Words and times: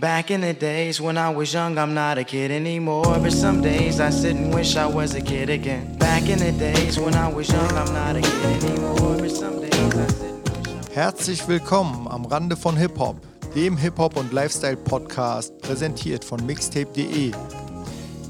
Back 0.00 0.30
in 0.30 0.42
the 0.42 0.52
days 0.52 1.00
when 1.00 1.18
I 1.18 1.28
was 1.28 1.52
young, 1.52 1.76
I'm 1.76 1.92
not 1.92 2.18
a 2.18 2.22
kid 2.22 2.52
anymore. 2.52 3.18
But 3.20 3.32
some 3.32 3.60
days 3.60 3.98
I 3.98 4.10
sit 4.10 4.36
and 4.36 4.54
wish 4.54 4.76
I 4.76 4.86
was 4.86 5.16
a 5.16 5.20
kid 5.20 5.50
again. 5.50 5.98
Back 5.98 6.28
in 6.28 6.38
the 6.38 6.52
days 6.52 7.00
when 7.00 7.16
I 7.16 7.26
was 7.26 7.48
young, 7.48 7.66
I'm 7.72 7.92
not 7.92 8.14
a 8.14 8.20
kid 8.20 8.62
anymore. 8.62 9.16
But 9.18 9.32
some 9.32 9.60
days 9.60 9.74
I 9.74 9.90
sit 9.90 10.20
and 10.22 10.44
wish 10.44 10.68
I 10.70 10.86
was 10.86 10.94
Herzlich 10.94 11.48
willkommen 11.48 12.06
am 12.06 12.26
Rande 12.26 12.56
von 12.56 12.76
Hip-Hop, 12.76 13.16
dem 13.56 13.76
Hip-Hop- 13.76 14.16
und 14.16 14.32
Lifestyle-Podcast, 14.32 15.58
präsentiert 15.58 16.24
von 16.24 16.46
mixtape.de. 16.46 17.32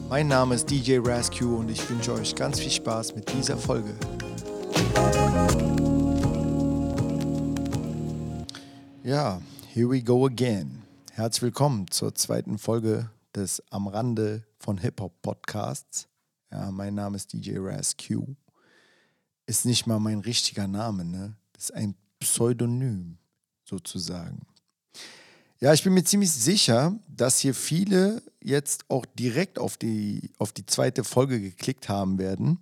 Mein 0.08 0.28
Name 0.28 0.54
ist 0.54 0.70
DJ 0.70 1.00
Rascue 1.04 1.54
und 1.54 1.70
ich 1.70 1.90
wünsche 1.90 2.14
euch 2.14 2.34
ganz 2.34 2.60
viel 2.60 2.70
Spaß 2.70 3.14
mit 3.14 3.30
dieser 3.30 3.58
Folge. 3.58 3.92
Ja, 9.04 9.38
here 9.74 9.90
we 9.90 10.00
go 10.00 10.24
again. 10.24 10.87
Herzlich 11.18 11.42
willkommen 11.42 11.90
zur 11.90 12.14
zweiten 12.14 12.58
Folge 12.58 13.10
des 13.34 13.60
Am 13.70 13.88
Rande 13.88 14.44
von 14.60 14.78
Hip-Hop 14.78 15.20
Podcasts. 15.20 16.06
Ja, 16.52 16.70
mein 16.70 16.94
Name 16.94 17.16
ist 17.16 17.32
DJ 17.32 17.56
Rascue. 17.58 18.36
Ist 19.44 19.66
nicht 19.66 19.88
mal 19.88 19.98
mein 19.98 20.20
richtiger 20.20 20.68
Name, 20.68 21.04
ne? 21.04 21.34
Ist 21.56 21.74
ein 21.74 21.96
Pseudonym 22.20 23.18
sozusagen. 23.64 24.46
Ja, 25.58 25.74
ich 25.74 25.82
bin 25.82 25.92
mir 25.92 26.04
ziemlich 26.04 26.30
sicher, 26.30 26.96
dass 27.08 27.40
hier 27.40 27.52
viele 27.52 28.22
jetzt 28.40 28.84
auch 28.88 29.04
direkt 29.04 29.58
auf 29.58 29.76
die, 29.76 30.30
auf 30.38 30.52
die 30.52 30.66
zweite 30.66 31.02
Folge 31.02 31.40
geklickt 31.40 31.88
haben 31.88 32.18
werden, 32.18 32.60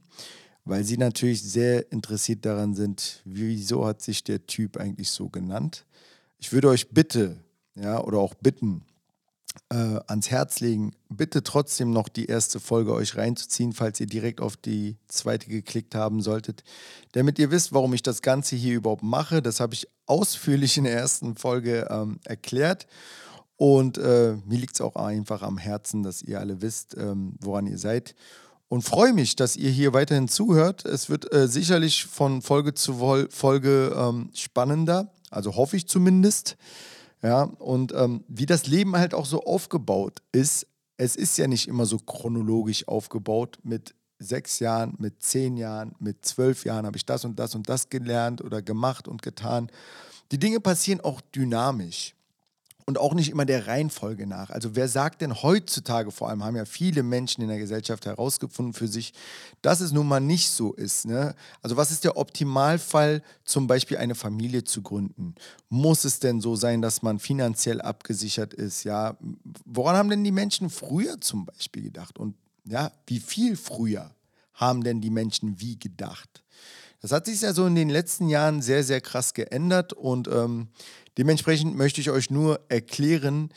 weil 0.64 0.82
sie 0.82 0.96
natürlich 0.96 1.42
sehr 1.42 1.92
interessiert 1.92 2.46
daran 2.46 2.74
sind, 2.74 3.20
wieso 3.26 3.84
hat 3.84 4.00
sich 4.00 4.24
der 4.24 4.46
Typ 4.46 4.78
eigentlich 4.78 5.10
so 5.10 5.28
genannt. 5.28 5.84
Ich 6.38 6.54
würde 6.54 6.70
euch 6.70 6.88
bitte, 6.88 7.44
ja, 7.76 8.02
oder 8.02 8.18
auch 8.18 8.34
bitten, 8.34 8.82
äh, 9.70 10.00
ans 10.06 10.30
Herz 10.30 10.60
legen, 10.60 10.92
bitte 11.08 11.42
trotzdem 11.42 11.90
noch 11.90 12.08
die 12.08 12.26
erste 12.26 12.60
Folge 12.60 12.92
euch 12.92 13.16
reinzuziehen, 13.16 13.72
falls 13.72 14.00
ihr 14.00 14.06
direkt 14.06 14.40
auf 14.40 14.56
die 14.56 14.96
zweite 15.08 15.48
geklickt 15.48 15.94
haben 15.94 16.20
solltet. 16.20 16.62
Damit 17.12 17.38
ihr 17.38 17.50
wisst, 17.50 17.72
warum 17.72 17.94
ich 17.94 18.02
das 18.02 18.22
Ganze 18.22 18.56
hier 18.56 18.74
überhaupt 18.74 19.02
mache. 19.02 19.42
Das 19.42 19.60
habe 19.60 19.74
ich 19.74 19.88
ausführlich 20.06 20.76
in 20.76 20.84
der 20.84 20.94
ersten 20.94 21.36
Folge 21.36 21.88
ähm, 21.90 22.18
erklärt. 22.24 22.86
Und 23.56 23.96
äh, 23.96 24.36
mir 24.44 24.58
liegt 24.58 24.74
es 24.74 24.80
auch 24.82 24.96
einfach 24.96 25.42
am 25.42 25.56
Herzen, 25.56 26.02
dass 26.02 26.22
ihr 26.22 26.38
alle 26.40 26.60
wisst, 26.60 26.96
ähm, 26.96 27.34
woran 27.40 27.66
ihr 27.66 27.78
seid. 27.78 28.14
Und 28.68 28.82
freue 28.82 29.12
mich, 29.12 29.36
dass 29.36 29.56
ihr 29.56 29.70
hier 29.70 29.94
weiterhin 29.94 30.28
zuhört. 30.28 30.84
Es 30.84 31.08
wird 31.08 31.32
äh, 31.32 31.48
sicherlich 31.48 32.04
von 32.04 32.42
Folge 32.42 32.74
zu 32.74 33.26
Folge 33.30 33.96
ähm, 33.96 34.30
spannender, 34.34 35.12
also 35.30 35.56
hoffe 35.56 35.76
ich 35.76 35.88
zumindest. 35.88 36.56
Ja, 37.26 37.42
und 37.42 37.92
ähm, 37.92 38.22
wie 38.28 38.46
das 38.46 38.68
Leben 38.68 38.96
halt 38.96 39.12
auch 39.12 39.26
so 39.26 39.42
aufgebaut 39.42 40.22
ist, 40.30 40.68
es 40.96 41.16
ist 41.16 41.36
ja 41.38 41.48
nicht 41.48 41.66
immer 41.66 41.84
so 41.84 41.98
chronologisch 41.98 42.86
aufgebaut. 42.86 43.58
Mit 43.64 43.96
sechs 44.20 44.60
Jahren, 44.60 44.94
mit 44.98 45.24
zehn 45.24 45.56
Jahren, 45.56 45.96
mit 45.98 46.24
zwölf 46.24 46.64
Jahren 46.64 46.86
habe 46.86 46.96
ich 46.96 47.04
das 47.04 47.24
und 47.24 47.36
das 47.40 47.56
und 47.56 47.68
das 47.68 47.88
gelernt 47.88 48.44
oder 48.44 48.62
gemacht 48.62 49.08
und 49.08 49.22
getan. 49.22 49.72
Die 50.30 50.38
Dinge 50.38 50.60
passieren 50.60 51.00
auch 51.00 51.20
dynamisch 51.20 52.14
und 52.86 52.98
auch 52.98 53.14
nicht 53.14 53.30
immer 53.30 53.44
der 53.44 53.66
Reihenfolge 53.66 54.28
nach. 54.28 54.50
Also 54.50 54.76
wer 54.76 54.88
sagt 54.88 55.20
denn 55.20 55.42
heutzutage, 55.42 56.12
vor 56.12 56.28
allem 56.30 56.44
haben 56.44 56.54
ja 56.54 56.64
viele 56.64 57.02
Menschen 57.02 57.42
in 57.42 57.48
der 57.48 57.58
Gesellschaft 57.58 58.06
herausgefunden 58.06 58.72
für 58.74 58.86
sich, 58.86 59.12
dass 59.60 59.80
es 59.80 59.90
nun 59.90 60.06
mal 60.06 60.20
nicht 60.20 60.50
so 60.50 60.72
ist. 60.72 61.04
Ne? 61.04 61.34
Also 61.62 61.76
was 61.76 61.90
ist 61.90 62.04
der 62.04 62.16
Optimalfall, 62.16 63.22
zum 63.44 63.66
Beispiel 63.66 63.96
eine 63.96 64.14
Familie 64.14 64.62
zu 64.62 64.82
gründen? 64.82 65.34
Muss 65.68 66.04
es 66.04 66.20
denn 66.20 66.40
so 66.40 66.54
sein, 66.54 66.80
dass 66.80 67.02
man 67.02 67.18
finanziell 67.18 67.80
abgesichert 67.80 68.54
ist? 68.54 68.84
Ja, 68.84 69.16
woran 69.64 69.96
haben 69.96 70.08
denn 70.08 70.22
die 70.22 70.30
Menschen 70.30 70.70
früher 70.70 71.20
zum 71.20 71.44
Beispiel 71.44 71.82
gedacht? 71.82 72.20
Und 72.20 72.36
ja, 72.64 72.92
wie 73.08 73.18
viel 73.18 73.56
früher 73.56 74.12
haben 74.54 74.84
denn 74.84 75.00
die 75.00 75.10
Menschen 75.10 75.60
wie 75.60 75.76
gedacht? 75.76 76.44
Das 77.02 77.12
hat 77.12 77.26
sich 77.26 77.40
ja 77.40 77.52
so 77.52 77.66
in 77.66 77.74
den 77.74 77.88
letzten 77.88 78.28
Jahren 78.28 78.62
sehr, 78.62 78.82
sehr 78.82 79.00
krass 79.00 79.34
geändert 79.34 79.92
und 79.92 80.28
ähm, 80.28 80.68
dementsprechend 81.18 81.76
möchte 81.76 82.00
ich 82.00 82.10
euch 82.10 82.30
nur 82.30 82.60
erklären, 82.68 83.50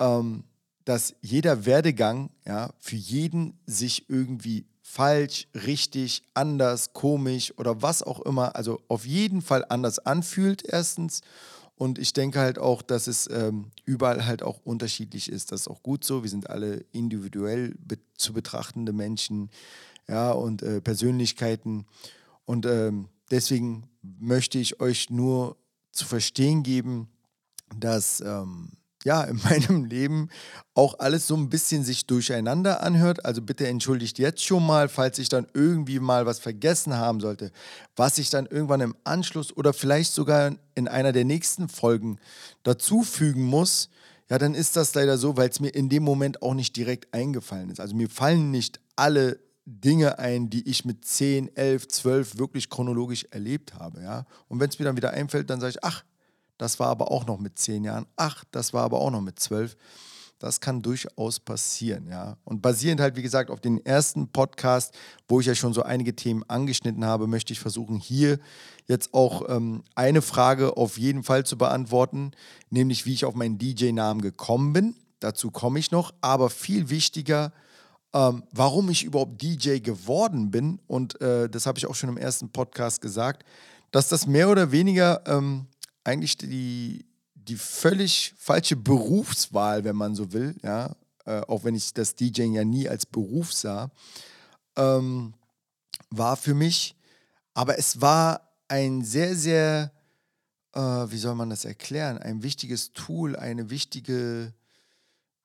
ähm, 0.00 0.44
dass 0.84 1.14
jeder 1.22 1.66
Werdegang 1.66 2.30
ja, 2.46 2.72
für 2.78 2.96
jeden 2.96 3.58
sich 3.66 4.08
irgendwie 4.08 4.66
falsch, 4.82 5.48
richtig, 5.54 6.22
anders, 6.34 6.92
komisch 6.92 7.52
oder 7.56 7.82
was 7.82 8.02
auch 8.02 8.20
immer, 8.20 8.54
also 8.54 8.80
auf 8.88 9.06
jeden 9.06 9.42
Fall 9.42 9.64
anders 9.68 9.98
anfühlt, 9.98 10.62
erstens. 10.64 11.22
Und 11.76 11.98
ich 11.98 12.12
denke 12.12 12.38
halt 12.38 12.58
auch, 12.58 12.82
dass 12.82 13.08
es 13.08 13.28
ähm, 13.28 13.72
überall 13.84 14.26
halt 14.26 14.44
auch 14.44 14.60
unterschiedlich 14.62 15.28
ist. 15.28 15.50
Das 15.50 15.62
ist 15.62 15.68
auch 15.68 15.82
gut 15.82 16.04
so. 16.04 16.22
Wir 16.22 16.30
sind 16.30 16.48
alle 16.48 16.84
individuell 16.92 17.74
be 17.78 17.98
zu 18.16 18.32
betrachtende 18.32 18.92
Menschen, 18.92 19.50
ja, 20.06 20.30
und 20.30 20.62
äh, 20.62 20.80
Persönlichkeiten. 20.80 21.86
Und 22.44 22.66
ähm, 22.66 23.08
deswegen 23.30 23.88
möchte 24.02 24.58
ich 24.58 24.80
euch 24.80 25.10
nur 25.10 25.56
zu 25.94 26.04
verstehen 26.04 26.62
geben, 26.62 27.08
dass 27.78 28.20
ähm, 28.20 28.72
ja 29.04 29.22
in 29.22 29.36
meinem 29.44 29.84
Leben 29.84 30.28
auch 30.74 30.98
alles 30.98 31.26
so 31.26 31.36
ein 31.36 31.48
bisschen 31.48 31.84
sich 31.84 32.06
durcheinander 32.06 32.82
anhört. 32.82 33.24
Also 33.24 33.42
bitte 33.42 33.68
entschuldigt 33.68 34.18
jetzt 34.18 34.44
schon 34.44 34.66
mal, 34.66 34.88
falls 34.88 35.18
ich 35.18 35.28
dann 35.28 35.46
irgendwie 35.54 36.00
mal 36.00 36.26
was 36.26 36.38
vergessen 36.38 36.94
haben 36.94 37.20
sollte, 37.20 37.52
was 37.96 38.18
ich 38.18 38.30
dann 38.30 38.46
irgendwann 38.46 38.80
im 38.80 38.96
Anschluss 39.04 39.56
oder 39.56 39.72
vielleicht 39.72 40.12
sogar 40.12 40.52
in 40.74 40.88
einer 40.88 41.12
der 41.12 41.24
nächsten 41.24 41.68
Folgen 41.68 42.18
dazufügen 42.62 43.44
muss. 43.44 43.90
Ja, 44.30 44.38
dann 44.38 44.54
ist 44.54 44.76
das 44.76 44.94
leider 44.94 45.18
so, 45.18 45.36
weil 45.36 45.50
es 45.50 45.60
mir 45.60 45.68
in 45.68 45.90
dem 45.90 46.02
Moment 46.02 46.40
auch 46.42 46.54
nicht 46.54 46.74
direkt 46.76 47.12
eingefallen 47.12 47.68
ist. 47.68 47.78
Also 47.78 47.94
mir 47.94 48.08
fallen 48.08 48.50
nicht 48.50 48.80
alle 48.96 49.38
Dinge 49.66 50.18
ein, 50.18 50.50
die 50.50 50.68
ich 50.68 50.84
mit 50.84 51.04
10, 51.04 51.56
11, 51.56 51.88
12 51.88 52.38
wirklich 52.38 52.68
chronologisch 52.68 53.24
erlebt 53.30 53.74
habe. 53.74 54.02
Ja? 54.02 54.26
Und 54.48 54.60
wenn 54.60 54.68
es 54.68 54.78
mir 54.78 54.84
dann 54.84 54.96
wieder 54.96 55.12
einfällt, 55.12 55.48
dann 55.50 55.60
sage 55.60 55.70
ich, 55.70 55.84
ach, 55.84 56.04
das 56.58 56.78
war 56.78 56.88
aber 56.88 57.10
auch 57.10 57.26
noch 57.26 57.38
mit 57.38 57.58
10 57.58 57.84
Jahren, 57.84 58.06
ach, 58.16 58.44
das 58.50 58.72
war 58.72 58.84
aber 58.84 59.00
auch 59.00 59.10
noch 59.10 59.20
mit 59.20 59.38
12. 59.38 59.76
Das 60.38 60.60
kann 60.60 60.82
durchaus 60.82 61.40
passieren, 61.40 62.06
ja. 62.06 62.36
Und 62.44 62.60
basierend 62.60 63.00
halt, 63.00 63.16
wie 63.16 63.22
gesagt, 63.22 63.50
auf 63.50 63.60
den 63.60 63.84
ersten 63.86 64.28
Podcast, 64.28 64.94
wo 65.28 65.40
ich 65.40 65.46
ja 65.46 65.54
schon 65.54 65.72
so 65.72 65.82
einige 65.82 66.14
Themen 66.14 66.42
angeschnitten 66.48 67.04
habe, 67.04 67.26
möchte 67.26 67.52
ich 67.52 67.60
versuchen, 67.60 67.98
hier 67.98 68.38
jetzt 68.86 69.14
auch 69.14 69.48
ähm, 69.48 69.84
eine 69.94 70.22
Frage 70.22 70.76
auf 70.76 70.98
jeden 70.98 71.22
Fall 71.22 71.46
zu 71.46 71.56
beantworten, 71.56 72.32
nämlich 72.68 73.06
wie 73.06 73.14
ich 73.14 73.24
auf 73.24 73.34
meinen 73.34 73.58
DJ-Namen 73.58 74.20
gekommen 74.20 74.72
bin. 74.72 74.96
Dazu 75.20 75.50
komme 75.50 75.78
ich 75.78 75.90
noch, 75.92 76.12
aber 76.20 76.50
viel 76.50 76.90
wichtiger, 76.90 77.52
ähm, 78.14 78.44
warum 78.52 78.88
ich 78.88 79.04
überhaupt 79.04 79.42
DJ 79.42 79.80
geworden 79.80 80.50
bin. 80.50 80.78
Und 80.86 81.20
äh, 81.20 81.50
das 81.50 81.66
habe 81.66 81.78
ich 81.78 81.86
auch 81.86 81.96
schon 81.96 82.08
im 82.08 82.16
ersten 82.16 82.48
Podcast 82.48 83.02
gesagt, 83.02 83.44
dass 83.90 84.08
das 84.08 84.26
mehr 84.26 84.48
oder 84.48 84.70
weniger 84.72 85.22
ähm, 85.26 85.66
eigentlich 86.04 86.36
die, 86.36 87.04
die 87.34 87.56
völlig 87.56 88.34
falsche 88.38 88.76
Berufswahl, 88.76 89.84
wenn 89.84 89.96
man 89.96 90.14
so 90.14 90.32
will, 90.32 90.54
ja, 90.62 90.94
äh, 91.26 91.40
auch 91.40 91.64
wenn 91.64 91.74
ich 91.74 91.92
das 91.92 92.14
DJing 92.14 92.54
ja 92.54 92.64
nie 92.64 92.88
als 92.88 93.04
Beruf 93.04 93.52
sah, 93.52 93.90
ähm, 94.76 95.34
war 96.10 96.36
für 96.36 96.54
mich. 96.54 96.96
Aber 97.52 97.78
es 97.78 98.00
war 98.00 98.52
ein 98.68 99.04
sehr, 99.04 99.34
sehr, 99.34 99.92
äh, 100.72 100.80
wie 100.80 101.18
soll 101.18 101.34
man 101.34 101.50
das 101.50 101.64
erklären, 101.64 102.18
ein 102.18 102.42
wichtiges 102.42 102.92
Tool, 102.92 103.36
eine 103.36 103.70
wichtige, 103.70 104.52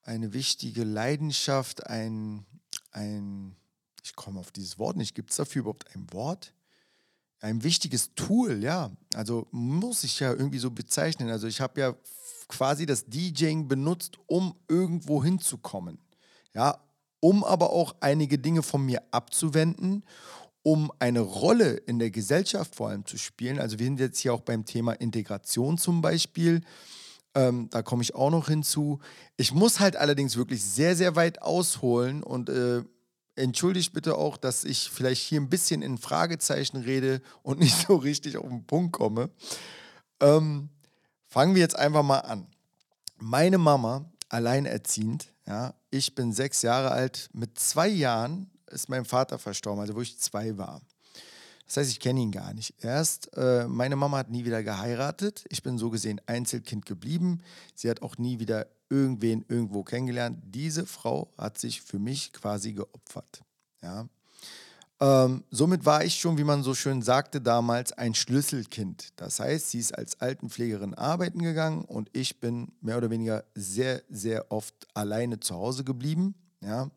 eine 0.04 0.34
wichtige 0.34 0.84
Leidenschaft, 0.84 1.88
ein, 1.88 2.46
ein, 2.92 3.56
ich 4.04 4.16
komme 4.16 4.40
auf 4.40 4.52
dieses 4.52 4.80
Wort 4.80 4.98
nicht, 4.98 5.16
gibt 5.16 5.32
es 5.32 5.38
dafür 5.38 5.62
überhaupt 5.62 5.96
ein 5.96 6.12
Wort? 6.14 6.54
Ein 7.42 7.64
wichtiges 7.64 8.14
Tool, 8.16 8.62
ja. 8.62 8.92
Also 9.14 9.48
muss 9.52 10.04
ich 10.04 10.20
ja 10.20 10.32
irgendwie 10.32 10.60
so 10.60 10.72
bezeichnen. 10.72 11.30
Also 11.30 11.48
ich 11.48 11.62
habe 11.62 11.80
ja 11.80 11.96
quasi 12.50 12.86
das 12.86 13.06
DJing 13.06 13.68
benutzt, 13.68 14.18
um 14.28 14.56
irgendwo 14.68 15.24
hinzukommen. 15.24 16.00
Ja, 16.54 16.80
um 17.22 17.44
aber 17.44 17.70
auch 17.70 17.96
einige 18.02 18.40
Dinge 18.40 18.64
von 18.64 18.86
mir 18.86 19.04
abzuwenden, 19.12 20.04
um 20.64 20.92
eine 21.00 21.22
Rolle 21.22 21.72
in 21.72 22.00
der 22.00 22.12
Gesellschaft 22.12 22.76
vor 22.76 22.90
allem 22.90 23.06
zu 23.06 23.18
spielen. 23.18 23.60
Also 23.60 23.80
wir 23.80 23.86
sind 23.86 24.00
jetzt 24.00 24.20
hier 24.20 24.34
auch 24.34 24.42
beim 24.42 24.66
Thema 24.66 24.94
Integration 24.94 25.78
zum 25.78 26.02
Beispiel. 26.02 26.62
Ähm, 27.36 27.70
da 27.70 27.82
komme 27.82 28.02
ich 28.02 28.16
auch 28.16 28.32
noch 28.32 28.48
hinzu. 28.48 29.00
Ich 29.38 29.54
muss 29.54 29.80
halt 29.80 29.96
allerdings 29.96 30.36
wirklich 30.36 30.64
sehr, 30.64 30.96
sehr 30.96 31.16
weit 31.16 31.42
ausholen 31.42 32.24
und 32.24 32.50
äh, 32.50 32.84
entschuldigt 33.36 33.94
bitte 33.94 34.16
auch, 34.16 34.38
dass 34.38 34.64
ich 34.64 34.90
vielleicht 34.90 35.22
hier 35.22 35.40
ein 35.40 35.50
bisschen 35.50 35.82
in 35.82 35.98
Fragezeichen 35.98 36.78
rede 36.78 37.22
und 37.44 37.60
nicht 37.60 37.88
so 37.88 37.96
richtig 37.96 38.38
auf 38.38 38.48
den 38.48 38.66
Punkt 38.66 38.94
komme. 38.94 39.30
Ähm, 40.20 40.70
fangen 41.28 41.56
wir 41.56 41.62
jetzt 41.62 41.78
einfach 41.78 42.04
mal 42.04 42.20
an. 42.20 42.48
Meine 43.18 43.58
Mama, 43.58 44.06
alleinerziehend, 44.30 45.34
ja, 45.48 45.74
ich 45.90 46.16
bin 46.16 46.32
sechs 46.32 46.62
Jahre 46.62 46.92
alt, 46.92 47.30
mit 47.34 47.60
zwei 47.60 47.88
Jahren 47.88 48.50
ist 48.68 48.90
mein 48.90 49.06
Vater 49.06 49.40
verstorben, 49.40 49.82
also 49.82 49.96
wo 49.96 50.02
ich 50.02 50.20
zwei 50.20 50.58
war. 50.58 50.82
Das 51.70 51.78
heißt, 51.78 51.92
ich 51.92 52.00
kenne 52.00 52.20
ihn 52.20 52.32
gar 52.32 52.52
nicht. 52.56 52.74
Erst, 52.84 53.30
äh, 53.38 53.68
meine 53.68 53.96
Mama 53.96 54.18
hat 54.18 54.32
nie 54.32 54.44
wieder 54.44 54.64
geheiratet. 54.64 55.46
Ich 55.50 55.62
bin 55.62 55.78
so 55.78 55.92
gesehen 55.92 56.20
Einzelkind 56.26 56.88
geblieben. 56.88 57.44
Sie 57.76 57.92
hat 57.92 58.02
auch 58.02 58.18
nie 58.18 58.40
wieder 58.40 58.66
irgendwen 58.90 59.46
irgendwo 59.48 59.84
kennengelernt. 59.84 60.40
Diese 60.48 60.88
Frau 60.88 61.32
hat 61.38 61.60
sich 61.60 61.84
für 61.84 62.00
mich 62.00 62.34
quasi 62.34 62.74
geopfert. 62.74 63.44
Ja. 63.84 64.10
Ähm, 65.00 65.44
somit 65.52 65.86
war 65.86 66.04
ich 66.04 66.16
schon, 66.16 66.40
wie 66.40 66.44
man 66.44 66.64
so 66.64 66.74
schön 66.74 67.04
sagte 67.04 67.40
damals, 67.40 67.94
ein 67.94 68.16
Schlüsselkind. 68.16 69.10
Das 69.16 69.40
heißt, 69.40 69.70
sie 69.70 69.78
ist 69.78 69.96
als 69.96 70.20
Altenpflegerin 70.20 70.96
arbeiten 70.96 71.44
gegangen 71.44 71.86
und 71.86 72.10
ich 72.14 72.40
bin 72.40 72.72
mehr 72.82 72.98
oder 72.98 73.12
weniger 73.12 73.44
sehr, 73.54 74.02
sehr 74.10 74.52
oft 74.52 74.74
alleine 74.96 75.40
zu 75.40 75.54
Hause 75.54 75.84
geblieben. 75.84 76.34
Ja. 76.62 76.90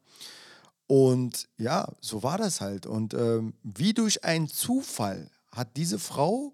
Und 0.92 1.48
ja, 1.56 1.90
so 2.02 2.22
war 2.22 2.36
das 2.36 2.60
halt. 2.60 2.84
Und 2.84 3.14
ähm, 3.14 3.54
wie 3.62 3.94
durch 3.94 4.24
einen 4.24 4.46
Zufall 4.46 5.30
hat 5.50 5.78
diese 5.78 5.98
Frau 5.98 6.52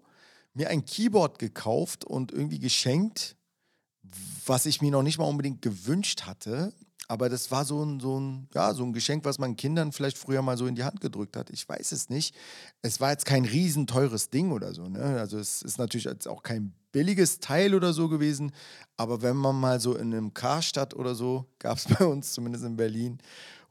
mir 0.53 0.69
ein 0.69 0.85
Keyboard 0.85 1.39
gekauft 1.39 2.05
und 2.05 2.31
irgendwie 2.31 2.59
geschenkt, 2.59 3.35
was 4.45 4.65
ich 4.65 4.81
mir 4.81 4.91
noch 4.91 5.03
nicht 5.03 5.17
mal 5.17 5.25
unbedingt 5.25 5.61
gewünscht 5.61 6.21
hatte. 6.21 6.71
Aber 7.09 7.27
das 7.27 7.51
war 7.51 7.65
so 7.65 7.83
ein, 7.83 7.99
so, 7.99 8.17
ein, 8.17 8.47
ja, 8.53 8.73
so 8.73 8.85
ein 8.85 8.93
Geschenk, 8.93 9.25
was 9.25 9.39
man 9.39 9.57
Kindern 9.57 9.91
vielleicht 9.91 10.17
früher 10.17 10.41
mal 10.41 10.55
so 10.55 10.67
in 10.67 10.75
die 10.75 10.85
Hand 10.85 11.01
gedrückt 11.01 11.35
hat. 11.35 11.49
Ich 11.49 11.67
weiß 11.67 11.91
es 11.91 12.07
nicht. 12.07 12.33
Es 12.81 13.01
war 13.01 13.11
jetzt 13.11 13.25
kein 13.25 13.43
riesenteures 13.43 14.29
Ding 14.29 14.53
oder 14.53 14.73
so. 14.73 14.87
Ne? 14.87 15.19
Also 15.19 15.37
es 15.37 15.61
ist 15.63 15.79
natürlich 15.79 16.05
jetzt 16.05 16.29
auch 16.29 16.43
kein 16.43 16.71
billiges 16.93 17.41
Teil 17.41 17.75
oder 17.75 17.91
so 17.91 18.07
gewesen. 18.07 18.53
Aber 18.95 19.21
wenn 19.21 19.35
man 19.35 19.59
mal 19.59 19.81
so 19.81 19.97
in 19.97 20.13
einem 20.13 20.33
Karstadt 20.33 20.93
oder 20.93 21.13
so, 21.13 21.45
gab 21.59 21.77
es 21.77 21.89
bei 21.89 22.05
uns 22.05 22.31
zumindest 22.31 22.63
in 22.63 22.77
Berlin, 22.77 23.19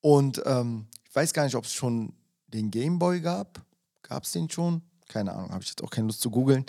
Und 0.00 0.42
ähm, 0.46 0.88
ich 1.08 1.14
weiß 1.14 1.32
gar 1.32 1.44
nicht, 1.44 1.54
ob 1.54 1.64
es 1.64 1.72
schon 1.72 2.14
den 2.48 2.70
Gameboy 2.70 3.20
gab. 3.20 3.64
Gab 4.02 4.24
es 4.24 4.32
den 4.32 4.50
schon? 4.50 4.82
Keine 5.12 5.32
Ahnung, 5.32 5.50
habe 5.50 5.62
ich 5.62 5.68
jetzt 5.68 5.82
auch 5.82 5.90
keine 5.90 6.06
Lust 6.06 6.20
zu 6.20 6.30
googeln. 6.30 6.64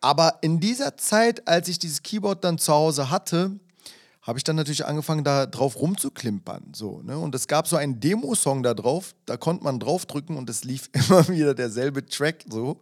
Aber 0.00 0.38
in 0.40 0.58
dieser 0.58 0.96
Zeit, 0.96 1.46
als 1.46 1.68
ich 1.68 1.78
dieses 1.78 2.02
Keyboard 2.02 2.42
dann 2.42 2.58
zu 2.58 2.72
Hause 2.72 3.10
hatte, 3.10 3.52
habe 4.22 4.38
ich 4.38 4.44
dann 4.44 4.56
natürlich 4.56 4.84
angefangen, 4.84 5.24
da 5.24 5.46
drauf 5.46 5.80
rumzuklimpern. 5.80 6.72
So, 6.74 7.02
ne? 7.02 7.18
Und 7.18 7.34
es 7.34 7.48
gab 7.48 7.66
so 7.66 7.76
einen 7.76 8.00
Demo-Song 8.00 8.62
da 8.62 8.74
drauf, 8.74 9.14
da 9.26 9.36
konnte 9.36 9.64
man 9.64 9.80
draufdrücken 9.80 10.36
und 10.36 10.48
es 10.48 10.64
lief 10.64 10.90
immer 10.92 11.28
wieder 11.28 11.54
derselbe 11.54 12.06
Track 12.06 12.44
so 12.48 12.80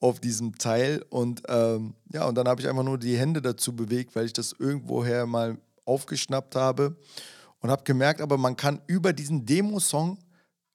auf 0.00 0.20
diesem 0.20 0.56
Teil. 0.58 1.04
Und 1.08 1.42
ähm, 1.48 1.94
ja, 2.12 2.26
und 2.26 2.34
dann 2.34 2.48
habe 2.48 2.60
ich 2.60 2.68
einfach 2.68 2.82
nur 2.82 2.98
die 2.98 3.16
Hände 3.16 3.40
dazu 3.40 3.74
bewegt, 3.74 4.14
weil 4.14 4.26
ich 4.26 4.32
das 4.32 4.54
irgendwoher 4.58 5.26
mal 5.26 5.58
aufgeschnappt 5.86 6.56
habe 6.56 6.96
und 7.60 7.70
habe 7.70 7.84
gemerkt, 7.84 8.20
aber 8.20 8.36
man 8.36 8.56
kann 8.56 8.80
über 8.86 9.12
diesen 9.12 9.46
Demo-Song 9.46 10.18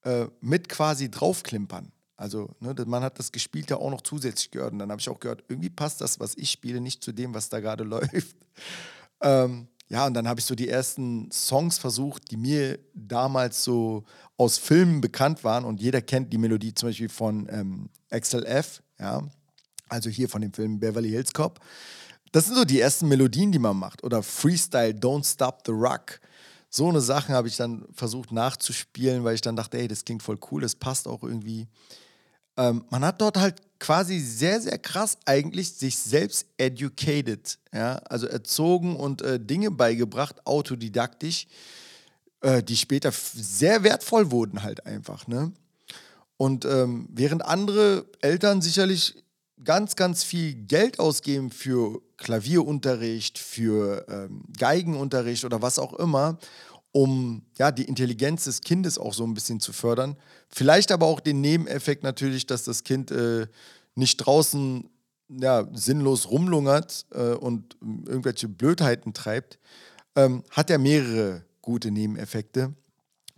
äh, 0.03 0.25
mit 0.41 0.69
quasi 0.69 1.11
draufklimpern. 1.11 1.91
Also 2.19 2.49
ne, 2.59 2.75
man 2.85 3.01
hat 3.01 3.17
das 3.17 3.31
Gespielte 3.31 3.77
auch 3.77 3.89
noch 3.89 4.01
zusätzlich 4.01 4.51
gehört. 4.51 4.73
Und 4.73 4.79
dann 4.79 4.91
habe 4.91 4.99
ich 4.99 5.07
auch 5.07 5.21
gehört, 5.21 5.45
irgendwie 5.47 5.69
passt 5.69 6.01
das, 6.01 6.19
was 6.19 6.35
ich 6.35 6.51
spiele, 6.51 6.81
nicht 6.81 7.01
zu 7.01 7.13
dem, 7.13 7.33
was 7.33 7.47
da 7.47 7.61
gerade 7.61 7.83
läuft. 7.85 8.35
Ähm, 9.21 9.69
ja, 9.87 10.05
und 10.05 10.13
dann 10.13 10.27
habe 10.27 10.39
ich 10.39 10.45
so 10.45 10.53
die 10.53 10.67
ersten 10.67 11.31
Songs 11.31 11.77
versucht, 11.77 12.29
die 12.29 12.35
mir 12.35 12.77
damals 12.93 13.63
so 13.63 14.03
aus 14.35 14.57
Filmen 14.57 14.99
bekannt 14.99 15.45
waren. 15.45 15.63
Und 15.63 15.79
jeder 15.79 16.01
kennt 16.01 16.33
die 16.33 16.37
Melodie 16.37 16.73
zum 16.73 16.89
Beispiel 16.89 17.07
von 17.07 17.47
ähm, 17.49 17.89
XLF, 18.11 18.83
ja, 18.99 19.23
also 19.87 20.09
hier 20.09 20.27
von 20.27 20.41
dem 20.41 20.51
Film 20.51 20.77
Beverly 20.77 21.09
Hills 21.09 21.31
Cop. 21.31 21.61
Das 22.33 22.47
sind 22.47 22.55
so 22.55 22.65
die 22.65 22.81
ersten 22.81 23.07
Melodien, 23.07 23.53
die 23.53 23.59
man 23.59 23.77
macht. 23.77 24.03
Oder 24.03 24.23
Freestyle, 24.23 24.91
Don't 24.91 25.25
Stop 25.25 25.61
the 25.65 25.71
Rock. 25.71 26.19
So 26.69 26.89
eine 26.89 26.99
Sachen 26.99 27.33
habe 27.33 27.47
ich 27.47 27.55
dann 27.55 27.87
versucht 27.93 28.33
nachzuspielen, 28.33 29.23
weil 29.23 29.35
ich 29.35 29.41
dann 29.41 29.55
dachte, 29.55 29.77
ey, 29.79 29.87
das 29.87 30.03
klingt 30.03 30.21
voll 30.21 30.37
cool, 30.51 30.61
das 30.61 30.75
passt 30.75 31.07
auch 31.07 31.23
irgendwie. 31.23 31.67
Ähm, 32.59 32.83
man 32.89 33.05
hat 33.05 33.21
dort 33.21 33.37
halt 33.37 33.61
quasi 33.79 34.19
sehr, 34.19 34.59
sehr 34.59 34.77
krass 34.77 35.17
eigentlich 35.25 35.73
sich 35.73 35.97
selbst 35.97 36.45
educated, 36.57 37.57
ja, 37.73 37.95
also 38.09 38.27
erzogen 38.27 38.97
und 38.97 39.21
äh, 39.21 39.39
Dinge 39.39 39.71
beigebracht, 39.71 40.45
autodidaktisch, 40.45 41.47
äh, 42.41 42.61
die 42.61 42.75
später 42.75 43.13
sehr 43.13 43.83
wertvoll 43.83 44.29
wurden 44.29 44.61
halt 44.61 44.85
einfach, 44.85 45.25
ne? 45.27 45.53
Und 46.35 46.65
ähm, 46.65 47.07
während 47.11 47.45
andere 47.45 48.05
Eltern 48.21 48.61
sicherlich 48.61 49.15
ganz, 49.63 49.95
ganz 49.95 50.23
viel 50.23 50.53
Geld 50.53 50.99
ausgeben 50.99 51.51
für 51.51 52.01
Klavierunterricht, 52.17 53.37
für 53.37 54.05
ähm, 54.09 54.43
Geigenunterricht 54.57 55.45
oder 55.45 55.61
was 55.61 55.79
auch 55.79 55.93
immer, 55.93 56.37
um 56.91 57.43
ja, 57.57 57.71
die 57.71 57.83
Intelligenz 57.83 58.45
des 58.45 58.61
Kindes 58.61 58.97
auch 58.97 59.13
so 59.13 59.23
ein 59.23 59.33
bisschen 59.33 59.59
zu 59.59 59.73
fördern. 59.73 60.15
Vielleicht 60.47 60.91
aber 60.91 61.05
auch 61.05 61.19
den 61.19 61.41
Nebeneffekt 61.41 62.03
natürlich, 62.03 62.47
dass 62.47 62.63
das 62.63 62.83
Kind 62.83 63.11
äh, 63.11 63.47
nicht 63.95 64.17
draußen 64.17 64.89
ja, 65.29 65.67
sinnlos 65.73 66.29
rumlungert 66.29 67.05
äh, 67.11 67.33
und 67.33 67.77
irgendwelche 67.81 68.47
Blödheiten 68.47 69.13
treibt, 69.13 69.59
ähm, 70.15 70.43
hat 70.49 70.69
er 70.69 70.79
mehrere 70.79 71.43
gute 71.61 71.91
Nebeneffekte. 71.91 72.73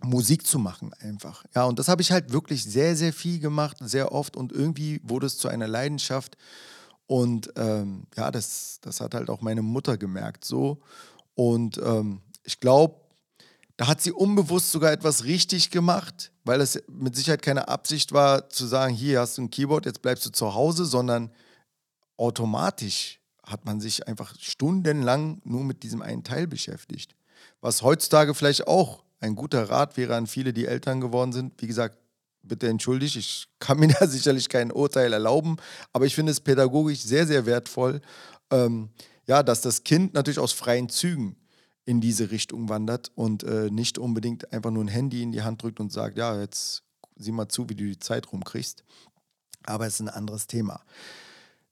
Musik 0.04 0.46
zu 0.46 0.58
machen 0.58 0.92
einfach. 0.94 1.44
Ja, 1.54 1.64
und 1.64 1.78
das 1.78 1.86
habe 1.86 2.02
ich 2.02 2.10
halt 2.10 2.32
wirklich 2.32 2.64
sehr, 2.64 2.96
sehr 2.96 3.12
viel 3.12 3.38
gemacht, 3.38 3.76
sehr 3.80 4.10
oft 4.10 4.36
und 4.36 4.50
irgendwie 4.50 5.00
wurde 5.04 5.26
es 5.26 5.38
zu 5.38 5.46
einer 5.46 5.68
Leidenschaft. 5.68 6.36
Und 7.06 7.52
ähm, 7.56 8.06
ja, 8.16 8.32
das, 8.32 8.78
das 8.80 9.00
hat 9.00 9.14
halt 9.14 9.30
auch 9.30 9.42
meine 9.42 9.62
Mutter 9.62 9.96
gemerkt 9.96 10.44
so. 10.44 10.80
Und 11.34 11.78
ähm, 11.78 12.20
ich 12.42 12.58
glaube, 12.58 13.01
da 13.82 13.88
hat 13.88 14.00
sie 14.00 14.12
unbewusst 14.12 14.70
sogar 14.70 14.92
etwas 14.92 15.24
richtig 15.24 15.72
gemacht, 15.72 16.30
weil 16.44 16.60
es 16.60 16.80
mit 16.86 17.16
Sicherheit 17.16 17.42
keine 17.42 17.66
Absicht 17.66 18.12
war, 18.12 18.48
zu 18.48 18.64
sagen, 18.64 18.94
hier 18.94 19.18
hast 19.18 19.38
du 19.38 19.42
ein 19.42 19.50
Keyboard, 19.50 19.86
jetzt 19.86 20.02
bleibst 20.02 20.24
du 20.24 20.30
zu 20.30 20.54
Hause, 20.54 20.84
sondern 20.84 21.32
automatisch 22.16 23.18
hat 23.42 23.64
man 23.64 23.80
sich 23.80 24.06
einfach 24.06 24.36
stundenlang 24.38 25.42
nur 25.42 25.64
mit 25.64 25.82
diesem 25.82 26.00
einen 26.00 26.22
Teil 26.22 26.46
beschäftigt. 26.46 27.16
Was 27.60 27.82
heutzutage 27.82 28.34
vielleicht 28.34 28.68
auch 28.68 29.02
ein 29.18 29.34
guter 29.34 29.68
Rat 29.68 29.96
wäre 29.96 30.14
an 30.14 30.28
viele, 30.28 30.52
die 30.52 30.66
Eltern 30.66 31.00
geworden 31.00 31.32
sind. 31.32 31.60
Wie 31.60 31.66
gesagt, 31.66 31.98
bitte 32.44 32.68
entschuldigt, 32.68 33.16
ich 33.16 33.48
kann 33.58 33.78
mir 33.80 33.88
da 33.88 34.06
sicherlich 34.06 34.48
kein 34.48 34.70
Urteil 34.70 35.12
erlauben, 35.12 35.56
aber 35.92 36.06
ich 36.06 36.14
finde 36.14 36.30
es 36.30 36.38
pädagogisch 36.38 37.00
sehr, 37.00 37.26
sehr 37.26 37.46
wertvoll, 37.46 38.00
ähm, 38.52 38.90
ja, 39.26 39.42
dass 39.42 39.60
das 39.60 39.82
Kind 39.82 40.14
natürlich 40.14 40.38
aus 40.38 40.52
freien 40.52 40.88
Zügen 40.88 41.34
in 41.84 42.00
diese 42.00 42.30
Richtung 42.30 42.68
wandert 42.68 43.10
und 43.14 43.42
äh, 43.42 43.70
nicht 43.70 43.98
unbedingt 43.98 44.52
einfach 44.52 44.70
nur 44.70 44.84
ein 44.84 44.88
Handy 44.88 45.22
in 45.22 45.32
die 45.32 45.42
Hand 45.42 45.62
drückt 45.62 45.80
und 45.80 45.92
sagt, 45.92 46.16
ja, 46.16 46.38
jetzt 46.40 46.82
sieh 47.16 47.32
mal 47.32 47.48
zu, 47.48 47.68
wie 47.68 47.74
du 47.74 47.84
die 47.84 47.98
Zeit 47.98 48.32
rumkriegst. 48.32 48.84
Aber 49.64 49.86
es 49.86 49.94
ist 49.94 50.00
ein 50.00 50.08
anderes 50.08 50.46
Thema. 50.46 50.80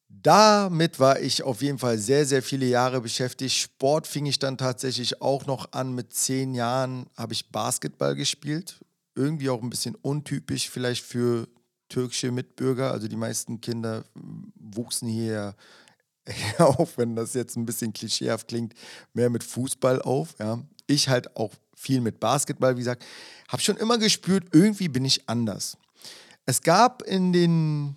Damit 0.08 0.98
war 0.98 1.20
ich 1.20 1.44
auf 1.44 1.62
jeden 1.62 1.78
Fall 1.78 1.96
sehr, 1.96 2.26
sehr 2.26 2.42
viele 2.42 2.66
Jahre 2.66 3.00
beschäftigt. 3.00 3.54
Sport 3.54 4.06
fing 4.06 4.26
ich 4.26 4.38
dann 4.38 4.58
tatsächlich 4.58 5.22
auch 5.22 5.46
noch 5.46 5.72
an. 5.72 5.94
Mit 5.94 6.12
zehn 6.12 6.54
Jahren 6.54 7.06
habe 7.16 7.32
ich 7.32 7.50
Basketball 7.50 8.16
gespielt. 8.16 8.84
Irgendwie 9.14 9.50
auch 9.50 9.62
ein 9.62 9.70
bisschen 9.70 9.94
untypisch 9.94 10.68
vielleicht 10.68 11.04
für 11.04 11.48
türkische 11.88 12.32
Mitbürger. 12.32 12.90
Also 12.90 13.06
die 13.06 13.16
meisten 13.16 13.60
Kinder 13.60 14.04
wuchsen 14.56 15.08
hier 15.08 15.54
auch 16.58 16.88
wenn 16.96 17.16
das 17.16 17.34
jetzt 17.34 17.56
ein 17.56 17.66
bisschen 17.66 17.92
klischeehaft 17.92 18.48
klingt, 18.48 18.74
mehr 19.14 19.30
mit 19.30 19.44
Fußball 19.44 20.02
auf. 20.02 20.34
Ja. 20.38 20.60
Ich 20.86 21.08
halt 21.08 21.36
auch 21.36 21.52
viel 21.74 22.00
mit 22.00 22.20
Basketball, 22.20 22.76
wie 22.76 22.80
gesagt. 22.80 23.04
Habe 23.48 23.62
schon 23.62 23.76
immer 23.76 23.98
gespürt, 23.98 24.44
irgendwie 24.52 24.88
bin 24.88 25.04
ich 25.04 25.28
anders. 25.28 25.76
Es 26.46 26.62
gab 26.62 27.02
in 27.02 27.32
den 27.32 27.96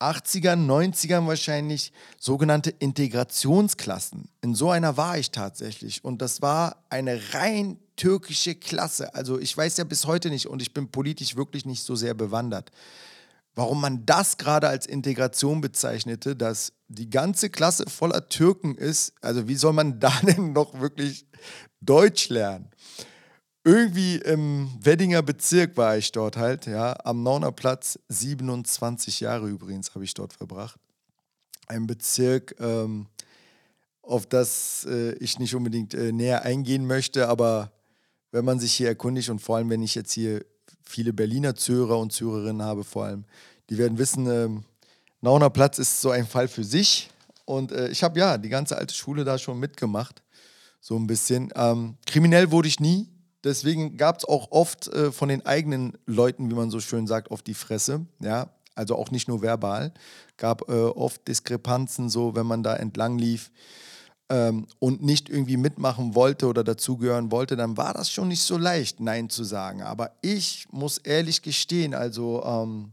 80ern, 0.00 0.66
90ern 0.66 1.26
wahrscheinlich 1.26 1.92
sogenannte 2.18 2.70
Integrationsklassen. 2.70 4.28
In 4.42 4.54
so 4.54 4.70
einer 4.70 4.96
war 4.96 5.18
ich 5.18 5.30
tatsächlich. 5.30 6.04
Und 6.04 6.22
das 6.22 6.40
war 6.40 6.84
eine 6.88 7.20
rein 7.34 7.78
türkische 7.96 8.54
Klasse. 8.54 9.12
Also 9.14 9.40
ich 9.40 9.56
weiß 9.56 9.76
ja 9.78 9.84
bis 9.84 10.06
heute 10.06 10.30
nicht 10.30 10.46
und 10.46 10.62
ich 10.62 10.72
bin 10.72 10.88
politisch 10.88 11.34
wirklich 11.34 11.66
nicht 11.66 11.82
so 11.82 11.96
sehr 11.96 12.14
bewandert 12.14 12.70
warum 13.54 13.80
man 13.80 14.06
das 14.06 14.36
gerade 14.36 14.68
als 14.68 14.86
Integration 14.86 15.60
bezeichnete, 15.60 16.36
dass 16.36 16.72
die 16.88 17.10
ganze 17.10 17.50
Klasse 17.50 17.84
voller 17.88 18.28
Türken 18.28 18.74
ist. 18.74 19.12
Also 19.20 19.48
wie 19.48 19.56
soll 19.56 19.72
man 19.72 20.00
da 20.00 20.12
denn 20.22 20.52
noch 20.52 20.80
wirklich 20.80 21.26
Deutsch 21.80 22.28
lernen? 22.28 22.70
Irgendwie 23.64 24.16
im 24.16 24.70
Weddinger 24.80 25.22
Bezirk 25.22 25.76
war 25.76 25.98
ich 25.98 26.12
dort 26.12 26.36
halt, 26.36 26.66
ja, 26.66 26.96
am 27.04 27.22
Nauner 27.22 27.52
Platz, 27.52 27.98
27 28.08 29.20
Jahre 29.20 29.48
übrigens 29.48 29.94
habe 29.94 30.04
ich 30.04 30.14
dort 30.14 30.32
verbracht. 30.32 30.80
Ein 31.66 31.86
Bezirk, 31.86 32.54
ähm, 32.60 33.08
auf 34.08 34.26
das 34.26 34.86
äh, 34.88 35.12
ich 35.16 35.38
nicht 35.38 35.54
unbedingt 35.54 35.92
äh, 35.92 36.12
näher 36.12 36.42
eingehen 36.42 36.86
möchte. 36.86 37.28
Aber 37.28 37.72
wenn 38.32 38.44
man 38.44 38.58
sich 38.58 38.72
hier 38.72 38.88
erkundigt 38.88 39.28
und 39.28 39.40
vor 39.40 39.56
allem, 39.56 39.70
wenn 39.70 39.82
ich 39.82 39.94
jetzt 39.94 40.12
hier 40.12 40.44
viele 40.88 41.12
Berliner 41.12 41.54
Zuhörer 41.54 41.98
und 41.98 42.12
Zuhörerinnen 42.12 42.62
habe, 42.62 42.82
vor 42.82 43.04
allem, 43.04 43.24
die 43.68 43.78
werden 43.78 43.98
wissen, 43.98 44.26
ähm, 44.26 44.64
Nauner 45.20 45.50
Platz 45.50 45.78
ist 45.78 46.00
so 46.00 46.10
ein 46.10 46.26
Fall 46.26 46.48
für 46.48 46.64
sich. 46.64 47.10
Und 47.44 47.72
äh, 47.72 47.88
ich 47.88 48.02
habe 48.02 48.18
ja 48.18 48.38
die 48.38 48.48
ganze 48.48 48.76
alte 48.76 48.94
Schule 48.94 49.24
da 49.24 49.38
schon 49.38 49.58
mitgemacht, 49.58 50.22
so 50.80 50.96
ein 50.96 51.06
bisschen. 51.06 51.52
Ähm, 51.54 51.96
kriminell 52.06 52.50
wurde 52.50 52.68
ich 52.68 52.80
nie, 52.80 53.08
deswegen 53.44 53.96
gab 53.96 54.18
es 54.18 54.24
auch 54.24 54.50
oft 54.50 54.88
äh, 54.88 55.12
von 55.12 55.28
den 55.28 55.44
eigenen 55.44 55.98
Leuten, 56.06 56.50
wie 56.50 56.54
man 56.54 56.70
so 56.70 56.80
schön 56.80 57.06
sagt, 57.06 57.30
auf 57.30 57.42
die 57.42 57.54
Fresse. 57.54 58.06
Ja, 58.20 58.50
also 58.74 58.96
auch 58.96 59.10
nicht 59.10 59.28
nur 59.28 59.42
verbal. 59.42 59.92
Gab 60.36 60.68
äh, 60.68 60.72
oft 60.72 61.26
Diskrepanzen, 61.26 62.08
so 62.08 62.34
wenn 62.34 62.46
man 62.46 62.62
da 62.62 62.76
entlang 62.76 63.18
lief 63.18 63.50
ähm, 64.30 64.66
und 64.78 65.02
nicht 65.02 65.28
irgendwie 65.28 65.56
mitmachen 65.56 66.14
wollte 66.14 66.46
oder 66.46 66.64
dazugehören 66.64 67.30
wollte, 67.30 67.56
dann 67.56 67.76
war 67.76 67.94
das 67.94 68.10
schon 68.10 68.28
nicht 68.28 68.42
so 68.42 68.58
leicht, 68.58 69.00
Nein 69.00 69.30
zu 69.30 69.44
sagen. 69.44 69.82
Aber 69.82 70.12
ich 70.20 70.66
muss 70.70 70.98
ehrlich 70.98 71.42
gestehen, 71.42 71.94
also 71.94 72.42
ähm, 72.44 72.92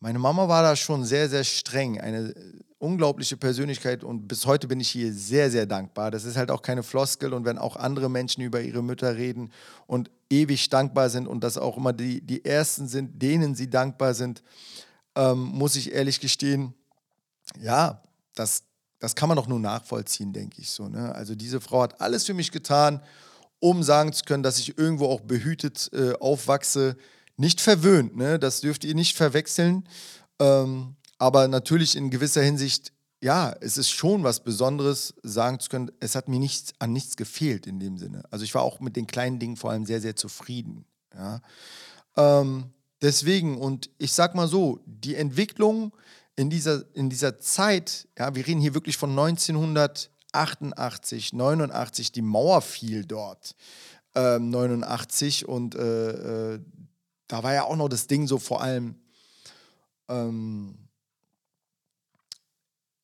meine 0.00 0.18
Mama 0.18 0.48
war 0.48 0.62
da 0.62 0.74
schon 0.76 1.04
sehr, 1.04 1.28
sehr 1.28 1.44
streng. 1.44 2.00
Eine 2.00 2.34
unglaubliche 2.78 3.36
Persönlichkeit 3.36 4.02
und 4.02 4.26
bis 4.26 4.46
heute 4.46 4.66
bin 4.66 4.80
ich 4.80 4.88
hier 4.88 5.12
sehr, 5.12 5.50
sehr 5.50 5.66
dankbar. 5.66 6.10
Das 6.10 6.24
ist 6.24 6.38
halt 6.38 6.50
auch 6.50 6.62
keine 6.62 6.82
Floskel 6.82 7.34
und 7.34 7.44
wenn 7.44 7.58
auch 7.58 7.76
andere 7.76 8.08
Menschen 8.08 8.42
über 8.42 8.62
ihre 8.62 8.82
Mütter 8.82 9.16
reden 9.16 9.52
und 9.86 10.10
ewig 10.30 10.70
dankbar 10.70 11.10
sind 11.10 11.28
und 11.28 11.44
das 11.44 11.58
auch 11.58 11.76
immer 11.76 11.92
die, 11.92 12.22
die 12.22 12.42
Ersten 12.42 12.88
sind, 12.88 13.20
denen 13.20 13.54
sie 13.54 13.68
dankbar 13.68 14.14
sind, 14.14 14.42
ähm, 15.14 15.38
muss 15.38 15.76
ich 15.76 15.92
ehrlich 15.92 16.20
gestehen, 16.20 16.72
ja, 17.60 18.02
das, 18.34 18.62
das 19.00 19.14
kann 19.16 19.28
man 19.28 19.36
doch 19.36 19.48
nur 19.48 19.58
nachvollziehen, 19.58 20.32
denke 20.32 20.60
ich 20.60 20.70
so. 20.70 20.88
Ne? 20.88 21.14
Also 21.14 21.34
diese 21.34 21.60
Frau 21.60 21.82
hat 21.82 22.00
alles 22.00 22.24
für 22.24 22.34
mich 22.34 22.52
getan, 22.52 23.02
um 23.58 23.82
sagen 23.82 24.12
zu 24.12 24.24
können, 24.24 24.42
dass 24.42 24.58
ich 24.58 24.78
irgendwo 24.78 25.06
auch 25.06 25.20
behütet 25.22 25.90
äh, 25.92 26.12
aufwachse. 26.20 26.96
Nicht 27.36 27.60
verwöhnt, 27.60 28.16
ne? 28.16 28.38
das 28.38 28.60
dürft 28.60 28.84
ihr 28.84 28.94
nicht 28.94 29.16
verwechseln. 29.16 29.88
Ähm, 30.38 30.96
aber 31.18 31.48
natürlich 31.48 31.96
in 31.96 32.10
gewisser 32.10 32.42
Hinsicht, 32.42 32.92
ja, 33.22 33.54
es 33.60 33.76
ist 33.76 33.90
schon 33.90 34.22
was 34.22 34.40
Besonderes, 34.40 35.14
sagen 35.22 35.60
zu 35.60 35.68
können, 35.68 35.90
es 36.00 36.14
hat 36.14 36.28
mir 36.28 36.38
nichts, 36.38 36.72
an 36.78 36.92
nichts 36.92 37.16
gefehlt 37.16 37.66
in 37.66 37.78
dem 37.78 37.98
Sinne. 37.98 38.22
Also 38.30 38.44
ich 38.44 38.54
war 38.54 38.62
auch 38.62 38.80
mit 38.80 38.96
den 38.96 39.06
kleinen 39.06 39.38
Dingen 39.38 39.56
vor 39.56 39.70
allem 39.70 39.84
sehr, 39.84 40.00
sehr 40.00 40.16
zufrieden. 40.16 40.84
Ja. 41.14 41.40
Ähm, 42.16 42.70
deswegen, 43.02 43.58
und 43.58 43.90
ich 43.98 44.12
sag 44.12 44.34
mal 44.34 44.48
so, 44.48 44.80
die 44.86 45.14
Entwicklung 45.14 45.92
in 46.40 46.48
dieser, 46.48 46.84
in 46.94 47.10
dieser 47.10 47.38
Zeit, 47.38 48.08
ja, 48.18 48.34
wir 48.34 48.46
reden 48.46 48.62
hier 48.62 48.72
wirklich 48.72 48.96
von 48.96 49.10
1988, 49.10 51.34
89, 51.34 52.12
die 52.12 52.22
Mauer 52.22 52.62
fiel 52.62 53.04
dort. 53.04 53.54
Ähm, 54.14 54.48
89 54.48 55.46
und 55.46 55.74
äh, 55.74 56.54
äh, 56.54 56.60
da 57.28 57.42
war 57.42 57.52
ja 57.52 57.64
auch 57.64 57.76
noch 57.76 57.90
das 57.90 58.06
Ding 58.06 58.26
so 58.26 58.38
vor 58.38 58.62
allem, 58.62 58.94
ähm, 60.08 60.78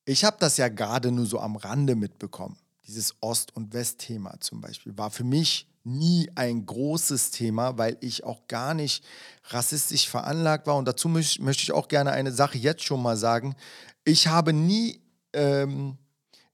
ich 0.03 0.25
habe 0.25 0.37
das 0.39 0.57
ja 0.57 0.67
gerade 0.67 1.11
nur 1.11 1.27
so 1.27 1.39
am 1.39 1.57
Rande 1.57 1.95
mitbekommen. 1.95 2.57
Dieses 2.87 3.13
Ost- 3.21 3.55
und 3.55 3.71
West-Thema 3.71 4.39
zum 4.39 4.61
Beispiel 4.61 4.97
war 4.97 5.11
für 5.11 5.23
mich 5.23 5.67
nie 5.87 6.29
ein 6.35 6.65
großes 6.65 7.31
Thema, 7.31 7.77
weil 7.77 7.97
ich 8.01 8.23
auch 8.23 8.47
gar 8.47 8.73
nicht 8.73 9.03
rassistisch 9.45 10.07
veranlagt 10.07 10.67
war. 10.67 10.75
Und 10.75 10.85
dazu 10.85 11.07
möchte 11.09 11.63
ich 11.63 11.71
auch 11.71 11.87
gerne 11.87 12.11
eine 12.11 12.31
Sache 12.31 12.57
jetzt 12.57 12.83
schon 12.83 13.01
mal 13.01 13.17
sagen. 13.17 13.55
Ich 14.03 14.27
habe 14.27 14.53
nie 14.53 15.01
ähm, 15.33 15.97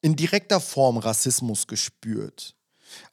in 0.01 0.15
direkter 0.15 0.59
Form 0.59 0.97
Rassismus 0.97 1.67
gespürt. 1.67 2.55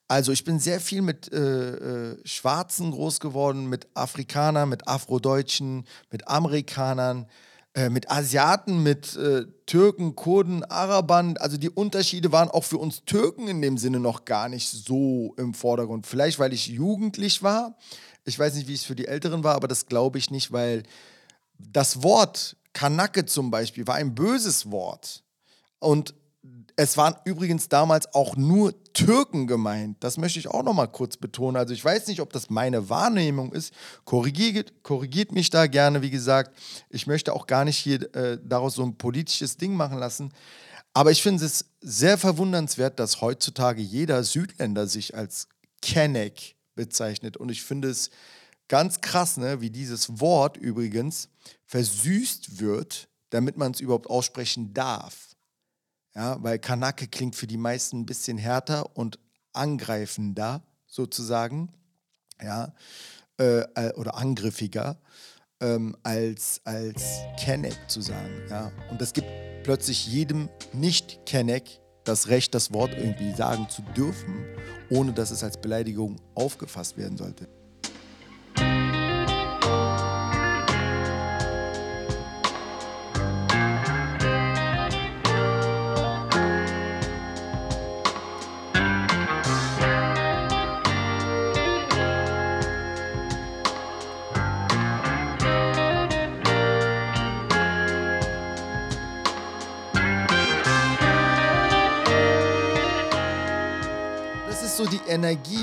Also 0.09 0.33
ich 0.33 0.45
bin 0.45 0.59
sehr 0.59 0.81
viel 0.81 1.03
mit 1.03 1.33
äh, 1.33 1.39
äh, 1.39 2.27
Schwarzen 2.27 2.91
groß 2.91 3.21
geworden, 3.21 3.67
mit 3.67 3.87
Afrikanern, 3.95 4.69
mit 4.69 4.89
Afrodeutschen, 4.89 5.87
mit 6.11 6.29
Amerikanern. 6.29 7.27
Äh, 7.73 7.89
mit 7.89 8.11
Asiaten, 8.11 8.83
mit 8.83 9.15
äh, 9.15 9.47
Türken, 9.67 10.17
Kurden, 10.17 10.65
Arabern. 10.65 11.37
Also 11.37 11.57
die 11.57 11.71
Unterschiede 11.71 12.33
waren 12.33 12.50
auch 12.50 12.65
für 12.65 12.79
uns 12.79 13.05
Türken 13.05 13.47
in 13.47 13.62
dem 13.62 13.79
Sinne 13.79 14.00
noch 14.00 14.25
gar 14.25 14.49
nicht 14.49 14.69
so 14.69 15.35
im 15.37 15.55
Vordergrund. 15.55 16.05
Vielleicht, 16.05 16.41
weil 16.41 16.53
ich 16.53 16.67
jugendlich 16.67 17.45
war. 17.45 17.77
Ich 18.25 18.37
weiß 18.37 18.55
nicht, 18.55 18.67
wie 18.67 18.75
es 18.75 18.83
für 18.83 18.97
die 18.97 19.07
Älteren 19.07 19.45
war, 19.45 19.55
aber 19.55 19.69
das 19.69 19.87
glaube 19.87 20.19
ich 20.19 20.31
nicht, 20.31 20.50
weil 20.50 20.83
das 21.59 22.03
Wort 22.03 22.57
Kanake 22.73 23.27
zum 23.27 23.53
Beispiel 23.53 23.87
war 23.87 23.95
ein 23.95 24.17
böses 24.17 24.71
Wort. 24.73 25.23
Und 25.79 26.15
es 26.83 26.97
waren 26.97 27.15
übrigens 27.27 27.69
damals 27.69 28.15
auch 28.15 28.37
nur 28.37 28.73
Türken 28.95 29.47
gemeint. 29.47 29.99
Das 30.01 30.17
möchte 30.17 30.39
ich 30.39 30.49
auch 30.49 30.63
noch 30.63 30.73
mal 30.73 30.87
kurz 30.87 31.19
betonen. 31.19 31.59
Also 31.59 31.75
ich 31.75 31.85
weiß 31.85 32.07
nicht, 32.07 32.23
ob 32.23 32.33
das 32.33 32.49
meine 32.49 32.89
Wahrnehmung 32.89 33.53
ist. 33.53 33.75
Korrigiert, 34.07 34.83
korrigiert 34.83 35.31
mich 35.31 35.51
da 35.51 35.67
gerne, 35.67 36.01
wie 36.01 36.09
gesagt. 36.09 36.57
Ich 36.89 37.07
möchte 37.07 37.35
auch 37.35 37.47
gar 37.47 37.67
nicht 37.67 37.77
hier 37.77 38.15
äh, 38.15 38.39
daraus 38.43 38.77
so 38.77 38.83
ein 38.83 38.97
politisches 38.97 39.59
Ding 39.59 39.75
machen 39.75 39.99
lassen. 39.99 40.33
Aber 40.95 41.11
ich 41.11 41.23
finde 41.23 41.45
es 41.45 41.67
sehr 41.83 42.17
verwundernswert, 42.17 42.99
dass 42.99 43.21
heutzutage 43.21 43.83
jeder 43.83 44.25
Südländer 44.25 44.87
sich 44.87 45.15
als 45.15 45.49
Kenneck 45.83 46.57
bezeichnet. 46.77 47.37
Und 47.37 47.51
ich 47.51 47.63
finde 47.63 47.91
es 47.91 48.09
ganz 48.69 49.03
krass, 49.03 49.37
ne, 49.37 49.61
wie 49.61 49.69
dieses 49.69 50.19
Wort 50.19 50.57
übrigens 50.57 51.29
versüßt 51.67 52.59
wird, 52.59 53.11
damit 53.29 53.59
man 53.59 53.73
es 53.73 53.81
überhaupt 53.81 54.09
aussprechen 54.09 54.73
darf. 54.73 55.30
Ja, 56.14 56.43
weil 56.43 56.59
Kanake 56.59 57.07
klingt 57.07 57.37
für 57.37 57.47
die 57.47 57.57
meisten 57.57 58.00
ein 58.00 58.07
bisschen 58.07 58.37
härter 58.37 58.97
und 58.97 59.19
angreifender 59.52 60.62
sozusagen, 60.87 61.73
ja, 62.43 62.75
äh, 63.38 63.61
äh, 63.75 63.95
oder 63.95 64.17
angriffiger 64.17 65.00
ähm, 65.61 65.97
als, 66.02 66.61
als 66.64 67.21
Kenneck 67.38 67.79
zu 67.88 68.00
sagen. 68.00 68.43
Ja. 68.49 68.73
Und 68.90 69.00
das 69.00 69.12
gibt 69.12 69.29
plötzlich 69.62 70.07
jedem 70.07 70.49
Nicht-Kenneck 70.73 71.81
das 72.05 72.29
Recht, 72.29 72.55
das 72.55 72.73
Wort 72.73 72.93
irgendwie 72.97 73.33
sagen 73.33 73.69
zu 73.69 73.83
dürfen, 73.97 74.45
ohne 74.88 75.12
dass 75.12 75.31
es 75.31 75.45
als 75.45 75.61
Beleidigung 75.61 76.17
aufgefasst 76.35 76.97
werden 76.97 77.17
sollte. 77.17 77.49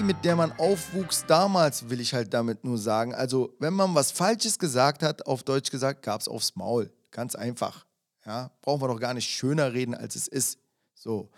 Mit 0.08 0.24
der 0.24 0.38
man 0.38 0.54
aufwuchs 0.54 1.26
damals, 1.28 1.90
will 1.90 2.00
ich 2.00 2.14
halt 2.14 2.34
damit 2.34 2.64
nur 2.64 2.78
sagen. 2.78 3.14
Also, 3.14 3.54
wenn 3.60 3.74
man 3.74 3.94
was 3.94 4.12
Falsches 4.12 4.58
gesagt 4.58 5.04
hat, 5.04 5.28
auf 5.28 5.44
Deutsch 5.44 5.70
gesagt, 5.70 6.02
gab 6.02 6.22
es 6.22 6.30
aufs 6.30 6.56
Maul. 6.56 6.90
Ganz 7.12 7.36
einfach. 7.36 7.86
Ja, 8.26 8.52
brauchen 8.62 8.82
wir 8.82 8.88
doch 8.88 9.02
gar 9.02 9.14
nicht 9.14 9.30
schöner 9.30 9.74
reden, 9.74 9.94
als 9.94 10.16
es 10.16 10.30
ist. 10.30 10.60
So. 10.96 11.30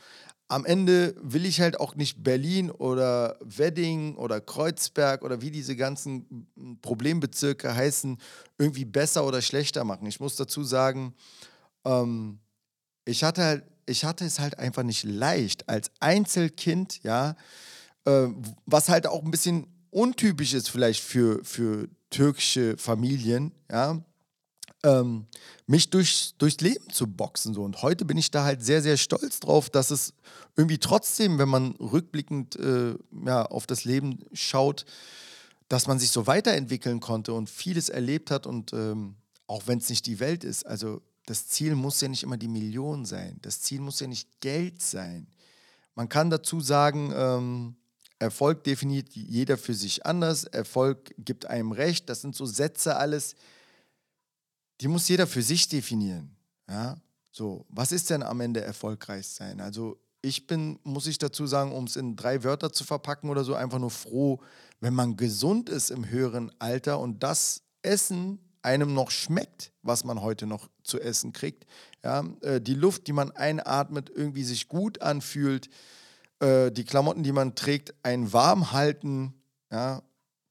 Am 0.48 0.66
Ende 0.66 1.16
will 1.20 1.48
ich 1.48 1.62
halt 1.62 1.80
auch 1.80 1.96
nicht 1.96 2.24
Berlin 2.24 2.70
oder 2.70 3.40
Wedding 3.44 4.16
oder 4.16 4.40
Kreuzberg 4.40 5.24
oder 5.24 5.42
wie 5.42 5.50
diese 5.50 5.76
ganzen 5.76 6.48
Problembezirke 6.84 7.76
heißen, 7.76 8.20
irgendwie 8.60 8.86
besser 8.86 9.26
oder 9.26 9.42
schlechter 9.42 9.84
machen. 9.84 10.06
Ich 10.06 10.20
muss 10.20 10.36
dazu 10.36 10.64
sagen, 10.64 11.16
ähm, 11.86 12.38
ich 13.06 13.24
hatte 13.24 13.44
halt 13.44 13.64
ich 13.90 14.06
hatte 14.06 14.24
es 14.24 14.40
halt 14.40 14.60
einfach 14.60 14.84
nicht 14.84 15.04
leicht 15.04 15.68
als 15.68 15.92
Einzelkind, 16.00 17.02
ja, 17.02 17.36
äh, 18.10 18.34
was 18.66 18.90
halt 18.90 19.08
auch 19.08 19.24
ein 19.24 19.32
bisschen 19.32 19.68
untypisch 19.92 20.54
ist 20.54 20.70
vielleicht 20.70 21.04
für, 21.04 21.44
für 21.44 21.88
türkische 22.10 22.78
Familien, 22.78 23.52
ja, 23.72 24.04
ähm, 24.84 25.26
mich 25.68 25.90
durch, 25.90 26.34
durchs 26.38 26.62
Leben 26.62 26.90
zu 26.90 27.06
boxen. 27.06 27.54
So. 27.54 27.64
Und 27.64 27.82
heute 27.82 28.06
bin 28.06 28.18
ich 28.18 28.32
da 28.32 28.44
halt 28.44 28.64
sehr, 28.64 28.82
sehr 28.82 28.98
stolz 28.98 29.40
drauf, 29.40 29.70
dass 29.70 29.92
es 29.92 30.14
irgendwie 30.56 30.78
trotzdem, 30.78 31.38
wenn 31.38 31.50
man 31.50 31.72
rückblickend 31.74 32.56
äh, 32.56 32.96
ja, 33.26 33.46
auf 33.46 33.68
das 33.68 33.84
Leben 33.84 34.20
schaut, 34.34 34.86
dass 35.68 35.86
man 35.86 36.00
sich 36.00 36.12
so 36.12 36.28
weiterentwickeln 36.28 37.00
konnte 37.00 37.34
und 37.34 37.50
vieles 37.50 37.90
erlebt 37.90 38.32
hat 38.32 38.48
und 38.48 38.74
ähm, 38.74 39.16
auch 39.48 39.64
wenn 39.68 39.80
es 39.80 39.90
nicht 39.90 40.06
die 40.06 40.20
Welt 40.20 40.44
ist, 40.44 40.66
also 40.66 41.02
das 41.26 41.48
Ziel 41.48 41.76
muss 41.76 42.02
ja 42.02 42.08
nicht 42.08 42.24
immer 42.24 42.38
die 42.38 42.48
Million 42.48 43.06
sein, 43.06 43.38
das 43.42 43.62
Ziel 43.62 43.82
muss 43.82 44.00
ja 44.00 44.08
nicht 44.08 44.42
Geld 44.42 44.82
sein. 44.82 45.28
Man 45.94 46.10
kann 46.10 46.30
dazu 46.30 46.62
sagen, 46.62 47.12
ähm, 47.14 47.76
Erfolg 48.20 48.64
definiert 48.66 49.10
jeder 49.14 49.58
für 49.58 49.74
sich 49.74 50.06
anders. 50.06 50.44
Erfolg 50.44 51.14
gibt 51.18 51.46
einem 51.46 51.72
Recht. 51.72 52.10
Das 52.10 52.22
sind 52.22 52.36
so 52.36 52.46
Sätze 52.46 52.98
alles, 52.98 53.36
die 54.82 54.88
muss 54.88 55.08
jeder 55.08 55.26
für 55.26 55.42
sich 55.42 55.68
definieren. 55.68 56.36
Ja? 56.70 56.98
So, 57.32 57.66
was 57.70 57.92
ist 57.92 58.10
denn 58.10 58.24
am 58.24 58.42
Ende 58.42 58.62
erfolgreich 58.62 59.28
sein? 59.28 59.62
Also 59.62 59.98
ich 60.22 60.48
bin, 60.48 60.80
muss 60.84 61.08
ich 61.08 61.18
dazu 61.18 61.48
sagen, 61.48 61.72
um 61.72 61.86
es 61.86 61.96
in 61.96 62.16
drei 62.16 62.44
Wörter 62.44 62.74
zu 62.74 62.84
verpacken 62.84 63.30
oder 63.30 63.44
so, 63.44 63.56
einfach 63.56 63.80
nur 63.80 63.92
froh, 63.92 64.42
wenn 64.82 64.94
man 64.94 65.16
gesund 65.16 65.70
ist 65.70 65.90
im 65.90 66.10
höheren 66.10 66.52
Alter 66.60 67.00
und 67.00 67.24
das 67.24 67.62
Essen 67.82 68.40
einem 68.62 68.94
noch 68.94 69.12
schmeckt, 69.12 69.72
was 69.84 70.04
man 70.04 70.22
heute 70.22 70.46
noch 70.46 70.70
zu 70.84 71.00
essen 71.00 71.32
kriegt. 71.32 71.66
Ja, 72.04 72.26
äh, 72.42 72.60
die 72.60 72.74
Luft, 72.74 73.08
die 73.08 73.14
man 73.14 73.32
einatmet, 73.32 74.10
irgendwie 74.14 74.44
sich 74.44 74.68
gut 74.68 75.02
anfühlt, 75.02 75.70
äh, 76.40 76.72
die 76.72 76.84
Klamotten, 76.84 77.24
die 77.24 77.32
man 77.32 77.56
trägt, 77.56 77.94
einen 78.04 78.32
warm 78.34 78.72
halten. 78.72 79.34
Ja, 79.72 80.02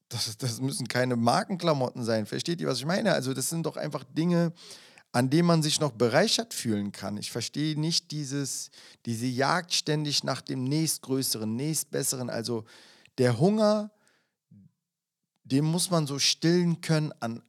das, 0.09 0.37
das 0.39 0.61
müssen 0.61 0.89
keine 0.89 1.17
Markenklamotten 1.17 2.05
sein. 2.05 2.27
Versteht 2.27 2.61
ihr, 2.61 2.69
was 2.69 2.79
ich 2.79 2.87
meine? 2.87 3.13
Also 3.13 3.35
das 3.35 3.49
sind 3.49 3.67
doch 3.67 3.77
einfach 3.77 4.05
Dinge, 4.05 4.53
an 5.13 5.31
denen 5.31 5.47
man 5.47 5.63
sich 5.63 5.81
noch 5.81 5.93
bereichert 5.93 6.55
fühlen 6.55 6.93
kann. 6.93 7.17
Ich 7.17 7.31
verstehe 7.31 7.79
nicht 7.79 8.11
dieses, 8.11 8.71
diese 9.07 9.27
Jagd 9.27 9.73
ständig 9.73 10.25
nach 10.25 10.41
dem 10.41 10.65
nächstgrößeren, 10.65 11.55
nächstbesseren. 11.55 12.31
Also 12.31 12.65
der 13.17 13.39
Hunger, 13.39 13.91
den 15.45 15.65
muss 15.65 15.91
man 15.91 16.07
so 16.07 16.19
stillen 16.19 16.81
können 16.81 17.13
an, 17.21 17.43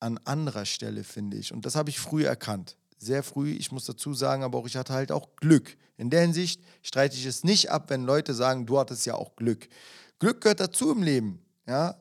an 0.00 0.18
anderer 0.24 0.64
Stelle, 0.64 1.04
finde 1.04 1.36
ich. 1.36 1.52
Und 1.52 1.66
das 1.66 1.76
habe 1.76 1.90
ich 1.90 2.00
früh 2.00 2.24
erkannt. 2.24 2.76
Sehr 2.98 3.22
früh, 3.22 3.50
ich 3.50 3.72
muss 3.72 3.84
dazu 3.84 4.14
sagen, 4.14 4.42
aber 4.42 4.58
auch 4.58 4.66
ich 4.66 4.76
hatte 4.76 4.92
halt 4.92 5.12
auch 5.12 5.36
Glück. 5.36 5.76
In 6.02 6.10
der 6.10 6.22
Hinsicht 6.22 6.60
streite 6.82 7.14
ich 7.14 7.26
es 7.26 7.44
nicht 7.44 7.70
ab, 7.70 7.84
wenn 7.88 8.02
Leute 8.02 8.34
sagen, 8.34 8.66
du 8.66 8.76
hattest 8.76 9.06
ja 9.06 9.14
auch 9.14 9.36
Glück. 9.36 9.68
Glück 10.18 10.40
gehört 10.40 10.58
dazu 10.58 10.90
im 10.90 11.00
Leben, 11.00 11.40
ja. 11.64 11.96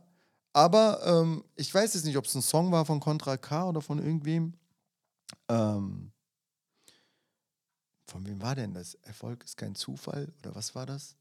Aber 0.53 1.05
ähm, 1.05 1.43
ich 1.55 1.71
weiß 1.71 1.93
jetzt 1.93 2.05
nicht, 2.05 2.17
ob 2.17 2.25
es 2.25 2.33
ein 2.33 2.41
Song 2.41 2.71
war 2.71 2.83
von 2.83 2.99
Contra 2.99 3.37
K 3.37 3.69
oder 3.69 3.79
von 3.79 3.99
irgendwem. 3.99 4.55
Ähm, 5.47 6.11
von 8.07 8.25
wem 8.25 8.41
war 8.41 8.55
denn 8.55 8.73
das? 8.73 8.95
Erfolg 9.03 9.43
ist 9.43 9.55
kein 9.55 9.75
Zufall 9.75 10.33
oder 10.39 10.55
was 10.55 10.73
war 10.73 10.87
das? 10.87 11.15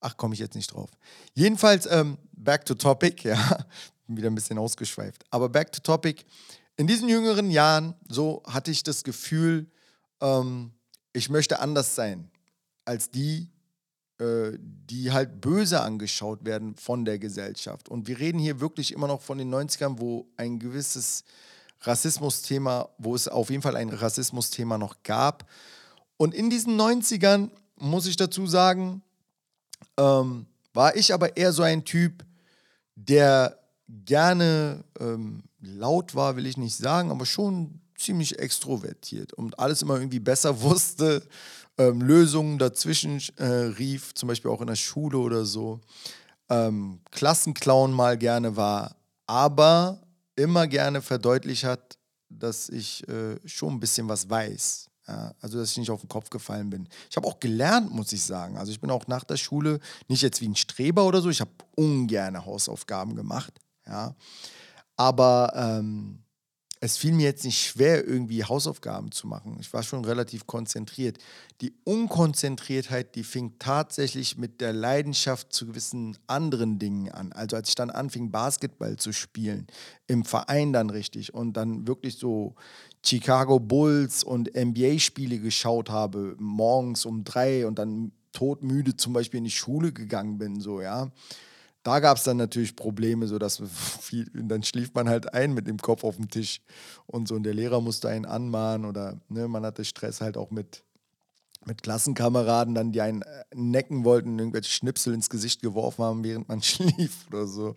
Ach, 0.00 0.18
komme 0.18 0.34
ich 0.34 0.40
jetzt 0.40 0.56
nicht 0.56 0.74
drauf. 0.74 0.90
Jedenfalls, 1.32 1.86
ähm, 1.86 2.18
back 2.32 2.66
to 2.66 2.74
topic, 2.74 3.24
ja, 3.26 3.64
bin 4.06 4.18
wieder 4.18 4.28
ein 4.28 4.34
bisschen 4.34 4.58
ausgeschweift. 4.58 5.24
Aber 5.30 5.48
back 5.48 5.72
to 5.72 5.80
topic. 5.80 6.26
In 6.76 6.86
diesen 6.86 7.08
jüngeren 7.08 7.50
Jahren, 7.50 7.94
so 8.06 8.42
hatte 8.46 8.70
ich 8.70 8.82
das 8.82 9.02
Gefühl, 9.02 9.70
ähm, 10.20 10.72
ich 11.12 11.30
möchte 11.30 11.60
anders 11.60 11.94
sein 11.94 12.30
als 12.84 13.10
die, 13.10 13.48
äh, 14.18 14.52
die 14.58 15.12
halt 15.12 15.40
böse 15.40 15.80
angeschaut 15.80 16.44
werden 16.44 16.74
von 16.74 17.04
der 17.04 17.18
Gesellschaft. 17.18 17.88
Und 17.88 18.08
wir 18.08 18.18
reden 18.18 18.38
hier 18.38 18.60
wirklich 18.60 18.92
immer 18.92 19.06
noch 19.06 19.20
von 19.20 19.38
den 19.38 19.52
90ern, 19.52 19.98
wo 19.98 20.26
ein 20.36 20.58
gewisses 20.58 21.24
Rassismusthema, 21.82 22.88
wo 22.98 23.14
es 23.14 23.28
auf 23.28 23.50
jeden 23.50 23.62
Fall 23.62 23.76
ein 23.76 23.90
Rassismusthema 23.90 24.76
noch 24.76 25.02
gab. 25.02 25.48
Und 26.16 26.34
in 26.34 26.50
diesen 26.50 26.78
90ern, 26.78 27.50
muss 27.76 28.06
ich 28.06 28.16
dazu 28.16 28.46
sagen, 28.46 29.02
ähm, 29.96 30.46
war 30.74 30.94
ich 30.96 31.14
aber 31.14 31.36
eher 31.36 31.52
so 31.52 31.62
ein 31.62 31.84
Typ, 31.84 32.24
der 32.94 33.58
gerne 33.88 34.84
ähm, 34.98 35.44
laut 35.60 36.14
war, 36.14 36.36
will 36.36 36.46
ich 36.46 36.56
nicht 36.56 36.76
sagen, 36.76 37.10
aber 37.10 37.24
schon 37.24 37.80
ziemlich 38.00 38.38
extrovertiert 38.38 39.32
und 39.32 39.58
alles 39.58 39.82
immer 39.82 39.94
irgendwie 39.94 40.20
besser 40.20 40.60
wusste, 40.62 41.22
ähm, 41.78 42.00
Lösungen 42.02 42.58
dazwischen 42.58 43.22
äh, 43.36 43.44
rief, 43.44 44.14
zum 44.14 44.28
Beispiel 44.28 44.50
auch 44.50 44.60
in 44.60 44.66
der 44.66 44.76
Schule 44.76 45.18
oder 45.18 45.44
so. 45.44 45.80
Ähm, 46.48 47.00
Klassenclown 47.10 47.92
mal 47.92 48.18
gerne 48.18 48.56
war, 48.56 48.96
aber 49.26 50.00
immer 50.36 50.66
gerne 50.66 51.00
verdeutlicht 51.00 51.64
hat, 51.64 51.96
dass 52.28 52.68
ich 52.68 53.06
äh, 53.08 53.36
schon 53.46 53.74
ein 53.74 53.80
bisschen 53.80 54.08
was 54.08 54.28
weiß. 54.28 54.90
Ja, 55.08 55.34
also, 55.40 55.58
dass 55.58 55.72
ich 55.72 55.78
nicht 55.78 55.90
auf 55.90 56.00
den 56.00 56.08
Kopf 56.08 56.30
gefallen 56.30 56.70
bin. 56.70 56.88
Ich 57.10 57.16
habe 57.16 57.26
auch 57.26 57.40
gelernt, 57.40 57.92
muss 57.92 58.12
ich 58.12 58.22
sagen. 58.22 58.56
Also, 58.56 58.70
ich 58.70 58.80
bin 58.80 58.90
auch 58.90 59.06
nach 59.08 59.24
der 59.24 59.36
Schule 59.36 59.80
nicht 60.06 60.22
jetzt 60.22 60.40
wie 60.40 60.48
ein 60.48 60.54
Streber 60.54 61.04
oder 61.04 61.20
so. 61.20 61.30
Ich 61.30 61.40
habe 61.40 61.50
ungerne 61.74 62.44
Hausaufgaben 62.44 63.16
gemacht. 63.16 63.58
Ja. 63.86 64.14
Aber 64.96 65.52
ähm, 65.56 66.22
es 66.82 66.96
fiel 66.96 67.12
mir 67.12 67.24
jetzt 67.24 67.44
nicht 67.44 67.60
schwer, 67.60 68.06
irgendwie 68.06 68.42
Hausaufgaben 68.42 69.12
zu 69.12 69.26
machen. 69.26 69.58
Ich 69.60 69.70
war 69.74 69.82
schon 69.82 70.02
relativ 70.06 70.46
konzentriert. 70.46 71.18
Die 71.60 71.74
Unkonzentriertheit, 71.84 73.14
die 73.16 73.22
fing 73.22 73.52
tatsächlich 73.58 74.38
mit 74.38 74.62
der 74.62 74.72
Leidenschaft 74.72 75.52
zu 75.52 75.66
gewissen 75.66 76.16
anderen 76.26 76.78
Dingen 76.78 77.10
an. 77.10 77.32
Also 77.32 77.56
als 77.56 77.68
ich 77.68 77.74
dann 77.74 77.90
anfing, 77.90 78.30
Basketball 78.30 78.96
zu 78.96 79.12
spielen, 79.12 79.66
im 80.06 80.24
Verein 80.24 80.72
dann 80.72 80.88
richtig 80.88 81.34
und 81.34 81.52
dann 81.52 81.86
wirklich 81.86 82.16
so 82.16 82.54
Chicago 83.04 83.60
Bulls 83.60 84.24
und 84.24 84.54
NBA-Spiele 84.54 85.38
geschaut 85.38 85.90
habe, 85.90 86.34
morgens 86.38 87.04
um 87.04 87.24
drei 87.24 87.66
und 87.66 87.78
dann 87.78 88.12
todmüde 88.32 88.96
zum 88.96 89.12
Beispiel 89.12 89.38
in 89.38 89.44
die 89.44 89.50
Schule 89.50 89.92
gegangen 89.92 90.38
bin, 90.38 90.60
so, 90.60 90.80
ja 90.80 91.10
da 91.82 92.00
gab 92.00 92.18
es 92.18 92.24
dann 92.24 92.36
natürlich 92.36 92.76
Probleme, 92.76 93.26
so 93.26 93.38
dass 93.38 93.62
viel, 94.00 94.30
dann 94.34 94.62
schlief 94.62 94.92
man 94.94 95.08
halt 95.08 95.32
ein 95.34 95.52
mit 95.52 95.66
dem 95.66 95.78
Kopf 95.78 96.04
auf 96.04 96.16
dem 96.16 96.28
Tisch 96.28 96.60
und 97.06 97.28
so 97.28 97.34
und 97.34 97.44
der 97.44 97.54
Lehrer 97.54 97.80
musste 97.80 98.08
einen 98.08 98.26
anmahnen 98.26 98.86
oder 98.86 99.20
ne, 99.28 99.48
man 99.48 99.64
hatte 99.64 99.84
Stress 99.84 100.20
halt 100.20 100.36
auch 100.36 100.50
mit, 100.50 100.84
mit 101.64 101.82
Klassenkameraden, 101.82 102.74
dann 102.74 102.92
die 102.92 103.00
einen 103.00 103.22
äh, 103.22 103.44
necken 103.54 104.04
wollten, 104.04 104.38
irgendwelche 104.38 104.70
Schnipsel 104.70 105.14
ins 105.14 105.30
Gesicht 105.30 105.62
geworfen 105.62 106.04
haben, 106.04 106.24
während 106.24 106.48
man 106.48 106.62
schlief 106.62 107.26
oder 107.28 107.46
so. 107.46 107.74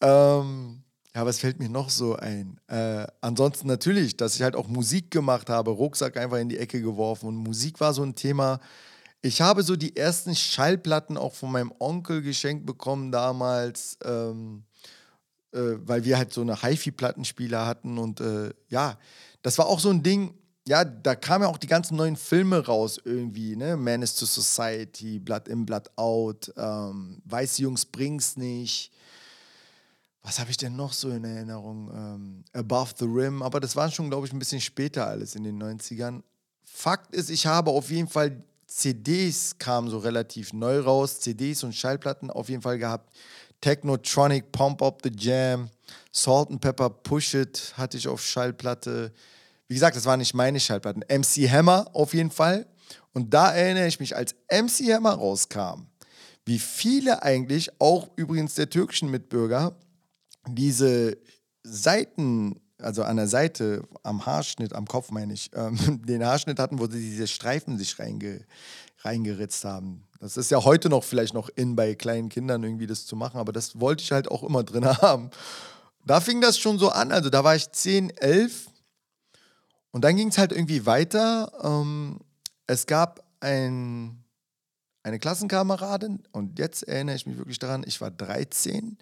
Ähm, 0.00 0.82
ja, 1.14 1.26
was 1.26 1.38
fällt 1.38 1.58
mir 1.58 1.68
noch 1.68 1.90
so 1.90 2.16
ein? 2.16 2.58
Äh, 2.68 3.06
ansonsten 3.20 3.68
natürlich, 3.68 4.16
dass 4.16 4.34
ich 4.34 4.42
halt 4.42 4.56
auch 4.56 4.66
Musik 4.66 5.10
gemacht 5.10 5.50
habe, 5.50 5.70
Rucksack 5.70 6.16
einfach 6.16 6.38
in 6.38 6.48
die 6.48 6.58
Ecke 6.58 6.80
geworfen 6.80 7.26
und 7.26 7.36
Musik 7.36 7.80
war 7.80 7.92
so 7.92 8.02
ein 8.02 8.14
Thema, 8.14 8.60
ich 9.22 9.40
habe 9.40 9.62
so 9.62 9.76
die 9.76 9.96
ersten 9.96 10.34
Schallplatten 10.34 11.16
auch 11.16 11.34
von 11.34 11.52
meinem 11.52 11.72
Onkel 11.78 12.22
geschenkt 12.22 12.66
bekommen 12.66 13.12
damals, 13.12 13.96
ähm, 14.04 14.64
äh, 15.52 15.60
weil 15.76 16.04
wir 16.04 16.18
halt 16.18 16.32
so 16.32 16.40
eine 16.40 16.60
HiFi-Plattenspieler 16.60 17.64
hatten 17.64 17.98
und 17.98 18.20
äh, 18.20 18.50
ja, 18.68 18.98
das 19.42 19.58
war 19.58 19.66
auch 19.66 19.78
so 19.78 19.90
ein 19.90 20.02
Ding, 20.02 20.34
ja, 20.66 20.84
da 20.84 21.14
kamen 21.14 21.44
ja 21.44 21.50
auch 21.50 21.58
die 21.58 21.66
ganzen 21.68 21.96
neuen 21.96 22.16
Filme 22.16 22.64
raus 22.64 23.00
irgendwie, 23.04 23.56
ne? 23.56 23.76
Menace 23.76 24.14
to 24.14 24.26
Society, 24.26 25.18
Blood 25.18 25.48
in, 25.48 25.66
Blood 25.66 25.90
out, 25.96 26.52
ähm, 26.56 27.20
Weiße 27.24 27.62
Jungs 27.62 27.84
bring's 27.84 28.36
nicht. 28.36 28.92
Was 30.22 30.38
habe 30.38 30.50
ich 30.50 30.56
denn 30.56 30.76
noch 30.76 30.92
so 30.92 31.10
in 31.10 31.24
Erinnerung? 31.24 31.90
Ähm, 31.92 32.44
Above 32.52 32.92
the 32.96 33.06
Rim, 33.06 33.42
aber 33.42 33.58
das 33.58 33.74
war 33.74 33.90
schon, 33.90 34.08
glaube 34.08 34.26
ich, 34.26 34.32
ein 34.32 34.38
bisschen 34.38 34.60
später 34.60 35.06
alles 35.06 35.34
in 35.34 35.42
den 35.42 35.60
90ern. 35.60 36.22
Fakt 36.64 37.12
ist, 37.14 37.28
ich 37.28 37.46
habe 37.46 37.72
auf 37.72 37.90
jeden 37.90 38.08
Fall 38.08 38.44
CDs 38.76 39.58
kamen 39.58 39.88
so 39.88 39.98
relativ 39.98 40.52
neu 40.52 40.80
raus, 40.80 41.20
CDs 41.20 41.62
und 41.62 41.74
Schallplatten 41.74 42.30
auf 42.30 42.48
jeden 42.48 42.62
Fall 42.62 42.78
gehabt. 42.78 43.12
Technotronic, 43.60 44.50
Pump 44.50 44.82
Up 44.82 45.00
the 45.04 45.10
Jam, 45.14 45.70
Salt 46.10 46.50
and 46.50 46.60
Pepper, 46.60 46.90
Push 46.90 47.34
It 47.34 47.74
hatte 47.76 47.96
ich 47.96 48.08
auf 48.08 48.24
Schallplatte. 48.24 49.12
Wie 49.68 49.74
gesagt, 49.74 49.96
das 49.96 50.04
waren 50.04 50.18
nicht 50.18 50.34
meine 50.34 50.58
Schallplatten. 50.58 51.04
MC 51.08 51.48
Hammer 51.48 51.88
auf 51.92 52.14
jeden 52.14 52.30
Fall. 52.30 52.66
Und 53.12 53.32
da 53.32 53.52
erinnere 53.52 53.86
ich 53.86 54.00
mich, 54.00 54.16
als 54.16 54.34
MC 54.50 54.92
Hammer 54.92 55.12
rauskam, 55.12 55.86
wie 56.44 56.58
viele 56.58 57.22
eigentlich, 57.22 57.70
auch 57.78 58.08
übrigens 58.16 58.54
der 58.54 58.68
türkischen 58.68 59.10
Mitbürger, 59.10 59.76
diese 60.48 61.18
Seiten 61.62 62.60
also 62.82 63.02
an 63.04 63.16
der 63.16 63.28
Seite, 63.28 63.82
am 64.02 64.26
Haarschnitt, 64.26 64.74
am 64.74 64.86
Kopf 64.86 65.10
meine 65.10 65.32
ich, 65.32 65.50
ähm, 65.54 66.02
den 66.06 66.24
Haarschnitt 66.24 66.58
hatten, 66.58 66.78
wo 66.78 66.86
sie 66.86 67.00
diese 67.00 67.26
Streifen 67.26 67.78
sich 67.78 67.98
reinge, 67.98 68.44
reingeritzt 69.00 69.64
haben. 69.64 70.04
Das 70.20 70.36
ist 70.36 70.50
ja 70.50 70.62
heute 70.64 70.88
noch 70.88 71.04
vielleicht 71.04 71.34
noch 71.34 71.48
in 71.54 71.74
bei 71.74 71.94
kleinen 71.94 72.28
Kindern 72.28 72.62
irgendwie 72.62 72.86
das 72.86 73.06
zu 73.06 73.16
machen, 73.16 73.38
aber 73.38 73.52
das 73.52 73.80
wollte 73.80 74.02
ich 74.02 74.12
halt 74.12 74.30
auch 74.30 74.42
immer 74.42 74.62
drin 74.62 74.86
haben. 75.02 75.30
Da 76.04 76.20
fing 76.20 76.40
das 76.40 76.58
schon 76.58 76.78
so 76.78 76.90
an, 76.90 77.12
also 77.12 77.30
da 77.30 77.44
war 77.44 77.56
ich 77.56 77.70
10, 77.70 78.10
11 78.10 78.68
und 79.90 80.04
dann 80.04 80.16
ging 80.16 80.28
es 80.28 80.38
halt 80.38 80.52
irgendwie 80.52 80.86
weiter. 80.86 81.52
Ähm, 81.62 82.20
es 82.66 82.86
gab 82.86 83.24
ein, 83.40 84.24
eine 85.02 85.18
Klassenkameradin 85.18 86.22
und 86.32 86.58
jetzt 86.58 86.82
erinnere 86.88 87.16
ich 87.16 87.26
mich 87.26 87.36
wirklich 87.36 87.58
daran, 87.58 87.84
ich 87.86 88.00
war 88.00 88.10
13 88.10 88.98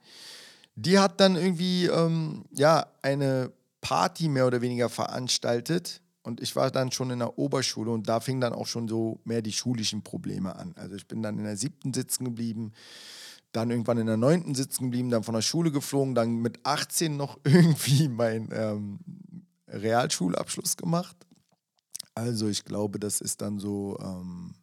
die 0.81 0.99
hat 0.99 1.21
dann 1.21 1.37
irgendwie 1.37 1.87
ähm, 1.87 2.45
ja 2.53 2.87
eine 3.03 3.53
Party 3.81 4.29
mehr 4.29 4.47
oder 4.47 4.61
weniger 4.61 4.89
veranstaltet. 4.89 6.03
Und 6.23 6.41
ich 6.41 6.55
war 6.55 6.71
dann 6.71 6.93
schon 6.93 7.11
in 7.11 7.21
der 7.21 7.39
Oberschule 7.39 7.91
und 7.91 8.09
da 8.09 8.21
fingen 8.21 8.43
dann 8.43 8.53
auch 8.53 8.67
schon 8.67 8.89
so 8.89 9.21
mehr 9.25 9.41
die 9.41 9.53
schulischen 9.53 10.03
Probleme 10.03 10.55
an. 10.55 10.75
Also 10.77 10.97
ich 10.97 11.07
bin 11.07 11.23
dann 11.23 11.39
in 11.39 11.45
der 11.45 11.57
siebten 11.57 11.95
sitzen 11.95 12.25
geblieben, 12.25 12.73
dann 13.53 13.71
irgendwann 13.71 13.99
in 13.99 14.07
der 14.07 14.19
neunten 14.19 14.55
sitzen 14.55 14.85
geblieben, 14.85 15.11
dann 15.11 15.25
von 15.25 15.35
der 15.35 15.43
Schule 15.43 15.73
geflogen, 15.73 16.15
dann 16.15 16.37
mit 16.37 16.65
18 16.65 17.17
noch 17.17 17.39
irgendwie 17.45 18.09
meinen 18.09 18.51
ähm, 18.53 18.99
Realschulabschluss 19.67 20.77
gemacht. 20.77 21.17
Also 22.15 22.49
ich 22.49 22.65
glaube, 22.65 22.99
das 22.99 23.23
ist 23.23 23.41
dann 23.41 23.59
so, 23.59 23.99
ähm, 24.01 24.55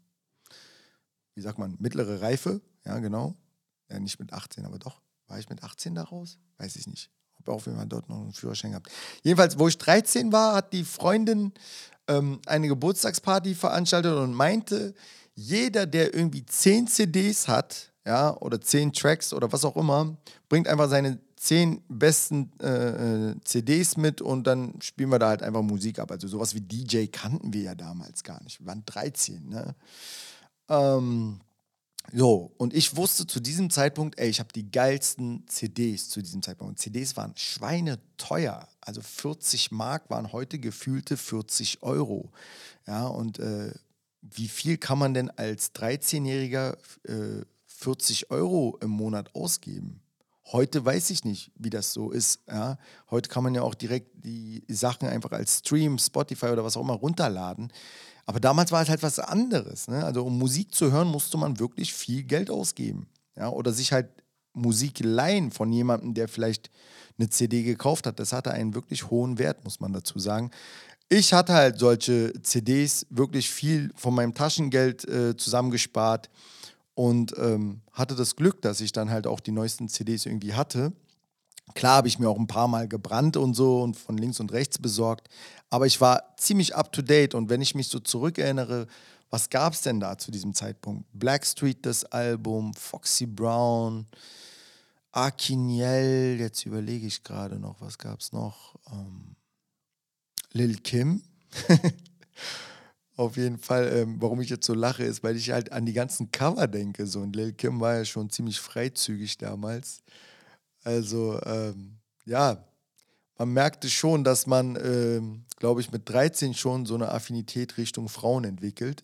wie 1.34 1.42
sagt 1.42 1.58
man, 1.58 1.76
mittlere 1.80 2.22
Reife, 2.22 2.62
ja 2.86 3.00
genau. 3.00 3.36
Ja, 3.90 4.00
nicht 4.00 4.20
mit 4.20 4.32
18, 4.32 4.66
aber 4.66 4.78
doch. 4.78 5.02
War 5.28 5.40
ich 5.40 5.50
mit 5.50 5.64
18 5.64 5.96
daraus? 5.96 6.38
Weiß 6.58 6.76
ich 6.76 6.88
nicht 6.88 7.10
habe 7.46 7.58
jeden 7.66 7.78
Fall 7.78 7.88
dort 7.88 8.10
noch 8.10 8.18
einen 8.18 8.34
Führerschein 8.34 8.72
gehabt. 8.72 8.90
Jedenfalls, 9.24 9.58
wo 9.60 9.68
ich 9.68 9.78
13 9.78 10.32
war, 10.32 10.56
hat 10.56 10.74
die 10.74 10.84
Freundin 10.84 11.54
ähm, 12.08 12.40
eine 12.46 12.68
Geburtstagsparty 12.68 13.56
veranstaltet 13.56 14.14
und 14.14 14.34
meinte, 14.34 14.94
jeder, 15.36 15.86
der 15.86 16.14
irgendwie 16.14 16.46
zehn 16.46 16.88
CDs 16.88 17.48
hat, 17.48 17.92
ja, 18.06 18.36
oder 18.38 18.60
zehn 18.60 18.92
Tracks 18.92 19.34
oder 19.34 19.52
was 19.52 19.66
auch 19.66 19.76
immer, 19.76 20.18
bringt 20.50 20.68
einfach 20.68 20.90
seine 20.90 21.20
zehn 21.36 21.84
besten 21.88 22.52
äh, 22.62 23.30
äh 23.30 23.36
CDs 23.44 23.98
mit 23.98 24.22
und 24.22 24.48
dann 24.48 24.82
spielen 24.82 25.12
wir 25.12 25.20
da 25.20 25.30
halt 25.30 25.44
einfach 25.44 25.62
Musik 25.62 26.00
ab. 26.00 26.12
Also 26.12 26.28
sowas 26.28 26.56
wie 26.56 26.62
DJ 26.62 27.06
kannten 27.06 27.54
wir 27.54 27.62
ja 27.62 27.76
damals 27.76 28.24
gar 28.24 28.42
nicht. 28.44 28.60
Wir 28.60 28.68
waren 28.68 28.84
13, 28.86 29.50
ne? 29.50 29.76
Ähm, 30.70 31.40
so, 32.14 32.54
und 32.58 32.74
ich 32.74 32.96
wusste 32.96 33.28
zu 33.28 33.40
diesem 33.40 33.70
Zeitpunkt, 33.70 34.18
ey, 34.18 34.30
ich 34.30 34.40
habe 34.40 34.54
die 34.54 34.72
geilsten 34.72 35.46
CDs 35.48 36.10
zu 36.10 36.22
diesem 36.22 36.42
Zeitpunkt. 36.42 36.72
Und 36.72 36.80
CDs 36.80 37.18
waren 37.18 37.36
schweineteuer. 37.36 38.68
Also 38.82 39.02
40 39.02 39.72
Mark 39.72 40.10
waren 40.10 40.32
heute 40.32 40.60
gefühlte 40.60 41.18
40 41.18 41.84
Euro. 41.84 42.32
Ja, 42.88 43.08
und 43.08 43.40
äh, 43.40 43.74
wie 44.22 44.48
viel 44.48 44.78
kann 44.78 45.00
man 45.00 45.14
denn 45.14 45.30
als 45.32 45.74
13-Jähriger 45.76 46.78
äh, 47.04 47.46
40 47.66 48.32
Euro 48.32 48.78
im 48.82 48.90
Monat 48.90 49.36
ausgeben? 49.36 50.02
Heute 50.52 50.86
weiß 50.86 51.10
ich 51.10 51.26
nicht, 51.26 51.52
wie 51.56 51.70
das 51.70 51.92
so 51.92 52.12
ist. 52.12 52.40
Ja? 52.48 52.78
Heute 53.12 53.30
kann 53.30 53.44
man 53.44 53.54
ja 53.54 53.64
auch 53.64 53.76
direkt 53.76 54.12
die 54.24 54.64
Sachen 54.70 55.10
einfach 55.10 55.32
als 55.34 55.60
Stream, 55.60 55.98
Spotify 56.00 56.48
oder 56.48 56.64
was 56.64 56.78
auch 56.78 56.82
immer 56.82 56.94
runterladen. 56.94 57.72
Aber 58.28 58.42
damals 58.42 58.74
war 58.74 58.82
es 58.82 58.90
halt 58.90 59.02
was 59.04 59.20
anderes. 59.20 59.88
Ne? 59.88 60.04
Also 60.04 60.26
um 60.26 60.38
Musik 60.38 60.76
zu 60.76 60.92
hören, 60.92 61.08
musste 61.08 61.38
man 61.38 61.60
wirklich 61.60 61.94
viel 61.94 62.24
Geld 62.24 62.52
ausgeben. 62.52 63.08
Ja? 63.38 63.50
Oder 63.50 63.72
sich 63.72 63.94
halt 63.94 64.10
Musik 64.54 65.00
leihen 65.00 65.50
von 65.50 65.72
jemandem, 65.72 66.14
der 66.14 66.28
vielleicht 66.28 66.70
eine 67.18 67.30
CD 67.30 67.64
gekauft 67.64 68.06
hat. 68.06 68.20
Das 68.20 68.34
hatte 68.34 68.52
einen 68.52 68.76
wirklich 68.76 69.10
hohen 69.10 69.40
Wert, 69.40 69.64
muss 69.64 69.80
man 69.80 69.94
dazu 69.94 70.20
sagen. 70.20 70.52
Ich 71.08 71.32
hatte 71.32 71.54
halt 71.54 71.80
solche 71.80 72.34
CDs 72.42 73.06
wirklich 73.10 73.50
viel 73.50 73.92
von 73.96 74.14
meinem 74.14 74.34
Taschengeld 74.34 75.08
äh, 75.08 75.38
zusammengespart 75.38 76.30
und 76.96 77.34
ähm, 77.38 77.80
hatte 77.94 78.16
das 78.16 78.36
Glück, 78.36 78.62
dass 78.62 78.82
ich 78.82 78.92
dann 78.92 79.10
halt 79.10 79.26
auch 79.26 79.40
die 79.40 79.52
neuesten 79.52 79.88
CDs 79.88 80.26
irgendwie 80.26 80.54
hatte. 80.54 80.92
Klar 81.76 81.98
habe 81.98 82.08
ich 82.08 82.20
mir 82.20 82.30
auch 82.30 82.40
ein 82.40 82.48
paar 82.48 82.68
Mal 82.68 82.88
gebrannt 82.88 83.38
und 83.38 83.54
so 83.54 83.82
und 83.82 83.96
von 83.96 84.18
links 84.18 84.40
und 84.40 84.52
rechts 84.52 84.80
besorgt, 84.80 85.30
aber 85.70 85.86
ich 85.86 86.00
war 86.02 86.36
ziemlich 86.38 86.76
up 86.76 86.92
to 86.92 87.02
date 87.02 87.36
und 87.36 87.50
wenn 87.50 87.62
ich 87.62 87.76
mich 87.76 87.88
so 87.88 88.00
zurückerinnere, 88.00 88.88
was 89.30 89.50
gab 89.50 89.74
es 89.74 89.82
denn 89.82 90.00
da 90.00 90.18
zu 90.18 90.32
diesem 90.32 90.54
Zeitpunkt? 90.54 91.06
Blackstreet, 91.14 91.86
das 91.86 92.06
Album, 92.06 92.74
Foxy 92.74 93.26
Brown, 93.26 94.08
Akiniel, 95.12 96.38
jetzt 96.40 96.66
überlege 96.66 97.08
ich 97.08 97.24
gerade 97.24 97.60
noch, 97.60 97.82
was 97.82 97.98
gab 97.98 98.20
es 98.20 98.32
noch? 98.32 98.76
Ähm, 98.92 99.36
Lil 100.54 100.78
Kim. 100.78 101.22
Auf 103.16 103.36
jeden 103.36 103.58
Fall, 103.58 103.92
ähm, 103.94 104.18
warum 104.20 104.42
ich 104.42 104.50
jetzt 104.50 104.68
so 104.68 104.76
lache, 104.76 105.04
ist, 105.04 105.24
weil 105.24 105.36
ich 105.36 105.50
halt 105.50 105.72
an 105.72 105.88
die 105.88 105.94
ganzen 105.94 106.32
Cover 106.32 106.68
denke. 106.68 107.08
So. 107.08 107.22
Und 107.22 107.36
Lil 107.36 107.54
Kim 107.54 107.80
war 107.80 107.96
ja 107.96 108.06
schon 108.06 108.30
ziemlich 108.30 108.60
freizügig 108.60 109.40
damals. 109.40 110.04
Also, 110.88 111.38
ähm, 111.46 111.98
ja, 112.24 112.64
man 113.38 113.50
merkte 113.50 113.90
schon, 113.90 114.24
dass 114.24 114.48
man, 114.48 114.78
ähm, 114.78 115.44
glaube 115.58 115.82
ich, 115.82 115.92
mit 115.92 116.08
13 116.08 116.54
schon 116.54 116.86
so 116.86 116.96
eine 116.96 117.12
Affinität 117.12 117.78
Richtung 117.78 118.08
Frauen 118.08 118.46
entwickelt. 118.46 119.04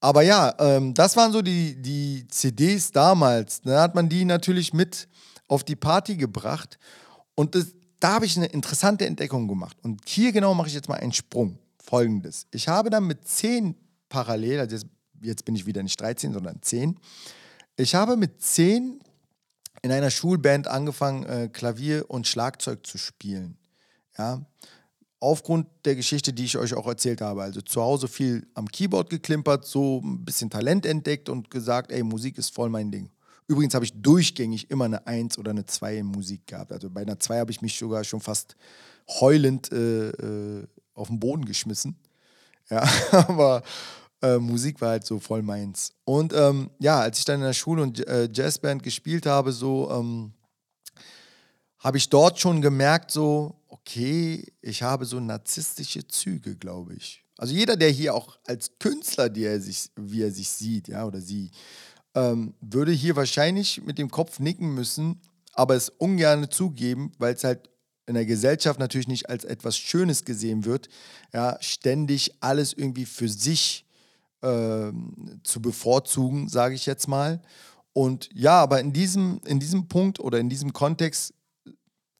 Aber 0.00 0.22
ja, 0.22 0.54
ähm, 0.58 0.94
das 0.94 1.14
waren 1.18 1.32
so 1.32 1.42
die, 1.42 1.76
die 1.82 2.26
CDs 2.28 2.92
damals. 2.92 3.60
Da 3.60 3.82
hat 3.82 3.94
man 3.94 4.08
die 4.08 4.24
natürlich 4.24 4.72
mit 4.72 5.06
auf 5.48 5.64
die 5.64 5.76
Party 5.76 6.16
gebracht. 6.16 6.78
Und 7.34 7.54
das, 7.54 7.74
da 8.00 8.14
habe 8.14 8.24
ich 8.24 8.38
eine 8.38 8.46
interessante 8.46 9.04
Entdeckung 9.04 9.48
gemacht. 9.48 9.76
Und 9.82 10.00
hier 10.08 10.32
genau 10.32 10.54
mache 10.54 10.68
ich 10.68 10.74
jetzt 10.74 10.88
mal 10.88 10.94
einen 10.94 11.12
Sprung. 11.12 11.58
Folgendes. 11.78 12.46
Ich 12.52 12.68
habe 12.68 12.88
dann 12.88 13.06
mit 13.06 13.28
10 13.28 13.74
parallel, 14.08 14.60
also 14.60 14.76
jetzt, 14.76 14.86
jetzt 15.20 15.44
bin 15.44 15.56
ich 15.56 15.66
wieder 15.66 15.82
nicht 15.82 16.00
13, 16.00 16.32
sondern 16.32 16.62
10. 16.62 16.98
Ich 17.76 17.94
habe 17.94 18.16
mit 18.16 18.40
10 18.40 18.98
in 19.86 19.92
einer 19.92 20.10
Schulband 20.10 20.66
angefangen, 20.66 21.24
äh, 21.26 21.48
Klavier 21.48 22.06
und 22.08 22.26
Schlagzeug 22.26 22.84
zu 22.84 22.98
spielen. 22.98 23.56
Ja. 24.18 24.44
Aufgrund 25.20 25.68
der 25.84 25.94
Geschichte, 25.94 26.32
die 26.32 26.44
ich 26.44 26.58
euch 26.58 26.74
auch 26.74 26.88
erzählt 26.88 27.20
habe. 27.20 27.42
Also 27.42 27.60
zu 27.60 27.80
Hause 27.80 28.08
viel 28.08 28.46
am 28.54 28.66
Keyboard 28.66 29.10
geklimpert, 29.10 29.64
so 29.64 30.00
ein 30.04 30.24
bisschen 30.24 30.50
Talent 30.50 30.86
entdeckt 30.86 31.28
und 31.28 31.50
gesagt, 31.50 31.92
ey, 31.92 32.02
Musik 32.02 32.36
ist 32.36 32.52
voll 32.52 32.68
mein 32.68 32.90
Ding. 32.90 33.10
Übrigens 33.46 33.74
habe 33.74 33.84
ich 33.84 33.92
durchgängig 34.02 34.70
immer 34.70 34.86
eine 34.86 35.06
1 35.06 35.38
oder 35.38 35.52
eine 35.52 35.64
2 35.64 35.98
in 35.98 36.06
Musik 36.06 36.48
gehabt. 36.48 36.72
Also 36.72 36.90
bei 36.90 37.02
einer 37.02 37.20
2 37.20 37.38
habe 37.38 37.52
ich 37.52 37.62
mich 37.62 37.78
sogar 37.78 38.02
schon 38.02 38.20
fast 38.20 38.56
heulend 39.20 39.70
äh, 39.70 40.08
äh, 40.08 40.66
auf 40.94 41.06
den 41.06 41.20
Boden 41.20 41.44
geschmissen. 41.44 41.96
Ja, 42.68 42.82
aber 43.12 43.62
äh, 44.26 44.38
Musik 44.38 44.80
war 44.80 44.90
halt 44.90 45.06
so 45.06 45.18
voll 45.18 45.42
meins. 45.42 45.92
Und 46.04 46.32
ähm, 46.32 46.70
ja, 46.78 47.00
als 47.00 47.18
ich 47.18 47.24
dann 47.24 47.40
in 47.40 47.46
der 47.46 47.52
Schule 47.52 47.82
und 47.82 48.06
äh, 48.06 48.28
Jazzband 48.32 48.82
gespielt 48.82 49.26
habe, 49.26 49.52
so 49.52 49.90
ähm, 49.90 50.32
habe 51.78 51.98
ich 51.98 52.08
dort 52.08 52.38
schon 52.40 52.60
gemerkt, 52.60 53.10
so, 53.10 53.54
okay, 53.68 54.44
ich 54.60 54.82
habe 54.82 55.04
so 55.04 55.20
narzisstische 55.20 56.06
Züge, 56.08 56.56
glaube 56.56 56.94
ich. 56.94 57.24
Also 57.38 57.54
jeder, 57.54 57.76
der 57.76 57.90
hier 57.90 58.14
auch 58.14 58.38
als 58.46 58.70
Künstler, 58.78 59.28
die 59.28 59.44
er 59.44 59.60
sich, 59.60 59.90
wie 59.94 60.22
er 60.22 60.30
sich 60.30 60.48
sieht, 60.48 60.88
ja, 60.88 61.06
oder 61.06 61.20
sie, 61.20 61.50
ähm, 62.14 62.54
würde 62.60 62.92
hier 62.92 63.14
wahrscheinlich 63.14 63.82
mit 63.84 63.98
dem 63.98 64.10
Kopf 64.10 64.40
nicken 64.40 64.74
müssen, 64.74 65.20
aber 65.52 65.74
es 65.74 65.90
ungern 65.90 66.50
zugeben, 66.50 67.12
weil 67.18 67.34
es 67.34 67.44
halt 67.44 67.68
in 68.06 68.14
der 68.14 68.24
Gesellschaft 68.24 68.78
natürlich 68.78 69.08
nicht 69.08 69.28
als 69.28 69.44
etwas 69.44 69.76
Schönes 69.76 70.24
gesehen 70.24 70.64
wird, 70.64 70.88
ja, 71.32 71.58
ständig 71.60 72.34
alles 72.40 72.72
irgendwie 72.72 73.04
für 73.04 73.28
sich 73.28 73.85
äh, 74.46 74.92
zu 75.42 75.60
bevorzugen, 75.60 76.48
sage 76.48 76.74
ich 76.74 76.86
jetzt 76.86 77.08
mal. 77.08 77.42
Und 77.92 78.28
ja, 78.34 78.60
aber 78.60 78.80
in 78.80 78.92
diesem, 78.92 79.40
in 79.46 79.58
diesem 79.58 79.88
Punkt 79.88 80.20
oder 80.20 80.38
in 80.38 80.48
diesem 80.48 80.72
Kontext 80.72 81.32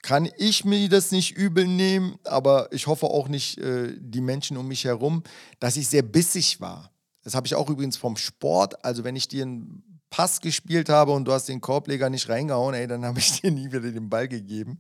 kann 0.03 0.29
ich 0.39 0.65
mir 0.65 0.89
das 0.89 1.11
nicht 1.11 1.37
übel 1.37 1.67
nehmen, 1.67 2.17
aber 2.25 2.73
ich 2.73 2.87
hoffe 2.87 3.07
auch 3.07 3.29
nicht 3.29 3.59
äh, 3.59 3.95
die 3.99 4.21
Menschen 4.21 4.57
um 4.57 4.69
mich 4.69 4.85
herum, 4.85 5.23
dass 5.59 5.77
ich 5.77 5.89
sehr 5.89 6.03
bissig 6.03 6.61
war. 6.61 6.93
Das 7.25 7.35
habe 7.35 7.47
ich 7.47 7.57
auch 7.57 7.69
übrigens 7.69 7.97
vom 7.97 8.17
Sport. 8.17 8.85
Also 8.85 9.03
wenn 9.03 9.17
ich 9.17 9.27
dir 9.27 9.43
einen 9.43 10.01
Pass 10.11 10.41
gespielt 10.41 10.89
habe 10.89 11.13
und 11.13 11.25
du 11.25 11.33
hast 11.33 11.49
den 11.49 11.61
Korbleger 11.61 12.09
nicht 12.09 12.29
reingehauen, 12.29 12.75
ey, 12.75 12.87
dann 12.87 13.05
habe 13.05 13.19
ich 13.19 13.41
dir 13.41 13.51
nie 13.51 13.67
wieder 13.67 13.81
den 13.81 14.09
Ball 14.09 14.29
gegeben. 14.29 14.79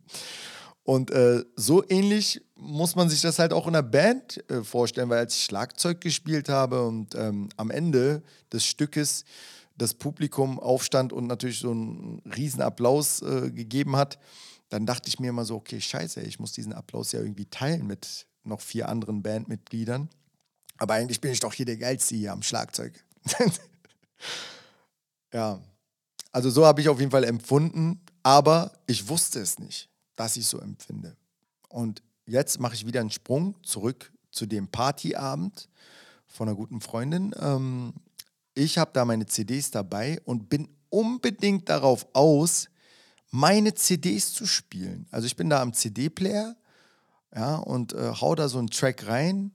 Und 0.86 1.10
äh, 1.10 1.44
so 1.56 1.82
ähnlich 1.88 2.40
muss 2.54 2.94
man 2.94 3.08
sich 3.08 3.20
das 3.20 3.40
halt 3.40 3.52
auch 3.52 3.66
in 3.66 3.72
der 3.72 3.82
Band 3.82 4.48
äh, 4.48 4.62
vorstellen, 4.62 5.08
weil 5.08 5.18
als 5.18 5.34
ich 5.34 5.42
Schlagzeug 5.42 6.00
gespielt 6.00 6.48
habe 6.48 6.86
und 6.86 7.16
ähm, 7.16 7.48
am 7.56 7.72
Ende 7.72 8.22
des 8.52 8.64
Stückes 8.64 9.24
das 9.76 9.94
Publikum 9.94 10.60
aufstand 10.60 11.12
und 11.12 11.26
natürlich 11.26 11.58
so 11.58 11.72
einen 11.72 12.22
riesen 12.36 12.62
Applaus 12.62 13.20
äh, 13.20 13.50
gegeben 13.50 13.96
hat, 13.96 14.20
dann 14.68 14.86
dachte 14.86 15.08
ich 15.08 15.18
mir 15.18 15.30
immer 15.30 15.44
so, 15.44 15.56
okay, 15.56 15.80
scheiße, 15.80 16.20
ich 16.20 16.38
muss 16.38 16.52
diesen 16.52 16.72
Applaus 16.72 17.10
ja 17.10 17.18
irgendwie 17.18 17.46
teilen 17.46 17.88
mit 17.88 18.28
noch 18.44 18.60
vier 18.60 18.88
anderen 18.88 19.24
Bandmitgliedern. 19.24 20.08
Aber 20.78 20.94
eigentlich 20.94 21.20
bin 21.20 21.32
ich 21.32 21.40
doch 21.40 21.52
hier 21.52 21.66
der 21.66 21.78
Geilste 21.78 22.14
hier 22.14 22.30
am 22.30 22.44
Schlagzeug. 22.44 23.04
ja, 25.32 25.60
also 26.30 26.48
so 26.48 26.64
habe 26.64 26.80
ich 26.80 26.88
auf 26.88 27.00
jeden 27.00 27.10
Fall 27.10 27.24
empfunden, 27.24 28.00
aber 28.22 28.70
ich 28.86 29.08
wusste 29.08 29.40
es 29.40 29.58
nicht 29.58 29.90
dass 30.16 30.36
ich 30.36 30.46
so 30.46 30.58
empfinde. 30.58 31.16
Und 31.68 32.02
jetzt 32.26 32.58
mache 32.60 32.74
ich 32.74 32.86
wieder 32.86 33.00
einen 33.00 33.10
Sprung 33.10 33.54
zurück 33.62 34.12
zu 34.30 34.46
dem 34.46 34.68
Partyabend 34.68 35.68
von 36.26 36.48
einer 36.48 36.56
guten 36.56 36.80
Freundin. 36.80 37.34
Ähm, 37.38 37.94
ich 38.54 38.78
habe 38.78 38.90
da 38.92 39.04
meine 39.04 39.26
CDs 39.26 39.70
dabei 39.70 40.20
und 40.24 40.48
bin 40.48 40.68
unbedingt 40.88 41.68
darauf 41.68 42.06
aus, 42.14 42.68
meine 43.30 43.74
CDs 43.74 44.32
zu 44.32 44.46
spielen. 44.46 45.06
Also 45.10 45.26
ich 45.26 45.36
bin 45.36 45.50
da 45.50 45.60
am 45.60 45.72
CD-Player 45.72 46.56
ja, 47.34 47.56
und 47.56 47.92
äh, 47.92 48.12
hau 48.12 48.34
da 48.34 48.48
so 48.48 48.58
einen 48.58 48.70
Track 48.70 49.06
rein. 49.06 49.52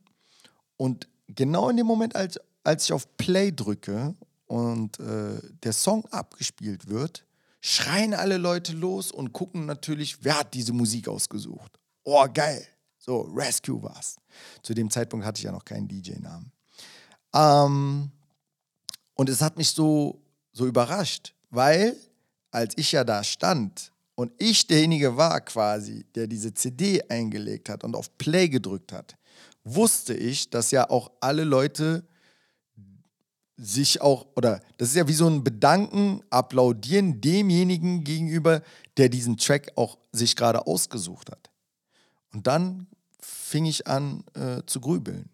Und 0.78 1.08
genau 1.28 1.70
in 1.70 1.78
dem 1.78 1.88
Moment, 1.88 2.16
als, 2.16 2.40
als 2.64 2.86
ich 2.86 2.94
auf 2.94 3.18
Play 3.18 3.52
drücke 3.52 4.16
und 4.48 5.00
äh, 5.00 5.40
der 5.64 5.74
Song 5.74 6.06
abgespielt 6.12 6.88
wird, 6.88 7.26
schreien 7.62 8.14
alle 8.14 8.38
Leute 8.38 8.74
los 8.74 9.12
und 9.12 9.34
gucken 9.34 9.66
natürlich, 9.66 10.24
wer 10.24 10.40
hat 10.40 10.54
diese 10.54 10.74
Musik 10.74 11.08
ausgesucht. 11.08 11.80
Oh, 12.04 12.26
geil. 12.34 12.66
So, 12.98 13.22
Rescue 13.22 13.82
war's. 13.82 14.18
Zu 14.62 14.74
dem 14.74 14.90
Zeitpunkt 14.90 15.26
hatte 15.26 15.40
ich 15.40 15.44
ja 15.44 15.52
noch 15.52 15.66
keinen 15.66 15.88
DJ-Namen. 15.88 16.52
Ähm, 17.34 18.12
und 19.16 19.30
es 19.30 19.42
hat 19.42 19.58
mich 19.58 19.70
so, 19.70 20.22
so 20.52 20.68
überrascht, 20.68 21.34
weil 21.50 21.96
als 22.52 22.78
ich 22.78 22.92
ja 22.92 23.04
da 23.04 23.24
stand 23.24 23.92
und 24.16 24.32
ich 24.38 24.68
derjenige 24.68 25.16
war 25.18 25.42
quasi, 25.42 26.06
der 26.16 26.28
diese 26.28 26.54
CD 26.54 27.02
eingelegt 27.10 27.70
hat 27.70 27.84
und 27.84 27.96
auf 27.96 28.18
Play 28.18 28.50
gedrückt 28.50 28.92
hat, 28.92 29.16
wusste 29.64 30.14
ich, 30.14 30.50
dass 30.50 30.72
ja 30.72 30.90
auch 30.90 31.12
alle 31.22 31.44
Leute 31.44 32.04
sich 33.62 34.02
auch, 34.02 34.26
oder 34.36 34.60
das 34.78 34.90
ist 34.90 34.96
ja 34.96 35.08
wie 35.08 35.14
so 35.14 35.28
ein 35.28 35.44
Bedanken, 35.44 36.24
Applaudieren 36.32 37.22
demjenigen 37.22 38.04
gegenüber, 38.04 38.62
der 38.98 39.08
diesen 39.08 39.38
Track 39.38 39.72
auch 39.76 39.98
sich 40.12 40.36
gerade 40.36 40.66
ausgesucht 40.66 41.30
hat. 41.30 41.50
Und 42.34 42.48
dann 42.48 42.88
fing 43.20 43.66
ich 43.66 43.88
an 43.88 44.24
äh, 44.34 44.64
zu 44.66 44.82
grübeln. 44.82 45.30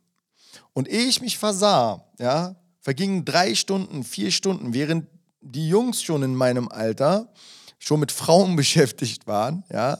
Und 0.74 0.90
ehe 0.90 1.06
ich 1.06 1.22
mich 1.22 1.38
versah, 1.38 2.04
ja, 2.20 2.56
vergingen 2.82 3.24
drei 3.24 3.56
Stunden, 3.56 4.04
vier 4.04 4.32
Stunden, 4.32 4.74
während 4.74 5.08
die 5.42 5.70
Jungs 5.70 6.04
schon 6.04 6.24
in 6.24 6.36
meinem 6.36 6.68
Alter 6.68 7.32
schon 7.80 8.00
mit 8.00 8.12
Frauen 8.12 8.56
beschäftigt 8.58 9.26
waren, 9.26 9.64
ja, 9.72 10.00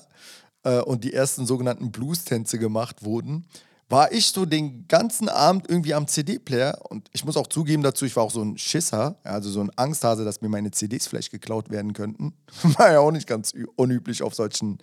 äh, 0.64 0.82
und 0.82 1.04
die 1.06 1.14
ersten 1.14 1.46
sogenannten 1.46 1.92
Blues-Tänze 1.92 2.60
gemacht 2.60 3.04
wurden, 3.04 3.46
war 3.90 4.12
ich 4.12 4.28
so 4.28 4.46
den 4.46 4.88
ganzen 4.88 5.30
Abend 5.30 5.70
irgendwie 5.70 5.94
am 5.94 6.08
CD-Player 6.08 6.80
und 6.90 7.10
ich 7.14 7.24
muss 7.24 7.38
auch 7.38 7.48
zugeben 7.48 7.84
dazu, 7.84 8.06
ich 8.06 8.16
war 8.16 8.24
auch 8.24 8.32
so 8.32 8.42
ein 8.42 8.58
Schisser, 8.58 9.18
also 9.24 9.50
so 9.50 9.62
ein 9.62 9.72
Angsthase, 9.76 10.26
dass 10.26 10.42
mir 10.42 10.50
meine 10.50 10.72
CDs 10.72 11.08
vielleicht 11.08 11.32
geklaut 11.32 11.70
werden 11.70 11.94
könnten. 11.94 12.34
War 12.78 12.92
ja 12.92 13.00
auch 13.00 13.12
nicht 13.12 13.28
ganz 13.28 13.54
unüblich 13.76 14.24
auf 14.24 14.36
solchen 14.36 14.80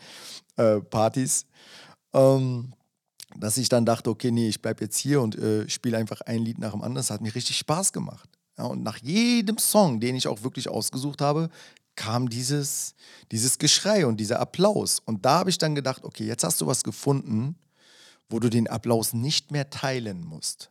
äh, 0.56 0.80
Partys. 0.80 1.46
Ähm, 2.14 2.72
dass 3.36 3.58
ich 3.58 3.68
dann 3.68 3.84
dachte, 3.84 4.10
okay, 4.10 4.30
nee, 4.30 4.48
ich 4.48 4.62
bleibe 4.62 4.84
jetzt 4.84 4.96
hier 4.96 5.20
und 5.20 5.36
äh, 5.36 5.68
spiele 5.68 5.98
einfach 5.98 6.20
ein 6.22 6.42
Lied 6.42 6.58
nach 6.58 6.70
dem 6.70 6.82
anderen. 6.82 6.96
Das 6.96 7.10
hat 7.10 7.20
mir 7.20 7.34
richtig 7.34 7.58
Spaß 7.58 7.92
gemacht. 7.92 8.28
Ja, 8.56 8.64
und 8.64 8.82
nach 8.84 8.98
jedem 8.98 9.58
Song, 9.58 9.98
den 9.98 10.14
ich 10.14 10.28
auch 10.28 10.42
wirklich 10.44 10.68
ausgesucht 10.68 11.20
habe, 11.20 11.50
kam 11.96 12.28
dieses, 12.28 12.94
dieses 13.32 13.58
Geschrei 13.58 14.06
und 14.06 14.18
dieser 14.18 14.40
Applaus. 14.40 15.00
Und 15.04 15.24
da 15.24 15.40
habe 15.40 15.50
ich 15.50 15.58
dann 15.58 15.74
gedacht, 15.74 16.04
okay, 16.04 16.26
jetzt 16.26 16.44
hast 16.44 16.60
du 16.60 16.66
was 16.66 16.84
gefunden, 16.84 17.56
wo 18.28 18.38
du 18.38 18.50
den 18.50 18.68
Applaus 18.68 19.12
nicht 19.12 19.50
mehr 19.50 19.70
teilen 19.70 20.24
musst. 20.24 20.70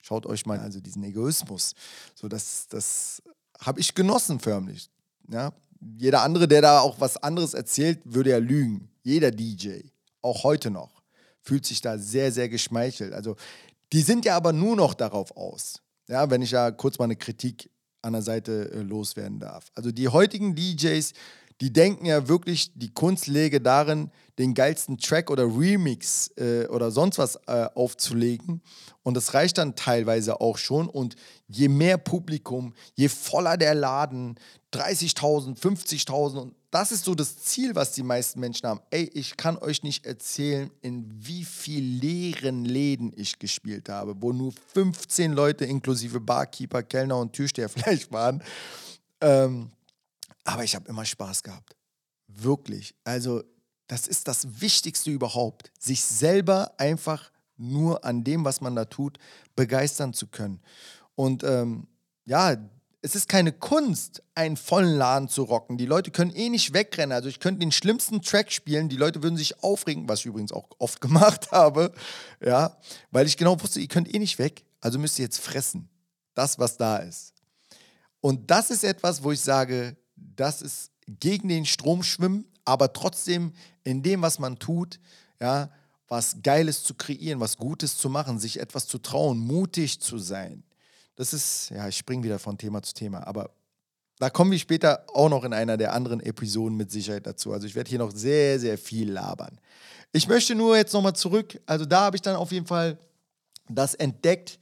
Schaut 0.00 0.26
euch 0.26 0.46
mal 0.46 0.58
also 0.58 0.80
diesen 0.80 1.04
Egoismus. 1.04 1.74
So, 2.14 2.28
das, 2.28 2.66
das 2.68 3.22
habe 3.60 3.80
ich 3.80 3.94
genossen 3.94 4.40
förmlich. 4.40 4.90
Ja? 5.28 5.52
Jeder 5.96 6.22
andere, 6.22 6.48
der 6.48 6.62
da 6.62 6.80
auch 6.80 7.00
was 7.00 7.16
anderes 7.16 7.54
erzählt, 7.54 8.00
würde 8.04 8.30
ja 8.30 8.38
lügen. 8.38 8.88
Jeder 9.02 9.30
DJ, 9.30 9.80
auch 10.20 10.44
heute 10.44 10.70
noch, 10.70 11.02
fühlt 11.40 11.66
sich 11.66 11.80
da 11.80 11.98
sehr, 11.98 12.32
sehr 12.32 12.48
geschmeichelt. 12.48 13.12
Also 13.12 13.36
die 13.92 14.02
sind 14.02 14.24
ja 14.24 14.36
aber 14.36 14.52
nur 14.52 14.76
noch 14.76 14.94
darauf 14.94 15.36
aus. 15.36 15.82
Ja, 16.08 16.30
wenn 16.30 16.42
ich 16.42 16.50
ja 16.50 16.70
kurz 16.70 16.98
mal 16.98 17.04
eine 17.04 17.16
Kritik 17.16 17.70
an 18.02 18.12
der 18.12 18.22
Seite 18.22 18.70
äh, 18.72 18.82
loswerden 18.82 19.38
darf. 19.38 19.70
Also 19.74 19.92
die 19.92 20.08
heutigen 20.08 20.54
DJs, 20.56 21.12
die 21.60 21.72
denken 21.72 22.06
ja 22.06 22.28
wirklich, 22.28 22.72
die 22.74 22.92
Kunst 22.92 23.26
läge 23.26 23.60
darin, 23.60 24.10
den 24.38 24.54
geilsten 24.54 24.98
Track 24.98 25.30
oder 25.30 25.44
Remix 25.44 26.30
äh, 26.36 26.66
oder 26.66 26.90
sonst 26.90 27.18
was 27.18 27.36
äh, 27.46 27.68
aufzulegen. 27.74 28.62
Und 29.02 29.14
das 29.14 29.34
reicht 29.34 29.58
dann 29.58 29.76
teilweise 29.76 30.40
auch 30.40 30.58
schon. 30.58 30.88
Und 30.88 31.16
je 31.48 31.68
mehr 31.68 31.98
Publikum, 31.98 32.74
je 32.94 33.08
voller 33.08 33.56
der 33.56 33.74
Laden, 33.74 34.36
30.000, 34.72 35.58
50.000. 35.58 36.38
Und 36.38 36.54
das 36.70 36.92
ist 36.92 37.04
so 37.04 37.14
das 37.14 37.36
Ziel, 37.36 37.74
was 37.74 37.92
die 37.92 38.02
meisten 38.02 38.40
Menschen 38.40 38.66
haben. 38.66 38.80
Ey, 38.90 39.10
ich 39.12 39.36
kann 39.36 39.58
euch 39.58 39.82
nicht 39.82 40.06
erzählen, 40.06 40.70
in 40.80 41.06
wie 41.10 41.44
viel 41.44 41.84
leeren 41.84 42.64
Läden 42.64 43.12
ich 43.14 43.38
gespielt 43.38 43.90
habe, 43.90 44.14
wo 44.18 44.32
nur 44.32 44.52
15 44.72 45.32
Leute 45.32 45.66
inklusive 45.66 46.20
Barkeeper, 46.20 46.82
Kellner 46.82 47.18
und 47.18 47.34
Türsteher 47.34 47.68
vielleicht 47.68 48.10
waren. 48.10 48.42
Ähm, 49.20 49.70
aber 50.44 50.64
ich 50.64 50.74
habe 50.74 50.88
immer 50.88 51.04
Spaß 51.04 51.42
gehabt. 51.42 51.76
Wirklich. 52.26 52.94
Also, 53.04 53.42
das 53.86 54.06
ist 54.06 54.28
das 54.28 54.60
Wichtigste 54.60 55.10
überhaupt. 55.10 55.70
Sich 55.78 56.02
selber 56.04 56.72
einfach 56.78 57.30
nur 57.56 58.04
an 58.04 58.24
dem, 58.24 58.44
was 58.44 58.60
man 58.60 58.74
da 58.74 58.84
tut, 58.84 59.18
begeistern 59.54 60.14
zu 60.14 60.26
können. 60.26 60.60
Und 61.14 61.44
ähm, 61.44 61.86
ja, 62.24 62.56
es 63.02 63.16
ist 63.16 63.28
keine 63.28 63.52
Kunst, 63.52 64.22
einen 64.34 64.56
vollen 64.56 64.96
Laden 64.96 65.28
zu 65.28 65.42
rocken. 65.42 65.76
Die 65.76 65.86
Leute 65.86 66.12
können 66.12 66.30
eh 66.30 66.48
nicht 66.48 66.72
wegrennen. 66.72 67.12
Also 67.12 67.28
ich 67.28 67.40
könnte 67.40 67.58
den 67.58 67.72
schlimmsten 67.72 68.22
Track 68.22 68.52
spielen, 68.52 68.88
die 68.88 68.96
Leute 68.96 69.22
würden 69.22 69.36
sich 69.36 69.62
aufregen, 69.62 70.08
was 70.08 70.20
ich 70.20 70.26
übrigens 70.26 70.52
auch 70.52 70.68
oft 70.78 71.00
gemacht 71.00 71.50
habe, 71.50 71.92
ja, 72.40 72.76
weil 73.10 73.26
ich 73.26 73.36
genau 73.36 73.60
wusste, 73.60 73.80
ihr 73.80 73.88
könnt 73.88 74.12
eh 74.14 74.18
nicht 74.18 74.38
weg, 74.38 74.64
also 74.80 74.98
müsst 74.98 75.18
ihr 75.18 75.24
jetzt 75.24 75.40
fressen. 75.40 75.88
Das, 76.34 76.58
was 76.58 76.76
da 76.78 76.96
ist. 76.96 77.34
Und 78.20 78.50
das 78.50 78.70
ist 78.70 78.84
etwas, 78.84 79.22
wo 79.22 79.32
ich 79.32 79.40
sage, 79.40 79.96
das 80.36 80.62
ist 80.62 80.90
gegen 81.06 81.48
den 81.48 81.66
Strom 81.66 82.02
schwimmen, 82.02 82.46
aber 82.64 82.92
trotzdem 82.92 83.52
in 83.84 84.02
dem, 84.02 84.22
was 84.22 84.38
man 84.38 84.58
tut, 84.58 85.00
ja, 85.40 85.70
was 86.08 86.36
Geiles 86.42 86.84
zu 86.84 86.94
kreieren, 86.94 87.40
was 87.40 87.56
Gutes 87.56 87.96
zu 87.96 88.10
machen, 88.10 88.38
sich 88.38 88.60
etwas 88.60 88.86
zu 88.86 88.98
trauen, 88.98 89.38
mutig 89.38 90.00
zu 90.00 90.18
sein. 90.18 90.62
Das 91.16 91.32
ist, 91.32 91.70
ja, 91.70 91.88
ich 91.88 91.96
springe 91.96 92.22
wieder 92.22 92.38
von 92.38 92.58
Thema 92.58 92.82
zu 92.82 92.94
Thema, 92.94 93.26
aber 93.26 93.50
da 94.18 94.30
kommen 94.30 94.50
wir 94.50 94.58
später 94.58 95.04
auch 95.12 95.28
noch 95.28 95.42
in 95.42 95.52
einer 95.52 95.76
der 95.76 95.92
anderen 95.92 96.20
Episoden 96.20 96.76
mit 96.76 96.92
Sicherheit 96.92 97.26
dazu. 97.26 97.52
Also 97.52 97.66
ich 97.66 97.74
werde 97.74 97.90
hier 97.90 97.98
noch 97.98 98.12
sehr, 98.12 98.60
sehr 98.60 98.78
viel 98.78 99.10
labern. 99.10 99.58
Ich 100.12 100.28
möchte 100.28 100.54
nur 100.54 100.76
jetzt 100.76 100.92
nochmal 100.92 101.16
zurück, 101.16 101.60
also 101.66 101.84
da 101.84 102.02
habe 102.02 102.16
ich 102.16 102.22
dann 102.22 102.36
auf 102.36 102.52
jeden 102.52 102.66
Fall 102.66 102.98
das 103.68 103.94
entdeckt, 103.94 104.58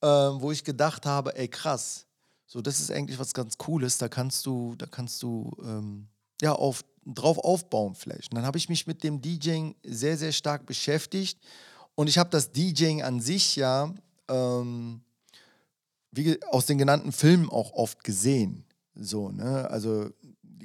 äh, 0.00 0.06
wo 0.06 0.52
ich 0.52 0.64
gedacht 0.64 1.04
habe, 1.04 1.36
ey 1.36 1.48
krass, 1.48 2.05
so, 2.56 2.62
das 2.62 2.80
ist 2.80 2.90
eigentlich 2.90 3.18
was 3.18 3.34
ganz 3.34 3.58
Cooles. 3.58 3.98
Da 3.98 4.08
kannst 4.08 4.46
du, 4.46 4.76
da 4.78 4.86
kannst 4.86 5.22
du 5.22 5.54
ähm, 5.62 6.08
ja 6.40 6.54
auf, 6.54 6.86
drauf 7.04 7.36
aufbauen 7.36 7.94
vielleicht. 7.94 8.32
Und 8.32 8.36
dann 8.36 8.46
habe 8.46 8.56
ich 8.56 8.70
mich 8.70 8.86
mit 8.86 9.04
dem 9.04 9.20
DJing 9.20 9.74
sehr, 9.84 10.16
sehr 10.16 10.32
stark 10.32 10.64
beschäftigt. 10.64 11.38
Und 11.96 12.08
ich 12.08 12.16
habe 12.16 12.30
das 12.30 12.52
DJing 12.52 13.02
an 13.02 13.20
sich 13.20 13.56
ja 13.56 13.92
ähm, 14.30 15.02
wie 16.12 16.42
aus 16.44 16.64
den 16.64 16.78
genannten 16.78 17.12
Filmen 17.12 17.50
auch 17.50 17.74
oft 17.74 18.02
gesehen. 18.02 18.64
So, 18.94 19.28
ne? 19.28 19.68
Also 19.68 20.08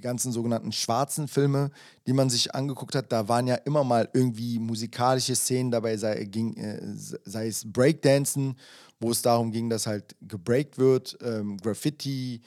die 0.01 0.07
ganzen 0.07 0.31
sogenannten 0.31 0.71
schwarzen 0.71 1.27
Filme, 1.27 1.69
die 2.07 2.13
man 2.13 2.29
sich 2.29 2.55
angeguckt 2.55 2.95
hat, 2.95 3.11
da 3.11 3.27
waren 3.27 3.45
ja 3.45 3.55
immer 3.55 3.83
mal 3.83 4.09
irgendwie 4.13 4.57
musikalische 4.57 5.35
Szenen 5.35 5.69
dabei, 5.69 5.95
sei, 5.97 6.23
ging, 6.25 6.57
äh, 6.57 6.81
sei 7.23 7.47
es 7.47 7.71
Breakdancen 7.71 8.55
wo 9.01 9.11
es 9.11 9.21
darum 9.21 9.51
ging, 9.51 9.69
dass 9.69 9.87
halt 9.87 10.15
gebreakt 10.21 10.77
wird, 10.77 11.17
ähm, 11.21 11.57
Graffiti, 11.57 12.41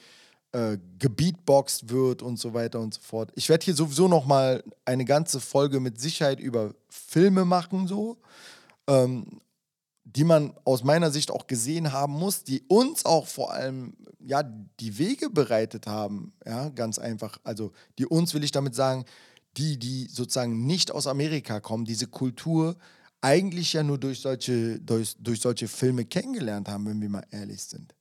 äh, 0.53 0.77
gebeatboxt 0.97 1.89
wird 1.89 2.21
und 2.21 2.39
so 2.39 2.53
weiter 2.53 2.79
und 2.79 2.93
so 2.93 3.01
fort. 3.01 3.31
Ich 3.35 3.49
werde 3.49 3.65
hier 3.65 3.75
sowieso 3.75 4.07
noch 4.07 4.25
mal 4.25 4.63
eine 4.85 5.03
ganze 5.03 5.41
Folge 5.41 5.81
mit 5.81 5.99
Sicherheit 5.99 6.39
über 6.39 6.73
Filme 6.87 7.43
machen, 7.43 7.87
so, 7.87 8.17
ähm, 8.87 9.41
die 10.05 10.23
man 10.23 10.53
aus 10.63 10.83
meiner 10.83 11.11
Sicht 11.11 11.31
auch 11.31 11.47
gesehen 11.47 11.91
haben 11.91 12.13
muss, 12.13 12.43
die 12.43 12.63
uns 12.67 13.05
auch 13.05 13.27
vor 13.27 13.51
allem 13.51 13.97
ja 14.19 14.43
die 14.79 14.97
Wege 14.97 15.29
bereitet 15.29 15.87
haben, 15.87 16.31
ja, 16.45 16.69
ganz 16.69 16.99
einfach. 16.99 17.37
Also 17.43 17.71
die 17.97 18.05
uns 18.05 18.33
will 18.33 18.43
ich 18.43 18.51
damit 18.51 18.75
sagen, 18.75 19.05
die, 19.57 19.77
die 19.77 20.07
sozusagen 20.07 20.65
nicht 20.65 20.91
aus 20.91 21.07
Amerika 21.07 21.59
kommen, 21.59 21.85
diese 21.85 22.07
Kultur 22.07 22.77
eigentlich 23.21 23.73
ja 23.73 23.81
nur 23.81 23.97
durch 23.97 24.19
solche, 24.19 24.79
durch, 24.79 25.15
durch 25.19 25.41
solche 25.41 25.67
Filme 25.67 26.05
kennengelernt 26.05 26.69
haben, 26.69 26.85
wenn 26.85 27.01
wir 27.01 27.09
mal 27.09 27.25
ehrlich 27.31 27.63
sind. 27.63 27.95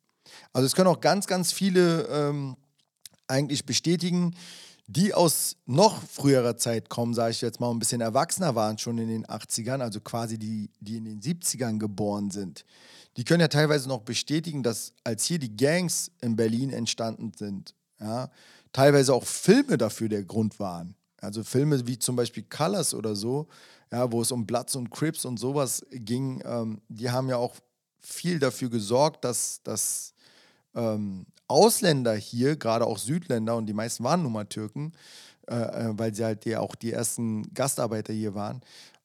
Also 0.52 0.66
es 0.66 0.74
können 0.74 0.88
auch 0.88 1.00
ganz, 1.00 1.26
ganz 1.26 1.52
viele 1.52 2.02
ähm, 2.10 2.56
eigentlich 3.26 3.64
bestätigen, 3.64 4.34
die 4.86 5.14
aus 5.14 5.56
noch 5.66 6.02
früherer 6.02 6.56
Zeit 6.56 6.90
kommen, 6.90 7.14
sage 7.14 7.30
ich 7.30 7.40
jetzt 7.40 7.60
mal, 7.60 7.70
ein 7.70 7.78
bisschen 7.78 8.00
erwachsener 8.00 8.54
waren, 8.54 8.76
schon 8.78 8.98
in 8.98 9.08
den 9.08 9.26
80ern, 9.26 9.80
also 9.80 10.00
quasi 10.00 10.38
die, 10.38 10.70
die 10.80 10.96
in 10.96 11.04
den 11.04 11.20
70ern 11.20 11.78
geboren 11.78 12.30
sind. 12.30 12.64
Die 13.16 13.24
können 13.24 13.40
ja 13.40 13.48
teilweise 13.48 13.88
noch 13.88 14.02
bestätigen, 14.02 14.62
dass 14.62 14.92
als 15.04 15.24
hier 15.24 15.38
die 15.38 15.56
Gangs 15.56 16.10
in 16.20 16.36
Berlin 16.36 16.70
entstanden 16.70 17.32
sind, 17.36 17.74
ja, 18.00 18.30
teilweise 18.72 19.14
auch 19.14 19.24
Filme 19.24 19.78
dafür 19.78 20.08
der 20.08 20.24
Grund 20.24 20.58
waren. 20.58 20.94
Also 21.20 21.42
Filme 21.42 21.86
wie 21.86 21.98
zum 21.98 22.16
Beispiel 22.16 22.42
Colors 22.42 22.92
oder 22.92 23.16
so, 23.16 23.48
ja, 23.90 24.10
wo 24.12 24.20
es 24.20 24.32
um 24.32 24.46
Bloods 24.46 24.76
und 24.76 24.90
Crips 24.90 25.24
und 25.24 25.38
sowas 25.38 25.86
ging, 25.90 26.42
ähm, 26.44 26.82
die 26.88 27.10
haben 27.10 27.28
ja 27.28 27.36
auch 27.36 27.54
viel 28.00 28.38
dafür 28.38 28.68
gesorgt, 28.68 29.24
dass, 29.24 29.62
dass 29.62 30.12
ähm, 30.74 31.24
Ausländer 31.48 32.14
hier, 32.14 32.56
gerade 32.56 32.86
auch 32.86 32.98
Südländer, 32.98 33.56
und 33.56 33.66
die 33.66 33.72
meisten 33.72 34.04
waren 34.04 34.22
nun 34.22 34.32
mal 34.32 34.44
Türken, 34.44 34.92
äh, 35.48 35.54
äh, 35.54 35.92
weil 35.92 36.14
sie 36.14 36.24
halt 36.24 36.44
ja 36.46 36.60
auch 36.60 36.74
die 36.74 36.92
ersten 36.92 37.52
Gastarbeiter 37.54 38.12
hier 38.12 38.34
waren, 38.34 38.62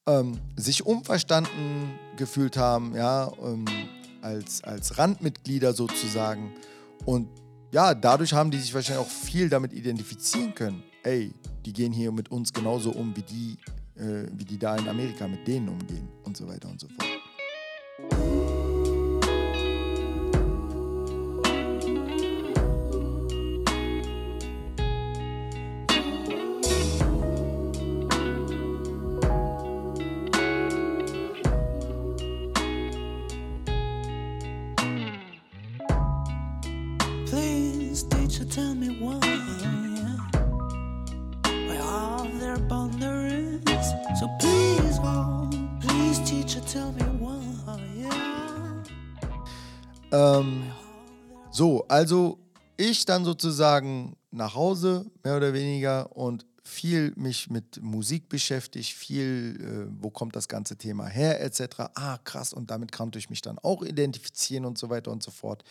ähm, 0.07 0.39
sich 0.55 0.85
unverstanden 0.85 1.91
gefühlt 2.17 2.57
haben, 2.57 2.95
ja, 2.95 3.31
ähm, 3.43 3.65
als, 4.21 4.63
als 4.63 4.97
Randmitglieder 4.97 5.73
sozusagen. 5.73 6.53
Und 7.05 7.29
ja, 7.71 7.93
dadurch 7.93 8.33
haben 8.33 8.51
die 8.51 8.59
sich 8.59 8.73
wahrscheinlich 8.73 9.05
auch 9.05 9.11
viel 9.11 9.49
damit 9.49 9.73
identifizieren 9.73 10.55
können. 10.55 10.83
Ey, 11.03 11.33
die 11.65 11.73
gehen 11.73 11.93
hier 11.93 12.11
mit 12.11 12.29
uns 12.31 12.51
genauso 12.51 12.91
um, 12.91 13.15
wie 13.15 13.21
die 13.21 13.57
äh, 13.99 14.27
wie 14.33 14.45
die 14.45 14.57
da 14.57 14.75
in 14.75 14.87
Amerika 14.87 15.27
mit 15.27 15.47
denen 15.47 15.69
umgehen 15.69 16.07
und 16.23 16.37
so 16.37 16.47
weiter 16.47 16.69
und 16.69 16.79
so 16.79 16.87
fort. 16.87 18.38
So 38.39 38.45
tell 38.45 38.73
me 38.73 38.87
why 39.01 39.19
Why 41.67 41.77
are 41.77 42.25
there 42.39 42.57
boundaries? 42.69 43.59
So 44.17 44.29
please, 44.39 44.97
oh, 45.03 45.49
please 45.81 46.19
teacher, 46.23 46.61
tell 46.61 46.93
me 46.93 47.03
why. 47.19 47.35
Ähm, 50.13 50.71
so, 51.51 51.85
also 51.89 52.39
ich 52.77 53.03
dann 53.03 53.25
sozusagen 53.25 54.15
nach 54.31 54.55
Hause, 54.55 55.05
mehr 55.21 55.35
oder 55.35 55.51
weniger, 55.53 56.15
und 56.15 56.45
viel 56.63 57.11
mich 57.17 57.49
mit 57.49 57.83
Musik 57.83 58.29
beschäftigt, 58.29 58.93
viel, 58.93 59.57
äh, 59.59 60.01
wo 60.01 60.11
kommt 60.11 60.37
das 60.37 60.47
ganze 60.47 60.77
Thema 60.77 61.07
her, 61.07 61.41
etc. 61.41 61.91
Ah, 61.93 62.17
krass, 62.23 62.53
und 62.53 62.71
damit 62.71 62.93
konnte 62.93 63.19
ich 63.19 63.29
mich 63.29 63.41
dann 63.41 63.59
auch 63.59 63.83
identifizieren 63.83 64.63
und 64.63 64.77
so 64.77 64.89
weiter 64.89 65.11
und 65.11 65.21
so 65.23 65.29
fort. 65.29 65.65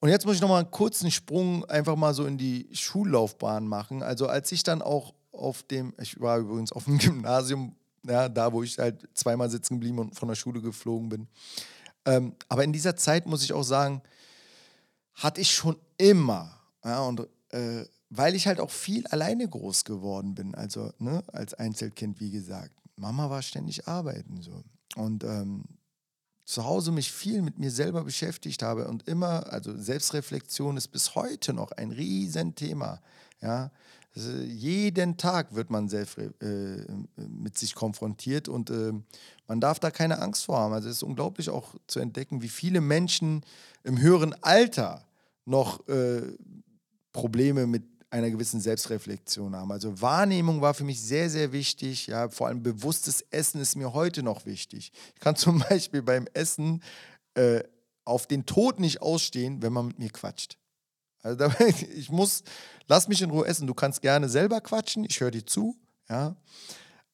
Und 0.00 0.10
jetzt 0.10 0.26
muss 0.26 0.36
ich 0.36 0.40
nochmal 0.40 0.62
einen 0.62 0.70
kurzen 0.70 1.10
Sprung 1.10 1.64
einfach 1.64 1.96
mal 1.96 2.14
so 2.14 2.24
in 2.24 2.38
die 2.38 2.68
Schullaufbahn 2.72 3.66
machen. 3.66 4.02
Also 4.02 4.26
als 4.28 4.52
ich 4.52 4.62
dann 4.62 4.80
auch 4.80 5.14
auf 5.32 5.62
dem, 5.64 5.94
ich 6.00 6.20
war 6.20 6.38
übrigens 6.38 6.72
auf 6.72 6.84
dem 6.84 6.98
Gymnasium, 6.98 7.74
ja, 8.06 8.28
da 8.28 8.52
wo 8.52 8.62
ich 8.62 8.78
halt 8.78 9.08
zweimal 9.14 9.50
sitzen 9.50 9.74
geblieben 9.74 9.98
und 9.98 10.14
von 10.14 10.28
der 10.28 10.36
Schule 10.36 10.60
geflogen 10.60 11.08
bin. 11.08 11.28
Ähm, 12.04 12.34
aber 12.48 12.64
in 12.64 12.72
dieser 12.72 12.96
Zeit 12.96 13.26
muss 13.26 13.42
ich 13.42 13.52
auch 13.52 13.64
sagen, 13.64 14.02
hatte 15.14 15.40
ich 15.40 15.52
schon 15.52 15.76
immer, 15.96 16.60
ja, 16.84 17.00
und 17.00 17.26
äh, 17.50 17.84
weil 18.10 18.34
ich 18.34 18.46
halt 18.46 18.60
auch 18.60 18.70
viel 18.70 19.06
alleine 19.08 19.48
groß 19.48 19.84
geworden 19.84 20.34
bin, 20.34 20.54
also 20.54 20.92
ne, 20.98 21.22
als 21.32 21.54
Einzelkind, 21.54 22.20
wie 22.20 22.30
gesagt. 22.30 22.72
Mama 22.96 23.28
war 23.30 23.42
ständig 23.42 23.86
arbeiten 23.86 24.40
so. 24.40 24.62
Und 24.96 25.24
ähm, 25.24 25.64
zu 26.48 26.64
Hause 26.64 26.92
mich 26.92 27.12
viel 27.12 27.42
mit 27.42 27.58
mir 27.58 27.70
selber 27.70 28.04
beschäftigt 28.04 28.62
habe 28.62 28.88
und 28.88 29.06
immer, 29.06 29.52
also 29.52 29.76
Selbstreflexion 29.76 30.78
ist 30.78 30.88
bis 30.88 31.14
heute 31.14 31.52
noch 31.52 31.72
ein 31.72 31.92
Riesenthema. 31.92 33.02
Ja, 33.42 33.70
also 34.16 34.30
jeden 34.30 35.18
Tag 35.18 35.54
wird 35.54 35.68
man 35.68 35.90
selbst 35.90 36.16
äh, 36.16 36.86
mit 37.16 37.58
sich 37.58 37.74
konfrontiert 37.74 38.48
und 38.48 38.70
äh, 38.70 38.94
man 39.46 39.60
darf 39.60 39.78
da 39.78 39.90
keine 39.90 40.22
Angst 40.22 40.46
vor 40.46 40.56
haben. 40.56 40.72
Also 40.72 40.88
es 40.88 40.96
ist 40.96 41.02
unglaublich 41.02 41.50
auch 41.50 41.74
zu 41.86 42.00
entdecken, 42.00 42.40
wie 42.40 42.48
viele 42.48 42.80
Menschen 42.80 43.42
im 43.84 44.00
höheren 44.00 44.34
Alter 44.42 45.04
noch 45.44 45.86
äh, 45.86 46.22
Probleme 47.12 47.66
mit 47.66 47.82
einer 48.10 48.30
gewissen 48.30 48.60
Selbstreflexion 48.60 49.54
haben. 49.54 49.70
Also 49.70 50.00
Wahrnehmung 50.00 50.60
war 50.60 50.74
für 50.74 50.84
mich 50.84 51.00
sehr, 51.00 51.28
sehr 51.28 51.52
wichtig. 51.52 52.06
Ja, 52.06 52.28
vor 52.30 52.46
allem 52.46 52.62
bewusstes 52.62 53.22
Essen 53.30 53.60
ist 53.60 53.76
mir 53.76 53.92
heute 53.92 54.22
noch 54.22 54.46
wichtig. 54.46 54.92
Ich 55.14 55.20
kann 55.20 55.36
zum 55.36 55.58
Beispiel 55.60 56.02
beim 56.02 56.26
Essen 56.32 56.82
äh, 57.34 57.62
auf 58.04 58.26
den 58.26 58.46
Tod 58.46 58.80
nicht 58.80 59.02
ausstehen, 59.02 59.60
wenn 59.62 59.72
man 59.72 59.88
mit 59.88 59.98
mir 59.98 60.10
quatscht. 60.10 60.58
Also 61.22 61.52
ich 61.94 62.10
muss, 62.10 62.42
lass 62.86 63.08
mich 63.08 63.20
in 63.20 63.30
Ruhe 63.30 63.46
essen. 63.46 63.66
Du 63.66 63.74
kannst 63.74 64.00
gerne 64.00 64.28
selber 64.28 64.60
quatschen, 64.60 65.04
ich 65.04 65.20
höre 65.20 65.30
dir 65.30 65.44
zu, 65.44 65.76
ja. 66.08 66.36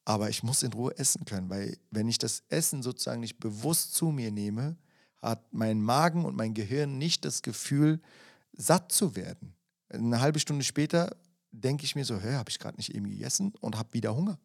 Aber 0.07 0.29
ich 0.29 0.43
muss 0.43 0.63
in 0.63 0.73
Ruhe 0.75 0.97
essen 0.99 1.25
können, 1.25 1.49
weil 1.49 1.79
wenn 1.91 2.09
ich 2.09 2.19
das 2.19 2.43
Essen 2.51 2.83
sozusagen 2.83 3.21
nicht 3.21 3.41
bewusst 3.41 3.95
zu 3.95 4.11
mir 4.11 4.31
nehme, 4.31 4.77
hat 5.23 5.43
mein 5.51 5.81
Magen 5.81 6.27
und 6.27 6.37
mein 6.37 6.53
Gehirn 6.53 6.99
nicht 6.99 7.25
das 7.25 7.41
Gefühl, 7.41 8.01
satt 8.53 8.93
zu 8.93 9.17
werden. 9.17 9.54
Eine 9.95 10.21
halbe 10.21 10.39
Stunde 10.39 10.65
später 10.65 11.17
denke 11.53 11.85
ich 11.85 11.95
mir 11.95 12.05
so, 12.05 12.21
habe 12.23 12.51
ich 12.51 12.59
gerade 12.59 12.77
nicht 12.77 12.95
eben 12.95 13.09
gegessen 13.09 13.53
und 13.61 13.79
habe 13.79 13.89
wieder 13.93 14.15
Hunger. 14.15 14.39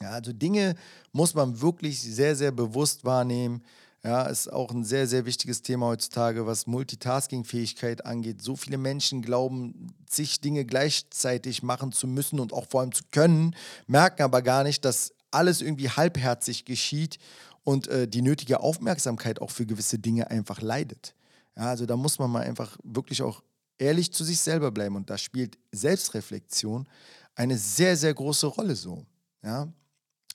Ja, 0.00 0.10
also 0.10 0.32
Dinge 0.32 0.74
muss 1.12 1.34
man 1.34 1.60
wirklich 1.60 2.00
sehr, 2.00 2.34
sehr 2.34 2.50
bewusst 2.50 3.04
wahrnehmen. 3.04 3.62
Ja, 4.02 4.24
ist 4.24 4.52
auch 4.52 4.70
ein 4.70 4.84
sehr, 4.84 5.06
sehr 5.06 5.24
wichtiges 5.24 5.62
Thema 5.62 5.86
heutzutage, 5.86 6.46
was 6.46 6.66
Multitasking-Fähigkeit 6.66 8.04
angeht. 8.04 8.42
So 8.42 8.54
viele 8.54 8.76
Menschen 8.76 9.22
glauben, 9.22 9.94
sich 10.10 10.42
Dinge 10.42 10.66
gleichzeitig 10.66 11.62
machen 11.62 11.90
zu 11.90 12.06
müssen 12.06 12.38
und 12.38 12.52
auch 12.52 12.66
vor 12.68 12.82
allem 12.82 12.92
zu 12.92 13.04
können, 13.12 13.56
merken 13.86 14.22
aber 14.22 14.42
gar 14.42 14.62
nicht, 14.62 14.84
dass 14.84 15.14
alles 15.30 15.62
irgendwie 15.62 15.88
halbherzig 15.88 16.66
geschieht 16.66 17.18
und 17.62 17.88
äh, 17.88 18.06
die 18.06 18.20
nötige 18.20 18.60
Aufmerksamkeit 18.60 19.40
auch 19.40 19.50
für 19.50 19.64
gewisse 19.64 19.98
Dinge 19.98 20.30
einfach 20.30 20.60
leidet. 20.60 21.14
Ja, 21.56 21.70
also 21.70 21.86
da 21.86 21.96
muss 21.96 22.18
man 22.18 22.30
mal 22.30 22.42
einfach 22.42 22.76
wirklich 22.82 23.22
auch 23.22 23.42
ehrlich 23.78 24.12
zu 24.12 24.24
sich 24.24 24.40
selber 24.40 24.70
bleiben. 24.70 24.96
Und 24.96 25.10
da 25.10 25.18
spielt 25.18 25.58
Selbstreflexion 25.72 26.86
eine 27.34 27.58
sehr, 27.58 27.96
sehr 27.96 28.14
große 28.14 28.46
Rolle 28.46 28.76
so. 28.76 29.04
Ja? 29.42 29.68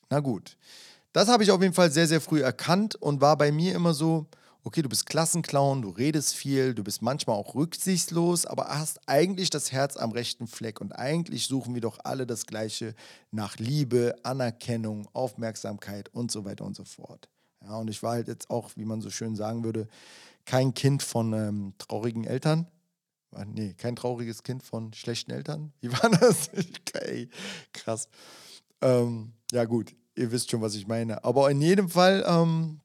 Na 0.09 0.19
gut. 0.19 0.57
Das 1.11 1.27
habe 1.27 1.43
ich 1.43 1.51
auf 1.51 1.61
jeden 1.61 1.73
Fall 1.73 1.91
sehr, 1.91 2.07
sehr 2.07 2.21
früh 2.21 2.41
erkannt 2.41 2.95
und 2.95 3.19
war 3.19 3.35
bei 3.35 3.51
mir 3.51 3.73
immer 3.73 3.93
so, 3.95 4.27
okay, 4.63 4.81
du 4.81 4.89
bist 4.89 5.05
Klassenclown, 5.07 5.81
du 5.81 5.89
redest 5.89 6.35
viel, 6.35 6.75
du 6.75 6.83
bist 6.83 7.01
manchmal 7.01 7.35
auch 7.35 7.55
rücksichtslos, 7.55 8.45
aber 8.45 8.67
hast 8.67 8.99
eigentlich 9.07 9.49
das 9.49 9.71
Herz 9.71 9.97
am 9.97 10.11
rechten 10.11 10.47
Fleck. 10.47 10.81
Und 10.81 10.91
eigentlich 10.91 11.47
suchen 11.47 11.73
wir 11.73 11.81
doch 11.81 11.99
alle 12.03 12.27
das 12.27 12.45
Gleiche 12.45 12.93
nach 13.31 13.57
Liebe, 13.57 14.15
Anerkennung, 14.23 15.07
Aufmerksamkeit 15.13 16.09
und 16.13 16.31
so 16.31 16.45
weiter 16.45 16.65
und 16.65 16.75
so 16.75 16.83
fort. 16.83 17.29
Ja, 17.61 17.77
und 17.77 17.89
ich 17.89 18.03
war 18.03 18.13
halt 18.13 18.27
jetzt 18.27 18.49
auch, 18.49 18.69
wie 18.75 18.85
man 18.85 19.01
so 19.01 19.09
schön 19.09 19.35
sagen 19.35 19.63
würde, 19.63 19.87
kein 20.45 20.73
Kind 20.73 21.03
von 21.03 21.33
ähm, 21.33 21.73
traurigen 21.77 22.23
Eltern, 22.23 22.67
Nee, 23.45 23.73
kein 23.73 23.95
trauriges 23.95 24.43
Kind 24.43 24.63
von 24.63 24.93
schlechten 24.93 25.31
Eltern. 25.31 25.73
Wie 25.81 25.91
war 26.03 26.09
das? 26.09 26.49
okay, 26.53 27.29
krass. 27.73 28.07
Ähm, 28.81 29.33
ja, 29.51 29.65
gut, 29.65 29.95
ihr 30.15 30.31
wisst 30.31 30.51
schon, 30.51 30.61
was 30.61 30.75
ich 30.75 30.87
meine. 30.87 31.23
Aber 31.23 31.49
in 31.51 31.61
jedem 31.61 31.89
Fall 31.89 32.23
ähm, 32.27 32.79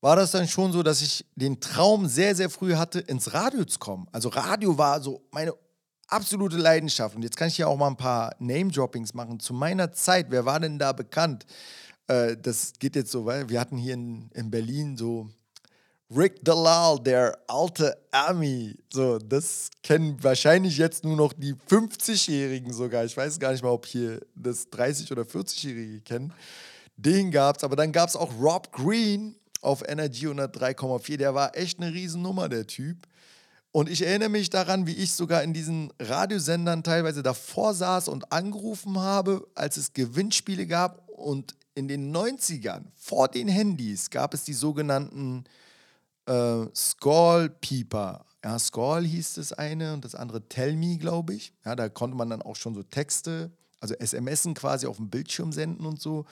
war 0.00 0.16
das 0.16 0.30
dann 0.30 0.48
schon 0.48 0.72
so, 0.72 0.82
dass 0.82 1.02
ich 1.02 1.26
den 1.34 1.60
Traum 1.60 2.06
sehr, 2.06 2.34
sehr 2.34 2.50
früh 2.50 2.74
hatte, 2.74 3.00
ins 3.00 3.34
Radio 3.34 3.64
zu 3.64 3.78
kommen. 3.78 4.06
Also 4.12 4.28
Radio 4.28 4.78
war 4.78 5.00
so 5.00 5.26
meine 5.30 5.52
absolute 6.06 6.56
Leidenschaft. 6.56 7.16
Und 7.16 7.22
jetzt 7.22 7.36
kann 7.36 7.48
ich 7.48 7.56
hier 7.56 7.68
auch 7.68 7.76
mal 7.76 7.88
ein 7.88 7.96
paar 7.96 8.34
Name-Droppings 8.38 9.14
machen. 9.14 9.40
Zu 9.40 9.54
meiner 9.54 9.92
Zeit, 9.92 10.26
wer 10.30 10.44
war 10.44 10.60
denn 10.60 10.78
da 10.78 10.92
bekannt? 10.92 11.46
Äh, 12.06 12.36
das 12.36 12.72
geht 12.78 12.96
jetzt 12.96 13.10
so, 13.10 13.26
weil 13.26 13.48
wir 13.48 13.60
hatten 13.60 13.76
hier 13.76 13.94
in, 13.94 14.30
in 14.32 14.50
Berlin 14.50 14.96
so 14.96 15.28
Rick 16.14 16.42
Dalal, 16.42 16.98
der 17.00 17.38
alte 17.48 17.94
Ami. 18.10 18.74
So, 18.90 19.18
das 19.18 19.68
kennen 19.82 20.16
wahrscheinlich 20.22 20.78
jetzt 20.78 21.04
nur 21.04 21.16
noch 21.16 21.34
die 21.34 21.52
50-Jährigen 21.54 22.72
sogar. 22.72 23.04
Ich 23.04 23.14
weiß 23.14 23.38
gar 23.38 23.52
nicht 23.52 23.62
mal, 23.62 23.70
ob 23.70 23.84
hier 23.84 24.20
das 24.34 24.68
30- 24.68 25.12
oder 25.12 25.22
40-Jährige 25.22 26.00
kennen. 26.00 26.32
Den 26.96 27.30
gab's, 27.30 27.62
aber 27.62 27.76
dann 27.76 27.92
gab 27.92 28.08
es 28.08 28.16
auch 28.16 28.32
Rob 28.40 28.72
Green 28.72 29.36
auf 29.60 29.86
Energy 29.86 30.26
103,4. 30.26 31.18
Der 31.18 31.34
war 31.34 31.54
echt 31.54 31.78
eine 31.78 31.92
Riesennummer, 31.92 32.48
der 32.48 32.66
Typ. 32.66 33.06
Und 33.70 33.90
ich 33.90 34.00
erinnere 34.00 34.30
mich 34.30 34.48
daran, 34.48 34.86
wie 34.86 34.96
ich 34.96 35.12
sogar 35.12 35.42
in 35.42 35.52
diesen 35.52 35.92
Radiosendern 36.00 36.82
teilweise 36.82 37.22
davor 37.22 37.74
saß 37.74 38.08
und 38.08 38.32
angerufen 38.32 38.98
habe, 38.98 39.46
als 39.54 39.76
es 39.76 39.92
Gewinnspiele 39.92 40.66
gab. 40.66 41.06
Und 41.10 41.54
in 41.74 41.86
den 41.86 42.16
90ern, 42.16 42.84
vor 42.96 43.28
den 43.28 43.46
Handys, 43.46 44.08
gab 44.08 44.32
es 44.32 44.44
die 44.44 44.54
sogenannten 44.54 45.44
äh, 46.28 46.68
Skull 46.74 47.50
Peeper. 47.60 48.24
Ja, 48.44 48.58
Skull 48.58 49.04
hieß 49.04 49.34
das 49.34 49.52
eine 49.52 49.94
und 49.94 50.04
das 50.04 50.14
andere 50.14 50.48
Tell 50.48 50.76
Me, 50.76 50.96
glaube 50.96 51.34
ich. 51.34 51.52
Ja, 51.64 51.74
da 51.74 51.88
konnte 51.88 52.16
man 52.16 52.30
dann 52.30 52.42
auch 52.42 52.56
schon 52.56 52.74
so 52.74 52.82
Texte, 52.82 53.50
also 53.80 53.94
SMSen 53.98 54.54
quasi 54.54 54.86
auf 54.86 54.96
dem 54.96 55.10
Bildschirm 55.10 55.52
senden 55.52 55.86
und 55.86 56.00
so. 56.00 56.24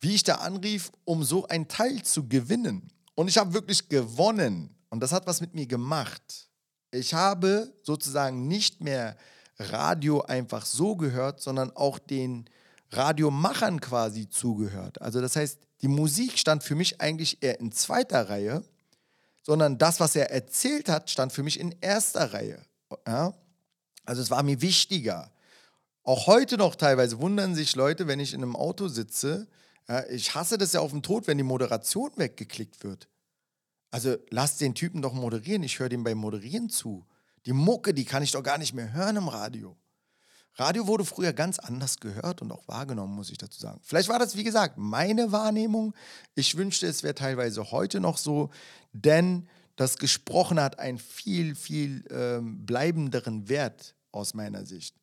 Wie 0.00 0.14
ich 0.14 0.22
da 0.22 0.36
anrief, 0.36 0.92
um 1.04 1.24
so 1.24 1.46
ein 1.48 1.66
Teil 1.66 2.02
zu 2.02 2.28
gewinnen. 2.28 2.90
Und 3.14 3.28
ich 3.28 3.38
habe 3.38 3.54
wirklich 3.54 3.88
gewonnen. 3.88 4.74
Und 4.90 5.00
das 5.00 5.12
hat 5.12 5.26
was 5.26 5.40
mit 5.40 5.54
mir 5.54 5.66
gemacht. 5.66 6.48
Ich 6.90 7.14
habe 7.14 7.72
sozusagen 7.82 8.46
nicht 8.46 8.80
mehr 8.80 9.16
Radio 9.58 10.22
einfach 10.22 10.66
so 10.66 10.96
gehört, 10.96 11.40
sondern 11.40 11.72
auch 11.72 11.98
den 11.98 12.44
Radiomachern 12.90 13.80
quasi 13.80 14.28
zugehört. 14.28 15.00
Also 15.00 15.20
das 15.20 15.36
heißt, 15.36 15.58
die 15.82 15.88
Musik 15.88 16.38
stand 16.38 16.62
für 16.62 16.74
mich 16.74 17.00
eigentlich 17.00 17.42
eher 17.42 17.58
in 17.60 17.72
zweiter 17.72 18.28
Reihe 18.28 18.62
sondern 19.44 19.78
das, 19.78 20.00
was 20.00 20.16
er 20.16 20.30
erzählt 20.30 20.88
hat, 20.88 21.10
stand 21.10 21.32
für 21.32 21.42
mich 21.42 21.60
in 21.60 21.74
erster 21.80 22.32
Reihe. 22.32 22.64
Ja? 23.06 23.34
Also 24.04 24.22
es 24.22 24.30
war 24.30 24.42
mir 24.42 24.60
wichtiger. 24.60 25.30
Auch 26.02 26.26
heute 26.26 26.56
noch 26.56 26.74
teilweise 26.74 27.20
wundern 27.20 27.54
sich 27.54 27.76
Leute, 27.76 28.06
wenn 28.06 28.20
ich 28.20 28.34
in 28.34 28.42
einem 28.42 28.56
Auto 28.56 28.88
sitze. 28.88 29.46
Ja, 29.88 30.04
ich 30.08 30.34
hasse 30.34 30.58
das 30.58 30.72
ja 30.72 30.80
auf 30.80 30.90
den 30.90 31.02
Tod, 31.02 31.26
wenn 31.26 31.38
die 31.38 31.44
Moderation 31.44 32.10
weggeklickt 32.16 32.82
wird. 32.84 33.08
Also 33.90 34.16
lass 34.30 34.56
den 34.56 34.74
Typen 34.74 35.02
doch 35.02 35.12
moderieren. 35.12 35.62
Ich 35.62 35.78
höre 35.78 35.88
dem 35.88 36.04
beim 36.04 36.18
Moderieren 36.18 36.68
zu. 36.68 37.06
Die 37.46 37.52
Mucke, 37.52 37.94
die 37.94 38.04
kann 38.04 38.22
ich 38.22 38.32
doch 38.32 38.42
gar 38.42 38.58
nicht 38.58 38.74
mehr 38.74 38.92
hören 38.92 39.16
im 39.16 39.28
Radio. 39.28 39.76
Radio 40.56 40.86
wurde 40.86 41.04
früher 41.04 41.32
ganz 41.32 41.58
anders 41.58 41.98
gehört 41.98 42.40
und 42.40 42.52
auch 42.52 42.66
wahrgenommen, 42.68 43.14
muss 43.14 43.30
ich 43.30 43.38
dazu 43.38 43.60
sagen. 43.60 43.80
Vielleicht 43.82 44.08
war 44.08 44.18
das, 44.18 44.36
wie 44.36 44.44
gesagt, 44.44 44.78
meine 44.78 45.32
Wahrnehmung. 45.32 45.94
Ich 46.34 46.56
wünschte, 46.56 46.86
es 46.86 47.02
wäre 47.02 47.14
teilweise 47.14 47.72
heute 47.72 48.00
noch 48.00 48.18
so, 48.18 48.50
denn 48.92 49.48
das 49.74 49.98
Gesprochene 49.98 50.62
hat 50.62 50.78
einen 50.78 50.98
viel, 50.98 51.56
viel 51.56 52.04
ähm, 52.10 52.64
bleibenderen 52.64 53.48
Wert 53.48 53.96
aus 54.12 54.34
meiner 54.34 54.64
Sicht. 54.64 54.94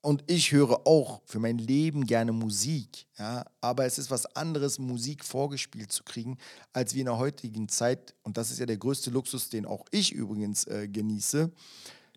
Und 0.00 0.22
ich 0.26 0.52
höre 0.52 0.86
auch 0.86 1.22
für 1.24 1.40
mein 1.40 1.56
Leben 1.58 2.06
gerne 2.06 2.30
Musik, 2.30 3.06
ja, 3.18 3.46
aber 3.62 3.86
es 3.86 3.98
ist 3.98 4.10
was 4.10 4.26
anderes, 4.36 4.78
Musik 4.78 5.24
vorgespielt 5.24 5.90
zu 5.90 6.04
kriegen, 6.04 6.36
als 6.74 6.94
wie 6.94 7.00
in 7.00 7.06
der 7.06 7.16
heutigen 7.16 7.70
Zeit. 7.70 8.14
Und 8.22 8.36
das 8.36 8.50
ist 8.50 8.58
ja 8.58 8.66
der 8.66 8.76
größte 8.76 9.10
Luxus, 9.10 9.48
den 9.48 9.64
auch 9.64 9.86
ich 9.90 10.12
übrigens 10.12 10.66
äh, 10.66 10.88
genieße 10.88 11.50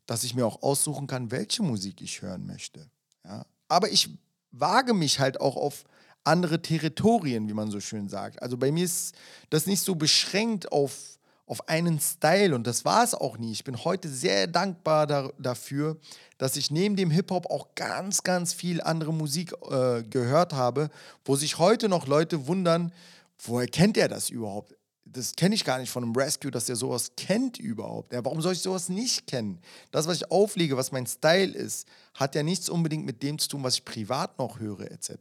dass 0.07 0.23
ich 0.23 0.33
mir 0.33 0.47
auch 0.47 0.63
aussuchen 0.63 1.05
kann, 1.05 1.29
welche 1.29 1.61
Musik 1.61 2.01
ich 2.01 2.23
hören 2.23 2.47
möchte. 2.47 2.89
Ja? 3.23 3.45
Aber 3.67 3.91
ich 3.91 4.09
wage 4.51 4.95
mich 4.95 5.19
halt 5.19 5.39
auch 5.39 5.55
auf 5.55 5.83
andere 6.23 6.61
Territorien, 6.61 7.47
wie 7.47 7.53
man 7.53 7.69
so 7.69 7.79
schön 7.79 8.09
sagt. 8.09 8.41
Also 8.41 8.57
bei 8.57 8.71
mir 8.71 8.83
ist 8.83 9.15
das 9.49 9.65
nicht 9.65 9.81
so 9.81 9.95
beschränkt 9.95 10.71
auf, 10.71 11.19
auf 11.45 11.69
einen 11.69 11.99
Style 11.99 12.53
und 12.55 12.67
das 12.67 12.83
war 12.83 13.03
es 13.03 13.13
auch 13.13 13.37
nie. 13.37 13.51
Ich 13.51 13.63
bin 13.63 13.83
heute 13.83 14.09
sehr 14.09 14.47
dankbar 14.47 15.07
da, 15.07 15.29
dafür, 15.37 15.97
dass 16.37 16.57
ich 16.57 16.71
neben 16.71 16.95
dem 16.95 17.11
Hip-Hop 17.11 17.49
auch 17.49 17.75
ganz, 17.75 18.23
ganz 18.23 18.53
viel 18.53 18.81
andere 18.81 19.13
Musik 19.13 19.53
äh, 19.69 20.03
gehört 20.03 20.53
habe, 20.53 20.89
wo 21.23 21.35
sich 21.35 21.57
heute 21.57 21.87
noch 21.87 22.07
Leute 22.07 22.47
wundern, 22.47 22.91
woher 23.39 23.67
kennt 23.67 23.97
er 23.97 24.09
das 24.09 24.29
überhaupt? 24.29 24.75
Das 25.17 25.35
kenne 25.35 25.55
ich 25.55 25.65
gar 25.65 25.79
nicht 25.79 25.89
von 25.89 26.03
einem 26.03 26.15
Rescue, 26.15 26.51
dass 26.51 26.65
der 26.65 26.75
sowas 26.75 27.11
kennt 27.17 27.57
überhaupt. 27.57 28.13
Ja, 28.13 28.23
warum 28.23 28.41
soll 28.41 28.53
ich 28.53 28.61
sowas 28.61 28.87
nicht 28.87 29.27
kennen? 29.27 29.59
Das, 29.91 30.07
was 30.07 30.17
ich 30.17 30.31
auflege, 30.31 30.77
was 30.77 30.91
mein 30.91 31.07
Style 31.07 31.51
ist, 31.51 31.87
hat 32.13 32.35
ja 32.35 32.43
nichts 32.43 32.69
unbedingt 32.69 33.05
mit 33.05 33.23
dem 33.23 33.39
zu 33.39 33.49
tun, 33.49 33.63
was 33.63 33.75
ich 33.75 33.85
privat 33.85 34.37
noch 34.37 34.59
höre, 34.59 34.91
etc. 34.91 35.13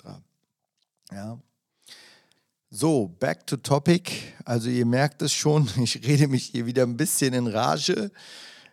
Ja, 1.11 1.38
so, 2.70 3.07
back 3.20 3.47
to 3.47 3.57
topic. 3.57 4.34
Also 4.44 4.68
ihr 4.68 4.84
merkt 4.84 5.22
es 5.22 5.32
schon, 5.32 5.68
ich 5.82 6.07
rede 6.07 6.28
mich 6.28 6.47
hier 6.47 6.66
wieder 6.66 6.82
ein 6.82 6.97
bisschen 6.97 7.32
in 7.32 7.47
Rage. 7.47 8.11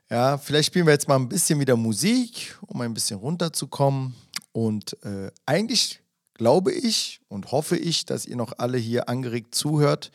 Ja, 0.09 0.38
vielleicht 0.38 0.67
spielen 0.67 0.88
wir 0.88 0.93
jetzt 0.93 1.07
mal 1.07 1.15
ein 1.15 1.30
bisschen 1.30 1.59
wieder 1.59 1.78
Musik, 1.78 2.57
um 2.67 2.82
ein 2.82 2.93
bisschen 2.93 3.19
runterzukommen. 3.19 4.15
Und 4.51 4.97
äh, 5.03 5.32
eigentlich 5.45 6.01
glaube 6.34 6.74
ich 6.74 7.21
und 7.30 7.51
hoffe 7.51 7.78
ich, 7.78 8.05
dass 8.05 8.26
ihr 8.26 8.36
noch 8.36 8.53
alle 8.57 8.78
hier 8.78 9.09
angeregt 9.09 9.53
zuhört, 9.53 10.11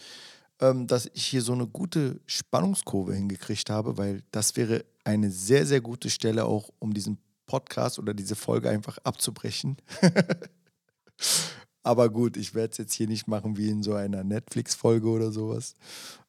ähm, 0.61 0.86
dass 0.86 1.11
ich 1.12 1.26
hier 1.26 1.42
so 1.42 1.52
eine 1.52 1.66
gute 1.66 2.20
Spannungskurve 2.26 3.14
hingekriegt 3.14 3.70
habe, 3.70 3.96
weil 3.96 4.22
das 4.30 4.56
wäre 4.56 4.84
eine 5.04 5.30
sehr, 5.30 5.66
sehr 5.66 5.80
gute 5.80 6.11
Stelle 6.11 6.44
auch, 6.44 6.70
um 6.78 6.92
diesen 6.92 7.18
Podcast 7.46 7.98
oder 7.98 8.14
diese 8.14 8.36
Folge 8.36 8.68
einfach 8.70 8.98
abzubrechen. 9.04 9.76
Aber 11.82 12.11
gut, 12.11 12.36
ich 12.36 12.54
werde 12.54 12.72
es 12.72 12.78
jetzt 12.78 12.94
hier 12.94 13.09
nicht 13.09 13.26
machen 13.26 13.56
wie 13.56 13.70
in 13.70 13.82
so 13.82 13.94
einer 13.94 14.22
Netflix-Folge 14.22 15.09
oder 15.09 15.32
sowas. 15.32 15.74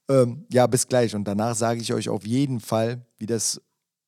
Ähm, 0.07 0.45
ja, 0.51 0.65
bis 0.67 0.87
gleich. 0.87 1.13
Und 1.13 1.25
danach 1.25 1.55
sage 1.55 1.81
ich 1.81 1.93
euch 1.93 2.07
auf 2.09 2.25
jeden 2.25 2.59
Fall, 2.59 3.05
wie 3.17 3.25
das 3.25 3.61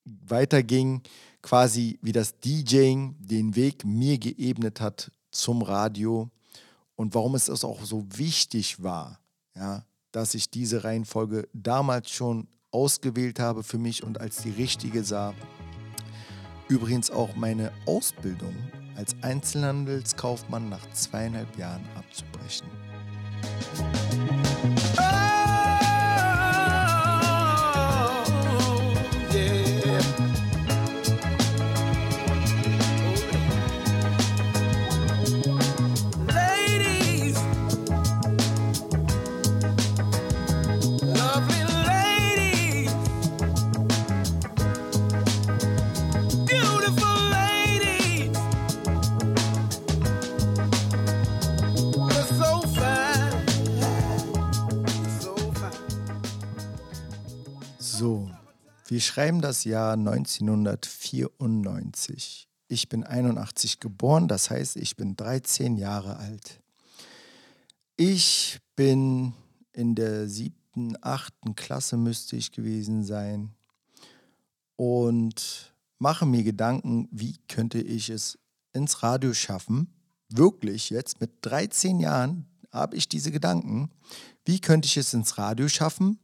weiterging, 0.04 1.02
quasi 1.42 1.98
wie 2.00 2.12
das 2.12 2.38
DJing 2.40 3.16
den 3.18 3.54
Weg 3.54 3.84
mir 3.84 4.18
geebnet 4.18 4.80
hat 4.80 5.10
zum 5.30 5.62
Radio 5.62 6.30
und 6.94 7.14
warum 7.14 7.34
es 7.34 7.48
auch 7.64 7.84
so 7.84 8.06
wichtig 8.14 8.82
war, 8.82 9.20
ja, 9.54 9.84
dass 10.12 10.34
ich 10.34 10.50
diese 10.50 10.84
Reihenfolge 10.84 11.48
damals 11.52 12.10
schon 12.10 12.46
ausgewählt 12.70 13.40
habe 13.40 13.62
für 13.62 13.78
mich 13.78 14.02
und 14.02 14.20
als 14.20 14.42
die 14.42 14.50
richtige 14.50 15.04
sah. 15.04 15.34
Übrigens 16.68 17.10
auch 17.10 17.34
meine 17.36 17.72
Ausbildung 17.86 18.54
als 18.96 19.16
Einzelhandelskaufmann 19.22 20.68
nach 20.68 20.90
zweieinhalb 20.92 21.58
Jahren 21.58 21.84
abzubrechen. 21.96 22.68
Wir 58.92 59.00
schreiben 59.00 59.40
das 59.40 59.64
Jahr 59.64 59.94
1994. 59.94 62.46
Ich 62.68 62.88
bin 62.90 63.04
81 63.04 63.80
geboren, 63.80 64.28
das 64.28 64.50
heißt, 64.50 64.76
ich 64.76 64.96
bin 64.96 65.16
13 65.16 65.78
Jahre 65.78 66.18
alt. 66.18 66.60
Ich 67.96 68.60
bin 68.76 69.32
in 69.72 69.94
der 69.94 70.28
siebten, 70.28 70.98
achten 71.00 71.56
Klasse 71.56 71.96
müsste 71.96 72.36
ich 72.36 72.52
gewesen 72.52 73.02
sein 73.02 73.54
und 74.76 75.72
mache 75.98 76.26
mir 76.26 76.42
Gedanken, 76.42 77.08
wie 77.10 77.38
könnte 77.48 77.80
ich 77.80 78.10
es 78.10 78.38
ins 78.74 79.02
Radio 79.02 79.32
schaffen. 79.32 79.90
Wirklich 80.28 80.90
jetzt 80.90 81.18
mit 81.18 81.30
13 81.40 81.98
Jahren 81.98 82.44
habe 82.70 82.96
ich 82.96 83.08
diese 83.08 83.32
Gedanken. 83.32 83.90
Wie 84.44 84.60
könnte 84.60 84.84
ich 84.84 84.98
es 84.98 85.14
ins 85.14 85.38
Radio 85.38 85.68
schaffen? 85.68 86.18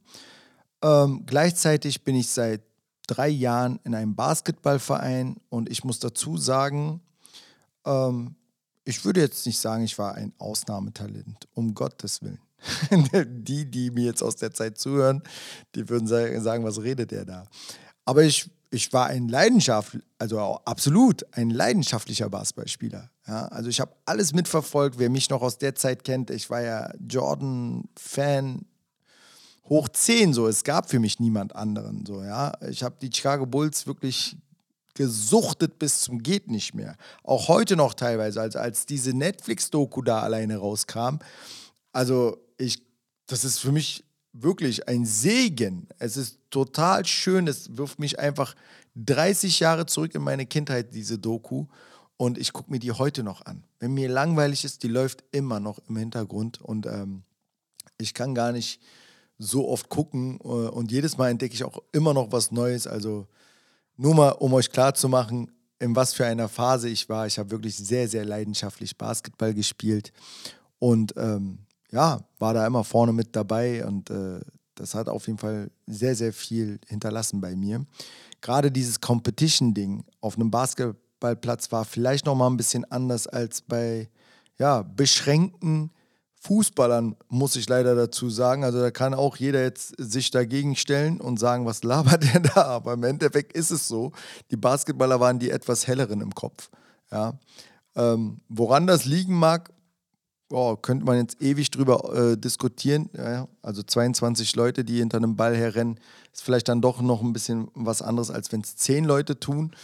Ähm, 0.81 1.23
gleichzeitig 1.25 2.03
bin 2.03 2.15
ich 2.15 2.29
seit 2.29 2.61
drei 3.07 3.29
Jahren 3.29 3.79
in 3.83 3.95
einem 3.95 4.15
Basketballverein 4.15 5.37
und 5.49 5.69
ich 5.69 5.83
muss 5.83 5.99
dazu 5.99 6.37
sagen, 6.37 7.01
ähm, 7.85 8.35
ich 8.85 9.03
würde 9.05 9.21
jetzt 9.21 9.45
nicht 9.45 9.59
sagen, 9.59 9.83
ich 9.83 9.97
war 9.97 10.15
ein 10.15 10.33
Ausnahmetalent, 10.37 11.47
um 11.53 11.73
Gottes 11.73 12.21
Willen. 12.21 12.39
die, 13.25 13.69
die 13.69 13.91
mir 13.91 14.05
jetzt 14.05 14.21
aus 14.21 14.35
der 14.35 14.53
Zeit 14.53 14.77
zuhören, 14.77 15.23
die 15.75 15.87
würden 15.89 16.07
sagen, 16.07 16.63
was 16.63 16.81
redet 16.81 17.11
der 17.11 17.25
da? 17.25 17.47
Aber 18.05 18.23
ich, 18.23 18.49
ich 18.69 18.91
war 18.91 19.07
ein 19.07 19.29
Leidenschaft, 19.29 19.97
also 20.17 20.39
absolut 20.65 21.25
ein 21.31 21.51
leidenschaftlicher 21.51 22.29
Basketballspieler. 22.29 23.09
Ja, 23.27 23.47
also 23.47 23.69
ich 23.69 23.79
habe 23.79 23.93
alles 24.05 24.33
mitverfolgt, 24.33 24.99
wer 24.99 25.09
mich 25.09 25.29
noch 25.29 25.41
aus 25.41 25.57
der 25.57 25.75
Zeit 25.75 26.03
kennt. 26.03 26.29
Ich 26.31 26.49
war 26.49 26.61
ja 26.61 26.91
Jordan-Fan 26.99 28.65
hoch 29.69 29.87
10 29.87 30.33
so. 30.33 30.47
Es 30.47 30.63
gab 30.63 30.89
für 30.89 30.99
mich 30.99 31.19
niemand 31.19 31.55
anderen 31.55 32.05
so, 32.05 32.23
ja. 32.23 32.53
Ich 32.69 32.83
habe 32.83 32.95
die 33.01 33.09
Chicago 33.13 33.45
Bulls 33.45 33.87
wirklich 33.87 34.35
gesuchtet 34.95 35.79
bis 35.79 36.01
zum 36.01 36.21
geht 36.21 36.49
nicht 36.49 36.73
mehr. 36.73 36.97
Auch 37.23 37.47
heute 37.47 37.77
noch 37.77 37.93
teilweise, 37.93 38.41
als, 38.41 38.57
als 38.57 38.85
diese 38.85 39.13
Netflix-Doku 39.13 40.01
da 40.01 40.21
alleine 40.21 40.57
rauskam. 40.57 41.19
Also 41.93 42.37
ich, 42.57 42.83
das 43.25 43.45
ist 43.45 43.59
für 43.59 43.71
mich 43.71 44.03
wirklich 44.33 44.89
ein 44.89 45.05
Segen. 45.05 45.87
Es 45.99 46.17
ist 46.17 46.39
total 46.49 47.05
schön. 47.05 47.47
Es 47.47 47.77
wirft 47.77 47.99
mich 47.99 48.19
einfach 48.19 48.55
30 48.95 49.61
Jahre 49.61 49.85
zurück 49.85 50.15
in 50.15 50.21
meine 50.21 50.45
Kindheit, 50.45 50.93
diese 50.93 51.17
Doku. 51.17 51.67
Und 52.17 52.37
ich 52.37 52.51
gucke 52.51 52.69
mir 52.69 52.79
die 52.79 52.91
heute 52.91 53.23
noch 53.23 53.45
an. 53.45 53.63
Wenn 53.79 53.93
mir 53.93 54.09
langweilig 54.09 54.65
ist, 54.65 54.83
die 54.83 54.89
läuft 54.89 55.23
immer 55.31 55.61
noch 55.61 55.79
im 55.87 55.95
Hintergrund. 55.95 56.59
Und 56.59 56.85
ähm, 56.85 57.23
ich 57.97 58.13
kann 58.13 58.35
gar 58.35 58.51
nicht 58.51 58.81
so 59.39 59.67
oft 59.69 59.89
gucken 59.89 60.37
äh, 60.43 60.47
und 60.47 60.91
jedes 60.91 61.17
Mal 61.17 61.29
entdecke 61.31 61.55
ich 61.55 61.63
auch 61.63 61.81
immer 61.91 62.13
noch 62.13 62.31
was 62.31 62.51
Neues. 62.51 62.85
Also 62.85 63.25
nur 63.97 64.13
mal, 64.13 64.31
um 64.31 64.53
euch 64.53 64.69
klarzumachen, 64.69 65.51
in 65.79 65.95
was 65.95 66.13
für 66.13 66.25
einer 66.25 66.49
Phase 66.49 66.89
ich 66.89 67.09
war. 67.09 67.25
Ich 67.25 67.39
habe 67.39 67.49
wirklich 67.51 67.75
sehr, 67.75 68.07
sehr 68.07 68.25
leidenschaftlich 68.25 68.97
Basketball 68.97 69.53
gespielt 69.53 70.11
und 70.77 71.13
ähm, 71.17 71.59
ja, 71.91 72.21
war 72.37 72.53
da 72.53 72.67
immer 72.67 72.83
vorne 72.83 73.13
mit 73.13 73.35
dabei 73.35 73.85
und 73.85 74.09
äh, 74.09 74.41
das 74.75 74.93
hat 74.93 75.09
auf 75.09 75.27
jeden 75.27 75.39
Fall 75.39 75.71
sehr, 75.87 76.15
sehr 76.15 76.33
viel 76.33 76.79
hinterlassen 76.87 77.41
bei 77.41 77.55
mir. 77.55 77.85
Gerade 78.41 78.71
dieses 78.71 79.01
Competition-Ding 79.01 80.03
auf 80.21 80.35
einem 80.35 80.51
Basketballplatz 80.51 81.71
war 81.71 81.85
vielleicht 81.85 82.25
noch 82.25 82.35
mal 82.35 82.47
ein 82.47 82.57
bisschen 82.57 82.89
anders 82.91 83.27
als 83.27 83.61
bei 83.61 84.09
ja, 84.57 84.83
beschränkten 84.83 85.91
Fußballern, 86.41 87.15
muss 87.27 87.55
ich 87.55 87.67
leider 87.67 87.95
dazu 87.95 88.29
sagen. 88.29 88.63
Also 88.63 88.79
da 88.79 88.91
kann 88.91 89.13
auch 89.13 89.35
jeder 89.35 89.61
jetzt 89.61 89.93
sich 89.97 90.31
dagegen 90.31 90.75
stellen 90.75 91.19
und 91.19 91.37
sagen, 91.39 91.65
was 91.65 91.83
labert 91.83 92.23
der 92.33 92.39
da? 92.39 92.63
Aber 92.63 92.93
im 92.93 93.03
Endeffekt 93.03 93.53
ist 93.53 93.71
es 93.71 93.87
so. 93.87 94.13
Die 94.51 94.57
Basketballer 94.57 95.19
waren 95.19 95.39
die 95.39 95.49
etwas 95.49 95.87
helleren 95.87 96.21
im 96.21 96.33
Kopf. 96.33 96.69
Ja. 97.11 97.33
Ähm, 97.95 98.39
woran 98.47 98.87
das 98.87 99.05
liegen 99.05 99.33
mag, 99.33 99.71
oh, 100.51 100.75
könnte 100.77 101.05
man 101.05 101.17
jetzt 101.17 101.41
ewig 101.41 101.71
drüber 101.71 102.13
äh, 102.13 102.37
diskutieren. 102.37 103.09
Ja, 103.17 103.47
also 103.61 103.83
22 103.83 104.55
Leute, 104.55 104.83
die 104.85 104.99
hinter 104.99 105.17
einem 105.17 105.35
Ball 105.35 105.55
herrennen, 105.55 105.99
ist 106.33 106.43
vielleicht 106.43 106.69
dann 106.69 106.81
doch 106.81 107.01
noch 107.01 107.21
ein 107.21 107.33
bisschen 107.33 107.69
was 107.73 108.01
anderes, 108.01 108.31
als 108.31 108.51
wenn 108.51 108.61
es 108.61 108.77
10 108.77 109.05
Leute 109.05 109.39
tun. 109.39 109.75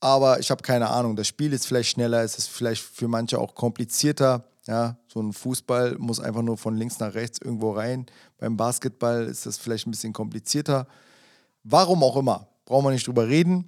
Aber 0.00 0.40
ich 0.40 0.50
habe 0.50 0.62
keine 0.62 0.90
Ahnung. 0.90 1.14
Das 1.14 1.28
Spiel 1.28 1.52
ist 1.52 1.66
vielleicht 1.66 1.90
schneller, 1.90 2.22
es 2.22 2.36
ist 2.36 2.48
vielleicht 2.48 2.82
für 2.82 3.06
manche 3.06 3.38
auch 3.38 3.54
komplizierter. 3.54 4.44
Ja, 4.66 4.96
so 5.08 5.20
ein 5.20 5.32
Fußball 5.32 5.96
muss 5.98 6.20
einfach 6.20 6.42
nur 6.42 6.56
von 6.56 6.76
links 6.76 7.00
nach 7.00 7.14
rechts 7.14 7.38
irgendwo 7.40 7.72
rein. 7.72 8.06
Beim 8.38 8.56
Basketball 8.56 9.24
ist 9.26 9.44
das 9.44 9.58
vielleicht 9.58 9.86
ein 9.86 9.90
bisschen 9.90 10.12
komplizierter. 10.12 10.86
Warum 11.64 12.02
auch 12.04 12.16
immer, 12.16 12.48
brauchen 12.64 12.86
wir 12.86 12.92
nicht 12.92 13.06
drüber 13.06 13.26
reden. 13.26 13.66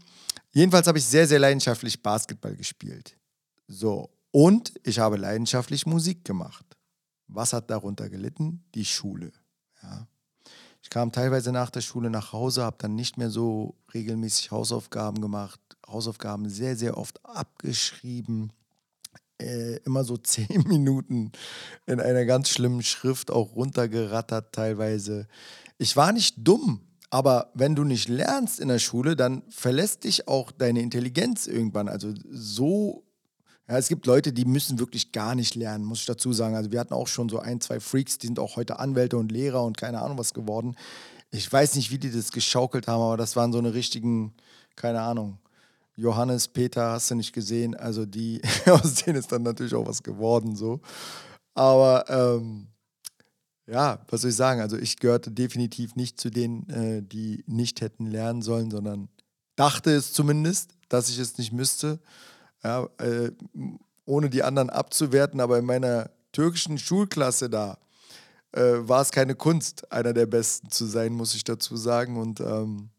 Jedenfalls 0.53 0.87
habe 0.87 0.99
ich 0.99 1.05
sehr, 1.05 1.27
sehr 1.27 1.41
leidenschaftlich 1.41 2.01
Basketball 2.01 2.55
gespielt. 2.55 3.17
So, 3.67 4.11
und 4.31 4.73
ich 4.85 5.01
habe 5.01 5.17
leidenschaftlich 5.17 5.85
Musik 5.85 6.25
gemacht. 6.25 6.65
Was 7.27 7.53
hat 7.53 7.71
darunter 7.71 8.09
gelitten? 8.09 8.63
Die 8.75 8.85
Schule. 8.85 9.33
Ja. 9.83 10.07
Ich 10.81 10.91
kam 10.91 11.11
teilweise 11.11 11.51
nach 11.51 11.71
der 11.71 11.81
Schule 11.81 12.11
nach 12.11 12.33
Hause, 12.33 12.63
habe 12.63 12.77
dann 12.79 12.95
nicht 12.95 13.17
mehr 13.17 13.31
so 13.31 13.75
regelmäßig 13.95 14.51
Hausaufgaben 14.51 15.21
gemacht, 15.21 15.59
Hausaufgaben 15.89 16.49
sehr, 16.49 16.77
sehr 16.77 16.99
oft 16.99 17.25
abgeschrieben 17.25 18.53
äh, 19.45 19.77
immer 19.85 20.05
so 20.05 20.17
zehn 20.23 20.65
Minuten 20.67 21.33
in 21.87 22.01
einer 22.01 22.25
ganz 22.25 22.49
schlimmen 22.49 22.83
Schrift 22.83 23.31
auch 23.31 23.55
runtergerattert 23.55 24.53
teilweise. 24.53 25.27
ich 25.79 25.97
war 25.97 26.13
nicht 26.13 26.37
dumm, 26.39 26.81
aber 27.11 27.53
wenn 27.55 27.77
du 27.77 27.85
nicht 27.85 28.09
lernst 28.09 28.59
in 28.59 28.67
der 28.67 28.81
Schule, 28.81 29.15
dann 29.15 29.43
verlässt 29.49 30.03
dich 30.03 30.27
auch 30.27 30.51
deine 30.51 30.81
Intelligenz 30.81 31.47
irgendwann. 31.47 31.89
Also 31.89 32.13
so, 32.29 33.05
ja, 33.69 33.79
es 33.79 33.87
gibt 33.87 34.07
Leute, 34.07 34.33
die 34.33 34.45
müssen 34.45 34.81
wirklich 34.81 35.13
gar 35.13 35.37
nicht 35.37 35.55
lernen, 35.55 35.85
muss 35.85 36.01
ich 36.01 36.07
dazu 36.07 36.33
sagen. 36.33 36.57
Also 36.57 36.73
wir 36.73 36.81
hatten 36.81 36.93
auch 36.93 37.07
schon 37.07 37.29
so 37.29 37.39
ein, 37.39 37.61
zwei 37.61 37.79
Freaks, 37.79 38.19
die 38.19 38.27
sind 38.27 38.41
auch 38.41 38.57
heute 38.57 38.81
Anwälte 38.81 39.17
und 39.17 39.31
Lehrer 39.31 39.63
und 39.63 39.77
keine 39.77 40.03
Ahnung 40.03 40.19
was 40.19 40.35
geworden. 40.35 40.75
Ich 41.31 41.53
weiß 41.53 41.77
nicht, 41.77 41.93
wie 41.93 41.99
die 41.99 42.11
das 42.11 42.33
geschaukelt 42.33 42.89
haben, 42.89 43.03
aber 43.03 43.17
das 43.17 43.37
waren 43.37 43.53
so 43.53 43.59
eine 43.59 43.75
richtigen, 43.75 44.35
keine 44.75 45.01
Ahnung, 45.01 45.39
Johannes, 45.97 46.49
Peter, 46.49 46.91
hast 46.93 47.11
du 47.11 47.15
nicht 47.15 47.33
gesehen. 47.33 47.75
Also 47.75 48.07
die, 48.07 48.43
aus 48.67 48.95
denen 48.97 49.19
ist 49.19 49.33
dann 49.33 49.43
natürlich 49.43 49.75
auch 49.75 49.87
was 49.87 50.03
geworden 50.03 50.57
so. 50.57 50.81
Aber 51.55 52.05
ähm, 52.09 52.69
ja, 53.67 54.05
was 54.09 54.23
soll 54.23 54.31
ich 54.31 54.37
sagen? 54.37 54.61
Also 54.61 54.77
ich 54.77 54.99
gehörte 54.99 55.31
definitiv 55.31 55.97
nicht 55.97 56.21
zu 56.21 56.31
denen, 56.31 56.69
äh, 56.69 57.03
die 57.03 57.45
nicht 57.47 57.81
hätten 57.81 58.07
lernen 58.07 58.43
sollen, 58.43 58.71
sondern 58.71 59.09
dachte 59.57 59.93
es 59.93 60.13
zumindest, 60.13 60.73
dass 60.89 61.09
ich 61.09 61.19
es 61.19 61.39
nicht 61.39 61.53
müsste. 61.53 62.01
Ja, 62.63 62.89
äh, 62.99 63.31
ohne 64.07 64.31
die 64.31 64.43
anderen 64.43 64.71
abzuwerten, 64.71 65.41
aber 65.41 65.59
in 65.59 65.65
meiner 65.65 66.11
türkischen 66.33 66.79
Schulklasse 66.79 67.49
da 67.49 67.79
äh, 68.53 68.89
war 68.89 69.03
es 69.03 69.11
keine 69.11 69.35
Kunst, 69.35 69.91
einer 69.93 70.13
der 70.13 70.27
Besten 70.27 70.71
zu 70.71 70.87
sein, 70.87 71.13
muss 71.13 71.35
ich 71.35 71.45
dazu 71.45 71.77
sagen. 71.77 72.17
Und 72.17 72.41
ähm, 72.41 72.91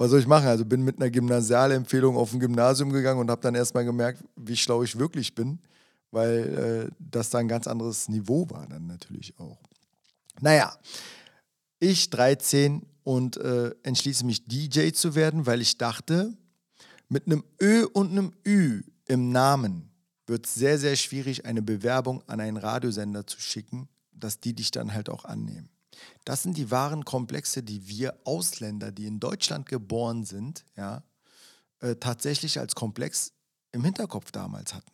was 0.00 0.08
soll 0.08 0.20
ich 0.20 0.26
machen? 0.26 0.46
Also 0.46 0.64
bin 0.64 0.82
mit 0.82 0.96
einer 0.96 1.10
Gymnasialempfehlung 1.10 2.16
auf 2.16 2.32
ein 2.32 2.40
Gymnasium 2.40 2.90
gegangen 2.90 3.20
und 3.20 3.30
habe 3.30 3.42
dann 3.42 3.54
erstmal 3.54 3.84
gemerkt, 3.84 4.24
wie 4.34 4.56
schlau 4.56 4.82
ich 4.82 4.98
wirklich 4.98 5.34
bin, 5.34 5.58
weil 6.10 6.88
äh, 6.88 6.94
das 6.98 7.28
da 7.28 7.36
ein 7.36 7.48
ganz 7.48 7.66
anderes 7.66 8.08
Niveau 8.08 8.48
war 8.48 8.66
dann 8.66 8.86
natürlich 8.86 9.38
auch. 9.38 9.58
Naja, 10.40 10.74
ich 11.80 12.08
13 12.08 12.86
und 13.04 13.36
äh, 13.36 13.74
entschließe 13.82 14.24
mich 14.24 14.46
DJ 14.46 14.92
zu 14.92 15.14
werden, 15.14 15.44
weil 15.44 15.60
ich 15.60 15.76
dachte, 15.76 16.32
mit 17.10 17.26
einem 17.26 17.44
Ö 17.60 17.84
und 17.92 18.10
einem 18.10 18.32
Ü 18.46 18.80
im 19.06 19.32
Namen 19.32 19.90
wird 20.26 20.46
es 20.46 20.54
sehr, 20.54 20.78
sehr 20.78 20.96
schwierig, 20.96 21.44
eine 21.44 21.60
Bewerbung 21.60 22.22
an 22.26 22.40
einen 22.40 22.56
Radiosender 22.56 23.26
zu 23.26 23.38
schicken, 23.38 23.86
dass 24.12 24.40
die 24.40 24.54
dich 24.54 24.70
dann 24.70 24.94
halt 24.94 25.10
auch 25.10 25.26
annehmen. 25.26 25.68
Das 26.24 26.42
sind 26.42 26.56
die 26.56 26.70
wahren 26.70 27.04
Komplexe, 27.04 27.62
die 27.62 27.88
wir 27.88 28.14
Ausländer, 28.24 28.92
die 28.92 29.06
in 29.06 29.20
Deutschland 29.20 29.66
geboren 29.66 30.24
sind, 30.24 30.64
ja, 30.76 31.02
äh, 31.80 31.96
tatsächlich 31.96 32.58
als 32.58 32.74
Komplex 32.74 33.32
im 33.72 33.84
Hinterkopf 33.84 34.30
damals 34.30 34.74
hatten. 34.74 34.90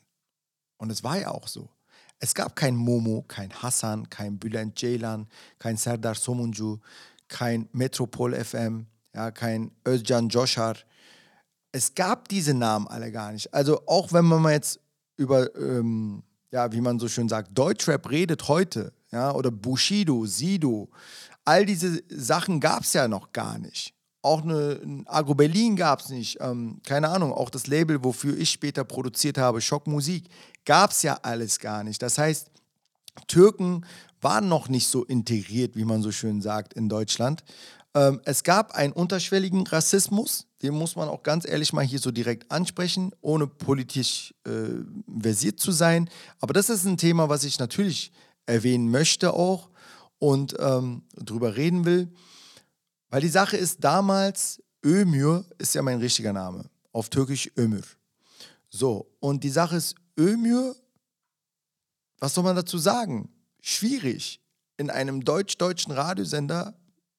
Und 0.76 0.90
es 0.90 1.02
war 1.02 1.18
ja 1.18 1.30
auch 1.30 1.48
so. 1.48 1.70
Es 2.18 2.34
gab 2.34 2.56
kein 2.56 2.76
Momo, 2.76 3.24
kein 3.28 3.52
Hassan, 3.52 4.08
kein 4.08 4.38
Bülent 4.38 4.78
Ceylan, 4.78 5.28
kein 5.58 5.76
Serdar 5.76 6.14
Somuncu, 6.14 6.78
kein 7.28 7.68
Metropol 7.72 8.32
FM, 8.34 8.86
ja, 9.14 9.30
kein 9.30 9.70
Özcan 9.86 10.28
Joshar. 10.28 10.76
Es 11.72 11.94
gab 11.94 12.28
diese 12.28 12.54
Namen 12.54 12.86
alle 12.86 13.12
gar 13.12 13.32
nicht. 13.32 13.52
Also 13.52 13.86
auch 13.86 14.12
wenn 14.12 14.24
man 14.24 14.52
jetzt 14.52 14.80
über, 15.16 15.54
ähm, 15.56 16.22
ja, 16.50 16.72
wie 16.72 16.80
man 16.80 16.98
so 16.98 17.08
schön 17.08 17.28
sagt, 17.28 17.56
Deutschrap 17.56 18.08
redet 18.10 18.48
heute, 18.48 18.92
ja, 19.12 19.32
oder 19.32 19.50
Bushido, 19.50 20.26
Sido, 20.26 20.88
all 21.44 21.64
diese 21.64 22.02
Sachen 22.08 22.60
gab 22.60 22.82
es 22.82 22.92
ja 22.92 23.08
noch 23.08 23.32
gar 23.32 23.58
nicht. 23.58 23.94
Auch 24.22 24.42
eine, 24.42 24.80
ein 24.82 25.04
Agro 25.06 25.34
Berlin 25.34 25.76
gab 25.76 26.00
es 26.00 26.08
nicht. 26.08 26.38
Ähm, 26.40 26.80
keine 26.84 27.08
Ahnung, 27.10 27.32
auch 27.32 27.48
das 27.48 27.68
Label, 27.68 28.02
wofür 28.02 28.36
ich 28.36 28.50
später 28.50 28.82
produziert 28.82 29.38
habe, 29.38 29.60
Schock 29.60 29.86
Musik, 29.86 30.24
gab 30.64 30.90
es 30.90 31.02
ja 31.02 31.18
alles 31.22 31.60
gar 31.60 31.84
nicht. 31.84 32.02
Das 32.02 32.18
heißt, 32.18 32.50
Türken 33.28 33.86
waren 34.20 34.48
noch 34.48 34.68
nicht 34.68 34.88
so 34.88 35.04
integriert, 35.04 35.76
wie 35.76 35.84
man 35.84 36.02
so 36.02 36.10
schön 36.10 36.42
sagt, 36.42 36.74
in 36.74 36.88
Deutschland. 36.88 37.44
Ähm, 37.94 38.20
es 38.24 38.42
gab 38.42 38.74
einen 38.74 38.92
unterschwelligen 38.92 39.66
Rassismus, 39.66 40.46
den 40.62 40.74
muss 40.74 40.96
man 40.96 41.08
auch 41.08 41.22
ganz 41.22 41.46
ehrlich 41.46 41.72
mal 41.72 41.84
hier 41.84 41.98
so 42.00 42.10
direkt 42.10 42.50
ansprechen, 42.50 43.12
ohne 43.20 43.46
politisch 43.46 44.34
äh, 44.44 44.50
versiert 45.20 45.60
zu 45.60 45.70
sein. 45.70 46.10
Aber 46.40 46.52
das 46.52 46.68
ist 46.68 46.84
ein 46.84 46.98
Thema, 46.98 47.28
was 47.28 47.44
ich 47.44 47.58
natürlich 47.58 48.12
erwähnen 48.46 48.90
möchte 48.90 49.34
auch 49.34 49.70
und 50.18 50.56
ähm, 50.58 51.02
drüber 51.14 51.56
reden 51.56 51.84
will. 51.84 52.12
Weil 53.10 53.20
die 53.20 53.28
Sache 53.28 53.56
ist, 53.56 53.84
damals, 53.84 54.62
Ömür 54.84 55.44
ist 55.58 55.74
ja 55.74 55.82
mein 55.82 55.98
richtiger 55.98 56.32
Name, 56.32 56.68
auf 56.92 57.08
Türkisch 57.08 57.50
Ömür. 57.56 57.82
So, 58.68 59.10
und 59.20 59.44
die 59.44 59.50
Sache 59.50 59.76
ist, 59.76 59.94
Ömür, 60.18 60.76
was 62.18 62.34
soll 62.34 62.44
man 62.44 62.56
dazu 62.56 62.78
sagen? 62.78 63.28
Schwierig. 63.60 64.40
In 64.78 64.90
einem 64.90 65.24
deutsch-deutschen 65.24 65.92
Radiosender, 65.92 66.74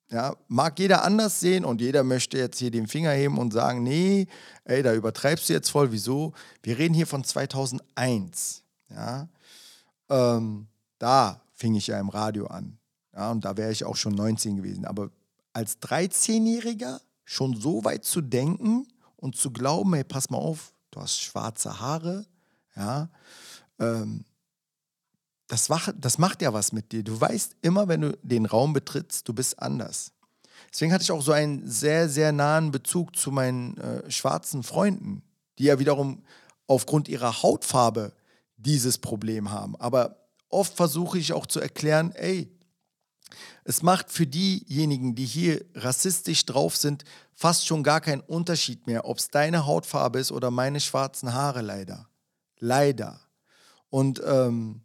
ja, 0.09 0.35
mag 0.47 0.79
jeder 0.79 1.03
anders 1.03 1.39
sehen 1.39 1.65
und 1.65 1.81
jeder 1.81 2.03
möchte 2.03 2.37
jetzt 2.37 2.59
hier 2.59 2.71
den 2.71 2.87
Finger 2.87 3.11
heben 3.11 3.37
und 3.37 3.51
sagen, 3.51 3.83
nee, 3.83 4.27
ey, 4.63 4.81
da 4.81 4.93
übertreibst 4.93 5.49
du 5.49 5.53
jetzt 5.53 5.69
voll, 5.69 5.91
wieso? 5.91 6.33
Wir 6.63 6.77
reden 6.77 6.93
hier 6.93 7.07
von 7.07 7.23
2001, 7.23 8.63
ja. 8.89 9.27
Ähm, 10.09 10.67
da 10.99 11.41
fing 11.53 11.75
ich 11.75 11.87
ja 11.87 11.99
im 11.99 12.09
Radio 12.09 12.47
an. 12.47 12.77
Ja, 13.13 13.31
und 13.31 13.45
da 13.45 13.57
wäre 13.57 13.71
ich 13.71 13.83
auch 13.83 13.95
schon 13.95 14.13
19 14.13 14.57
gewesen. 14.57 14.85
Aber 14.85 15.09
als 15.53 15.81
13-Jähriger 15.81 17.01
schon 17.25 17.59
so 17.59 17.83
weit 17.83 18.05
zu 18.05 18.21
denken 18.21 18.87
und 19.15 19.35
zu 19.35 19.51
glauben, 19.51 19.93
hey, 19.95 20.03
pass 20.03 20.29
mal 20.29 20.37
auf, 20.37 20.73
du 20.91 21.01
hast 21.01 21.19
schwarze 21.19 21.79
Haare, 21.79 22.25
ja, 22.75 23.09
ähm, 23.79 24.23
das, 25.47 25.69
wach, 25.69 25.89
das 25.97 26.17
macht 26.17 26.41
ja 26.41 26.53
was 26.53 26.71
mit 26.71 26.91
dir. 26.91 27.03
Du 27.03 27.19
weißt 27.19 27.55
immer, 27.61 27.87
wenn 27.87 28.01
du 28.01 28.17
den 28.21 28.45
Raum 28.45 28.73
betrittst, 28.73 29.27
du 29.27 29.33
bist 29.33 29.59
anders. 29.59 30.11
Deswegen 30.71 30.91
hatte 30.91 31.03
ich 31.03 31.11
auch 31.11 31.21
so 31.21 31.31
einen 31.31 31.67
sehr, 31.67 32.09
sehr 32.09 32.31
nahen 32.31 32.71
Bezug 32.71 33.15
zu 33.15 33.31
meinen 33.31 33.77
äh, 33.77 34.11
schwarzen 34.11 34.63
Freunden, 34.63 35.23
die 35.57 35.65
ja 35.65 35.79
wiederum 35.79 36.23
aufgrund 36.67 37.07
ihrer 37.07 37.41
Hautfarbe 37.41 38.13
dieses 38.57 38.97
Problem 38.97 39.51
haben. 39.51 39.75
Aber 39.77 40.26
oft 40.49 40.75
versuche 40.75 41.17
ich 41.17 41.33
auch 41.33 41.45
zu 41.45 41.59
erklären, 41.59 42.11
ey, 42.13 42.51
es 43.63 43.83
macht 43.83 44.11
für 44.11 44.25
diejenigen, 44.25 45.15
die 45.15 45.25
hier 45.25 45.65
rassistisch 45.75 46.45
drauf 46.45 46.77
sind, 46.77 47.03
fast 47.33 47.67
schon 47.67 47.83
gar 47.83 47.99
keinen 48.01 48.21
Unterschied 48.21 48.87
mehr, 48.87 49.05
ob 49.05 49.17
es 49.17 49.29
deine 49.29 49.65
Hautfarbe 49.65 50.19
ist 50.19 50.31
oder 50.31 50.51
meine 50.51 50.79
schwarzen 50.79 51.33
Haare 51.33 51.61
leider. 51.61 52.07
Leider. 52.59 53.19
Und 53.89 54.21
ähm, 54.25 54.81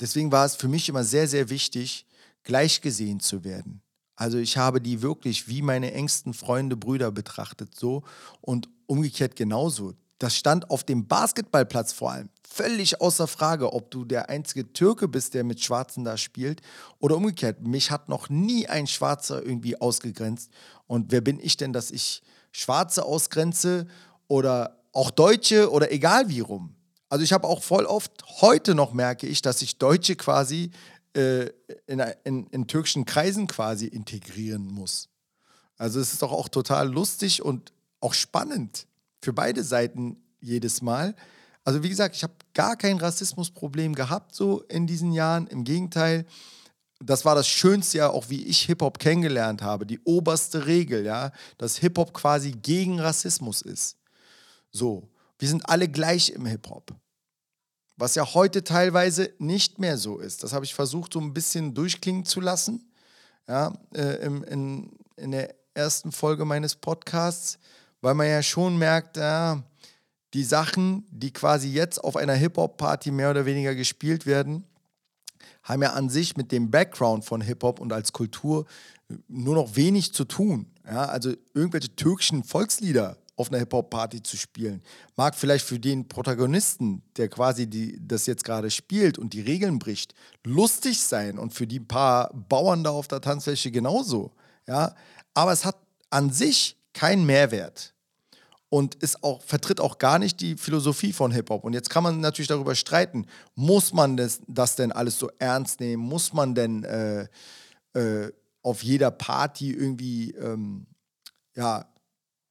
deswegen 0.00 0.30
war 0.32 0.46
es 0.46 0.56
für 0.56 0.68
mich 0.68 0.88
immer 0.88 1.04
sehr, 1.04 1.28
sehr 1.28 1.50
wichtig, 1.50 2.06
gleich 2.44 2.80
gesehen 2.80 3.20
zu 3.20 3.44
werden. 3.44 3.82
Also 4.14 4.38
ich 4.38 4.56
habe 4.56 4.80
die 4.80 5.02
wirklich 5.02 5.48
wie 5.48 5.62
meine 5.62 5.92
engsten 5.92 6.34
Freunde, 6.34 6.76
Brüder 6.76 7.10
betrachtet 7.10 7.74
so 7.74 8.04
und 8.40 8.68
umgekehrt 8.86 9.36
genauso. 9.36 9.94
Das 10.22 10.36
stand 10.36 10.70
auf 10.70 10.84
dem 10.84 11.08
Basketballplatz 11.08 11.92
vor 11.92 12.12
allem 12.12 12.28
völlig 12.48 13.00
außer 13.00 13.26
Frage, 13.26 13.72
ob 13.72 13.90
du 13.90 14.04
der 14.04 14.28
einzige 14.28 14.72
Türke 14.72 15.08
bist, 15.08 15.34
der 15.34 15.42
mit 15.42 15.60
Schwarzen 15.60 16.04
da 16.04 16.16
spielt 16.16 16.60
oder 17.00 17.16
umgekehrt. 17.16 17.66
Mich 17.66 17.90
hat 17.90 18.08
noch 18.08 18.28
nie 18.28 18.68
ein 18.68 18.86
Schwarzer 18.86 19.44
irgendwie 19.44 19.80
ausgegrenzt. 19.80 20.52
Und 20.86 21.10
wer 21.10 21.22
bin 21.22 21.40
ich 21.40 21.56
denn, 21.56 21.72
dass 21.72 21.90
ich 21.90 22.22
Schwarze 22.52 23.04
ausgrenze 23.04 23.88
oder 24.28 24.78
auch 24.92 25.10
Deutsche 25.10 25.72
oder 25.72 25.90
egal 25.90 26.28
wie 26.28 26.38
rum? 26.38 26.76
Also 27.08 27.24
ich 27.24 27.32
habe 27.32 27.48
auch 27.48 27.60
voll 27.60 27.84
oft, 27.84 28.12
heute 28.42 28.76
noch 28.76 28.92
merke 28.92 29.26
ich, 29.26 29.42
dass 29.42 29.60
ich 29.60 29.78
Deutsche 29.78 30.14
quasi 30.14 30.70
äh, 31.16 31.46
in, 31.88 31.98
in, 32.22 32.46
in 32.46 32.68
türkischen 32.68 33.06
Kreisen 33.06 33.48
quasi 33.48 33.86
integrieren 33.86 34.68
muss. 34.68 35.08
Also 35.78 35.98
es 35.98 36.12
ist 36.12 36.22
doch 36.22 36.30
auch 36.30 36.48
total 36.48 36.88
lustig 36.88 37.42
und 37.42 37.72
auch 38.00 38.14
spannend 38.14 38.86
für 39.22 39.32
beide 39.32 39.62
Seiten 39.62 40.22
jedes 40.40 40.82
Mal. 40.82 41.14
Also 41.64 41.82
wie 41.82 41.88
gesagt, 41.88 42.16
ich 42.16 42.24
habe 42.24 42.34
gar 42.54 42.76
kein 42.76 42.98
Rassismusproblem 42.98 43.94
gehabt 43.94 44.34
so 44.34 44.62
in 44.62 44.86
diesen 44.86 45.12
Jahren. 45.12 45.46
Im 45.46 45.64
Gegenteil, 45.64 46.26
das 47.00 47.24
war 47.24 47.34
das 47.34 47.46
Schönste 47.46 47.98
ja 47.98 48.10
auch, 48.10 48.28
wie 48.28 48.44
ich 48.44 48.62
Hip-Hop 48.62 48.98
kennengelernt 48.98 49.62
habe. 49.62 49.86
Die 49.86 50.00
oberste 50.00 50.66
Regel, 50.66 51.04
ja, 51.04 51.32
dass 51.58 51.78
Hip-Hop 51.78 52.12
quasi 52.12 52.52
gegen 52.52 53.00
Rassismus 53.00 53.62
ist. 53.62 53.96
So, 54.70 55.08
wir 55.38 55.48
sind 55.48 55.68
alle 55.68 55.88
gleich 55.88 56.30
im 56.30 56.46
Hip-Hop. 56.46 56.94
Was 57.96 58.16
ja 58.16 58.34
heute 58.34 58.64
teilweise 58.64 59.32
nicht 59.38 59.78
mehr 59.78 59.98
so 59.98 60.18
ist. 60.18 60.42
Das 60.42 60.52
habe 60.52 60.64
ich 60.64 60.74
versucht, 60.74 61.12
so 61.12 61.20
ein 61.20 61.34
bisschen 61.34 61.74
durchklingen 61.74 62.24
zu 62.24 62.40
lassen. 62.40 62.90
Ja, 63.46 63.72
äh, 63.94 64.24
in, 64.24 64.42
in, 64.44 64.98
in 65.16 65.30
der 65.32 65.54
ersten 65.74 66.10
Folge 66.10 66.44
meines 66.44 66.76
Podcasts, 66.76 67.58
weil 68.02 68.14
man 68.14 68.26
ja 68.26 68.42
schon 68.42 68.76
merkt, 68.76 69.16
ja, 69.16 69.62
die 70.34 70.44
Sachen, 70.44 71.06
die 71.10 71.32
quasi 71.32 71.68
jetzt 71.68 72.02
auf 72.02 72.16
einer 72.16 72.34
Hip-Hop-Party 72.34 73.10
mehr 73.10 73.30
oder 73.30 73.46
weniger 73.46 73.74
gespielt 73.74 74.26
werden, 74.26 74.64
haben 75.62 75.82
ja 75.82 75.92
an 75.92 76.08
sich 76.08 76.36
mit 76.36 76.52
dem 76.52 76.70
Background 76.70 77.24
von 77.24 77.40
Hip-Hop 77.40 77.80
und 77.80 77.92
als 77.92 78.12
Kultur 78.12 78.66
nur 79.28 79.54
noch 79.54 79.76
wenig 79.76 80.12
zu 80.12 80.24
tun. 80.24 80.66
Ja, 80.84 81.04
also 81.04 81.32
irgendwelche 81.54 81.94
türkischen 81.94 82.44
Volkslieder 82.44 83.16
auf 83.36 83.50
einer 83.50 83.58
Hip-Hop-Party 83.58 84.22
zu 84.22 84.36
spielen, 84.36 84.82
mag 85.16 85.34
vielleicht 85.34 85.64
für 85.64 85.78
den 85.78 86.08
Protagonisten, 86.08 87.02
der 87.16 87.28
quasi 87.28 87.66
die, 87.66 87.98
das 88.00 88.26
jetzt 88.26 88.44
gerade 88.44 88.70
spielt 88.70 89.18
und 89.18 89.32
die 89.32 89.40
Regeln 89.40 89.78
bricht, 89.78 90.14
lustig 90.44 91.00
sein 91.00 91.38
und 91.38 91.54
für 91.54 91.66
die 91.66 91.80
paar 91.80 92.30
Bauern 92.34 92.84
da 92.84 92.90
auf 92.90 93.08
der 93.08 93.20
Tanzfläche 93.20 93.70
genauso. 93.70 94.32
Ja, 94.66 94.94
aber 95.34 95.52
es 95.52 95.64
hat 95.64 95.76
an 96.10 96.30
sich 96.30 96.76
keinen 96.92 97.24
Mehrwert 97.24 97.91
und 98.72 98.94
ist 98.94 99.22
auch, 99.22 99.42
vertritt 99.42 99.82
auch 99.82 99.98
gar 99.98 100.18
nicht 100.18 100.40
die 100.40 100.56
Philosophie 100.56 101.12
von 101.12 101.30
Hip-Hop. 101.30 101.62
Und 101.62 101.74
jetzt 101.74 101.90
kann 101.90 102.02
man 102.02 102.20
natürlich 102.20 102.48
darüber 102.48 102.74
streiten, 102.74 103.26
muss 103.54 103.92
man 103.92 104.16
das, 104.16 104.40
das 104.48 104.76
denn 104.76 104.92
alles 104.92 105.18
so 105.18 105.28
ernst 105.38 105.78
nehmen? 105.80 106.02
Muss 106.02 106.32
man 106.32 106.54
denn 106.54 106.82
äh, 106.84 107.28
äh, 107.92 108.32
auf 108.62 108.82
jeder 108.82 109.10
Party 109.10 109.72
irgendwie 109.72 110.30
ähm, 110.30 110.86
ja, 111.54 111.84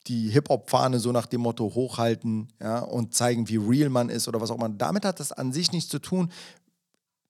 die 0.06 0.30
Hip-Hop-Fahne 0.30 1.00
so 1.00 1.12
nach 1.12 1.26
dem 1.26 1.42
Motto 1.42 1.64
hochhalten 1.74 2.50
ja, 2.62 2.82
und 2.82 3.16
zeigen, 3.16 3.50
wie 3.50 3.58
real 3.58 3.90
man 3.90 4.10
ist 4.10 4.28
oder 4.28 4.40
was 4.40 4.52
auch 4.52 4.58
immer. 4.58 4.70
Damit 4.70 5.06
hat 5.06 5.20
das 5.20 5.32
an 5.32 5.52
sich 5.52 5.72
nichts 5.72 5.90
zu 5.90 5.98
tun. 5.98 6.32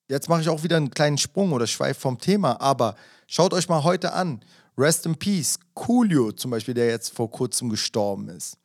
Jetzt 0.10 0.28
mache 0.28 0.42
ich 0.42 0.50
auch 0.50 0.64
wieder 0.64 0.76
einen 0.76 0.92
kleinen 0.92 1.18
Sprung 1.18 1.54
oder 1.54 1.66
Schweif 1.66 1.98
vom 1.98 2.18
Thema, 2.18 2.60
aber 2.60 2.96
schaut 3.26 3.54
euch 3.54 3.70
mal 3.70 3.86
heute 3.86 4.12
an. 4.12 4.44
Rest 4.78 5.06
in 5.06 5.16
Peace, 5.16 5.60
Coolio 5.76 6.34
zum 6.34 6.52
Beispiel, 6.52 6.74
der 6.74 6.88
jetzt 6.88 7.14
vor 7.14 7.32
kurzem 7.32 7.70
gestorben 7.70 8.28
ist. 8.28 8.58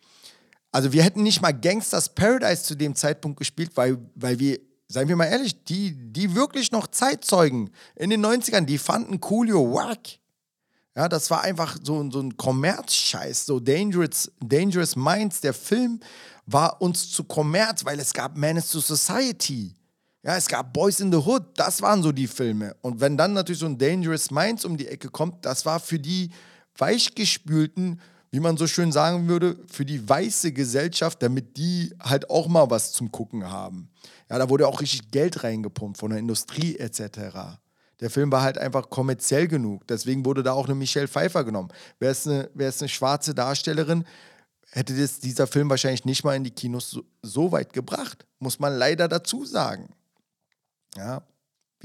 Also 0.76 0.92
wir 0.92 1.04
hätten 1.04 1.22
nicht 1.22 1.40
mal 1.40 1.52
Gangsters 1.52 2.10
Paradise 2.10 2.62
zu 2.64 2.74
dem 2.74 2.94
Zeitpunkt 2.94 3.38
gespielt, 3.38 3.70
weil, 3.76 3.96
weil 4.14 4.38
wir, 4.38 4.60
seien 4.88 5.08
wir 5.08 5.16
mal 5.16 5.24
ehrlich, 5.24 5.64
die, 5.64 5.96
die 6.12 6.34
wirklich 6.34 6.70
noch 6.70 6.88
Zeitzeugen 6.88 7.70
in 7.94 8.10
den 8.10 8.22
90ern, 8.22 8.66
die 8.66 8.76
fanden 8.76 9.18
Coolio 9.18 9.72
wack. 9.72 10.00
Ja, 10.94 11.08
das 11.08 11.30
war 11.30 11.40
einfach 11.40 11.78
so, 11.82 12.10
so 12.10 12.20
ein 12.20 12.36
Kommerzscheiß, 12.36 13.46
so 13.46 13.58
Dangerous, 13.58 14.30
Dangerous 14.38 14.96
Minds. 14.96 15.40
Der 15.40 15.54
Film 15.54 15.98
war 16.44 16.82
uns 16.82 17.10
zu 17.10 17.24
Kommerz, 17.24 17.82
weil 17.86 17.98
es 17.98 18.12
gab 18.12 18.36
Menace 18.36 18.68
to 18.68 18.80
Society. 18.80 19.74
Ja, 20.22 20.36
es 20.36 20.46
gab 20.46 20.74
Boys 20.74 21.00
in 21.00 21.10
the 21.10 21.16
Hood, 21.16 21.58
das 21.58 21.80
waren 21.80 22.02
so 22.02 22.12
die 22.12 22.26
Filme. 22.26 22.76
Und 22.82 23.00
wenn 23.00 23.16
dann 23.16 23.32
natürlich 23.32 23.60
so 23.60 23.66
ein 23.66 23.78
Dangerous 23.78 24.30
Minds 24.30 24.66
um 24.66 24.76
die 24.76 24.88
Ecke 24.88 25.08
kommt, 25.08 25.42
das 25.46 25.64
war 25.64 25.80
für 25.80 25.98
die 25.98 26.28
weichgespülten, 26.76 27.98
wie 28.36 28.40
man 28.40 28.58
so 28.58 28.66
schön 28.66 28.92
sagen 28.92 29.28
würde, 29.28 29.56
für 29.66 29.86
die 29.86 30.06
weiße 30.06 30.52
Gesellschaft, 30.52 31.22
damit 31.22 31.56
die 31.56 31.94
halt 31.98 32.28
auch 32.28 32.48
mal 32.48 32.68
was 32.68 32.92
zum 32.92 33.10
Gucken 33.10 33.50
haben. 33.50 33.88
Ja, 34.28 34.36
da 34.36 34.50
wurde 34.50 34.68
auch 34.68 34.82
richtig 34.82 35.10
Geld 35.10 35.42
reingepumpt 35.42 35.96
von 35.96 36.10
der 36.10 36.18
Industrie 36.18 36.76
etc. 36.76 37.58
Der 38.00 38.10
Film 38.10 38.30
war 38.30 38.42
halt 38.42 38.58
einfach 38.58 38.90
kommerziell 38.90 39.48
genug. 39.48 39.86
Deswegen 39.86 40.26
wurde 40.26 40.42
da 40.42 40.52
auch 40.52 40.66
eine 40.66 40.74
Michelle 40.74 41.08
Pfeiffer 41.08 41.44
genommen. 41.44 41.70
Wäre 41.98 42.12
es 42.12 42.26
eine, 42.26 42.50
wär's 42.52 42.82
eine 42.82 42.90
schwarze 42.90 43.34
Darstellerin, 43.34 44.04
hätte 44.70 44.94
das, 44.94 45.18
dieser 45.18 45.46
Film 45.46 45.70
wahrscheinlich 45.70 46.04
nicht 46.04 46.22
mal 46.22 46.36
in 46.36 46.44
die 46.44 46.50
Kinos 46.50 46.90
so, 46.90 47.04
so 47.22 47.52
weit 47.52 47.72
gebracht. 47.72 48.26
Muss 48.38 48.58
man 48.58 48.76
leider 48.76 49.08
dazu 49.08 49.46
sagen. 49.46 49.94
Ja, 50.94 51.22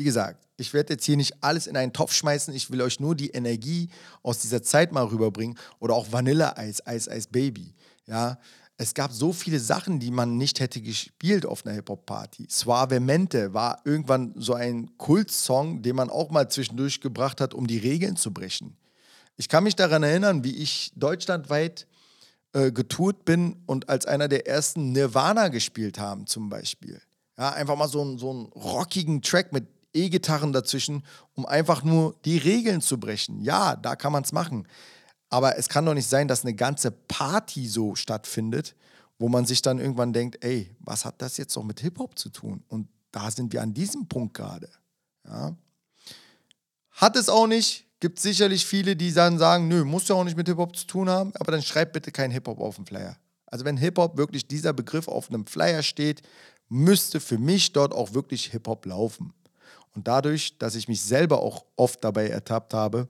wie 0.01 0.05
gesagt, 0.05 0.47
ich 0.57 0.73
werde 0.73 0.93
jetzt 0.93 1.05
hier 1.05 1.15
nicht 1.15 1.43
alles 1.43 1.67
in 1.67 1.77
einen 1.77 1.93
Topf 1.93 2.15
schmeißen. 2.15 2.55
Ich 2.55 2.71
will 2.71 2.81
euch 2.81 2.99
nur 2.99 3.13
die 3.13 3.29
Energie 3.29 3.89
aus 4.23 4.39
dieser 4.39 4.63
Zeit 4.63 4.91
mal 4.91 5.05
rüberbringen. 5.05 5.59
Oder 5.77 5.93
auch 5.93 6.11
Vanilleeis, 6.11 6.87
Eis, 6.87 7.07
Eis 7.07 7.27
Baby. 7.27 7.75
Ja, 8.07 8.39
es 8.77 8.95
gab 8.95 9.11
so 9.11 9.31
viele 9.31 9.59
Sachen, 9.59 9.99
die 9.99 10.09
man 10.09 10.37
nicht 10.37 10.59
hätte 10.59 10.81
gespielt 10.81 11.45
auf 11.45 11.63
einer 11.63 11.75
Hip-Hop-Party. 11.75 12.47
Suavemente 12.49 13.53
war 13.53 13.79
irgendwann 13.85 14.33
so 14.35 14.55
ein 14.55 14.97
Kultsong, 14.97 15.83
den 15.83 15.95
man 15.95 16.09
auch 16.09 16.31
mal 16.31 16.49
zwischendurch 16.49 16.99
gebracht 16.99 17.39
hat, 17.39 17.53
um 17.53 17.67
die 17.67 17.77
Regeln 17.77 18.15
zu 18.15 18.33
brechen. 18.33 18.75
Ich 19.37 19.49
kann 19.49 19.63
mich 19.63 19.75
daran 19.75 20.01
erinnern, 20.01 20.43
wie 20.43 20.55
ich 20.55 20.93
deutschlandweit 20.95 21.85
äh, 22.53 22.71
getourt 22.71 23.23
bin 23.23 23.61
und 23.67 23.87
als 23.87 24.07
einer 24.07 24.27
der 24.27 24.47
ersten 24.47 24.93
Nirvana 24.93 25.49
gespielt 25.49 25.99
haben, 25.99 26.25
zum 26.25 26.49
Beispiel. 26.49 26.99
Ja, 27.37 27.51
einfach 27.51 27.75
mal 27.75 27.87
so, 27.87 28.17
so 28.17 28.31
einen 28.31 28.45
rockigen 28.47 29.21
Track 29.21 29.53
mit 29.53 29.67
E-Gitarren 29.93 30.53
dazwischen, 30.53 31.03
um 31.33 31.45
einfach 31.45 31.83
nur 31.83 32.15
die 32.25 32.37
Regeln 32.37 32.81
zu 32.81 32.99
brechen. 32.99 33.41
Ja, 33.41 33.75
da 33.75 33.95
kann 33.95 34.11
man 34.11 34.23
es 34.23 34.31
machen. 34.31 34.67
Aber 35.29 35.57
es 35.57 35.69
kann 35.69 35.85
doch 35.85 35.93
nicht 35.93 36.09
sein, 36.09 36.27
dass 36.27 36.43
eine 36.43 36.53
ganze 36.53 36.91
Party 36.91 37.67
so 37.67 37.95
stattfindet, 37.95 38.75
wo 39.17 39.29
man 39.29 39.45
sich 39.45 39.61
dann 39.61 39.79
irgendwann 39.79 40.13
denkt, 40.13 40.43
ey, 40.43 40.75
was 40.79 41.05
hat 41.05 41.21
das 41.21 41.37
jetzt 41.37 41.55
noch 41.55 41.63
mit 41.63 41.79
Hip-Hop 41.79 42.17
zu 42.17 42.29
tun? 42.29 42.63
Und 42.67 42.87
da 43.11 43.31
sind 43.31 43.53
wir 43.53 43.61
an 43.61 43.73
diesem 43.73 44.07
Punkt 44.07 44.33
gerade. 44.33 44.69
Ja. 45.25 45.55
Hat 46.91 47.15
es 47.15 47.29
auch 47.29 47.47
nicht. 47.47 47.85
Gibt 47.99 48.19
sicherlich 48.19 48.65
viele, 48.65 48.95
die 48.95 49.13
dann 49.13 49.37
sagen, 49.37 49.67
nö, 49.67 49.85
muss 49.85 50.07
ja 50.07 50.15
auch 50.15 50.23
nicht 50.23 50.35
mit 50.35 50.47
Hip-Hop 50.47 50.75
zu 50.75 50.87
tun 50.87 51.07
haben, 51.07 51.33
aber 51.35 51.51
dann 51.51 51.61
schreibt 51.61 51.93
bitte 51.93 52.11
kein 52.11 52.31
Hip-Hop 52.31 52.59
auf 52.59 52.75
den 52.75 52.85
Flyer. 52.85 53.15
Also 53.45 53.63
wenn 53.63 53.77
Hip-Hop 53.77 54.17
wirklich 54.17 54.47
dieser 54.47 54.73
Begriff 54.73 55.07
auf 55.07 55.29
einem 55.29 55.45
Flyer 55.45 55.83
steht, 55.83 56.23
müsste 56.67 57.19
für 57.19 57.37
mich 57.37 57.73
dort 57.73 57.93
auch 57.93 58.13
wirklich 58.13 58.45
Hip-Hop 58.47 58.85
laufen. 58.87 59.33
Und 59.93 60.07
dadurch, 60.07 60.57
dass 60.57 60.75
ich 60.75 60.87
mich 60.87 61.01
selber 61.01 61.41
auch 61.41 61.65
oft 61.75 62.03
dabei 62.03 62.27
ertappt 62.27 62.73
habe, 62.73 63.07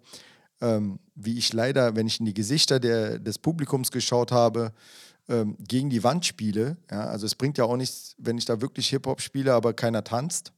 ähm, 0.61 0.99
wie 1.15 1.37
ich 1.37 1.53
leider, 1.53 1.95
wenn 1.95 2.07
ich 2.07 2.19
in 2.19 2.25
die 2.25 2.33
Gesichter 2.33 2.79
der, 2.79 3.19
des 3.19 3.37
Publikums 3.39 3.91
geschaut 3.91 4.31
habe, 4.31 4.73
ähm, 5.29 5.55
gegen 5.59 5.89
die 5.89 6.03
Wand 6.03 6.25
spiele. 6.25 6.77
Ja, 6.89 7.05
also 7.05 7.25
es 7.25 7.35
bringt 7.35 7.57
ja 7.57 7.65
auch 7.65 7.77
nichts, 7.77 8.15
wenn 8.17 8.37
ich 8.37 8.45
da 8.45 8.61
wirklich 8.61 8.89
Hip-Hop 8.89 9.21
spiele, 9.21 9.53
aber 9.53 9.73
keiner 9.73 10.03
tanzt. 10.03 10.51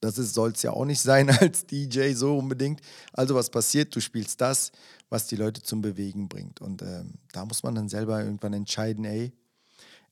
Das 0.00 0.16
soll 0.16 0.52
es 0.52 0.62
ja 0.62 0.72
auch 0.72 0.84
nicht 0.84 1.00
sein 1.00 1.30
als 1.40 1.66
DJ 1.66 2.12
so 2.12 2.38
unbedingt. 2.38 2.80
Also 3.12 3.34
was 3.34 3.50
passiert? 3.50 3.94
Du 3.94 4.00
spielst 4.00 4.40
das, 4.40 4.70
was 5.08 5.26
die 5.26 5.36
Leute 5.36 5.62
zum 5.62 5.82
Bewegen 5.82 6.28
bringt. 6.28 6.60
Und 6.60 6.82
ähm, 6.82 7.14
da 7.32 7.44
muss 7.44 7.62
man 7.62 7.74
dann 7.74 7.88
selber 7.88 8.22
irgendwann 8.22 8.52
entscheiden, 8.52 9.04
ey, 9.04 9.32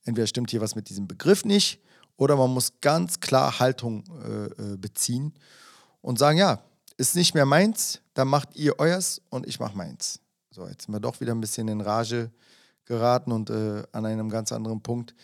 entweder 0.04 0.26
stimmt 0.26 0.50
hier 0.50 0.60
was 0.60 0.74
mit 0.74 0.88
diesem 0.88 1.06
Begriff 1.06 1.44
nicht 1.44 1.80
oder 2.16 2.36
man 2.36 2.50
muss 2.50 2.80
ganz 2.80 3.20
klar 3.20 3.58
Haltung 3.58 4.04
äh, 4.22 4.72
äh 4.74 4.76
beziehen 4.76 5.34
und 6.00 6.18
sagen, 6.18 6.38
ja, 6.38 6.62
ist 6.96 7.16
nicht 7.16 7.34
mehr 7.34 7.46
meins, 7.46 8.00
dann 8.14 8.28
macht 8.28 8.54
ihr 8.56 8.78
euers 8.78 9.20
und 9.30 9.46
ich 9.46 9.58
mach 9.58 9.74
meins. 9.74 10.20
So, 10.50 10.66
jetzt 10.68 10.84
sind 10.84 10.94
wir 10.94 11.00
doch 11.00 11.20
wieder 11.20 11.34
ein 11.34 11.40
bisschen 11.40 11.66
in 11.68 11.80
Rage 11.80 12.30
geraten 12.84 13.32
und 13.32 13.50
äh, 13.50 13.82
an 13.92 14.06
einem 14.06 14.28
ganz 14.28 14.52
anderen 14.52 14.80
Punkt. 14.80 15.14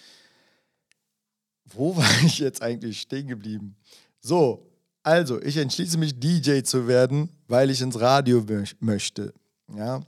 Wo 1.67 1.97
war 1.97 2.11
ich 2.25 2.39
jetzt 2.39 2.63
eigentlich 2.63 3.01
stehen 3.01 3.29
geblieben? 3.29 3.77
So, 4.21 4.71
also, 5.03 5.41
ich 5.41 5.57
entschließe 5.57 5.97
mich, 5.97 6.19
DJ 6.19 6.61
zu 6.63 6.87
werden, 6.87 7.31
weil 7.49 7.71
ich 7.71 7.81
ins 7.81 7.99
Radio 8.01 8.45
möchte. 8.81 9.33
Ja. 9.75 10.03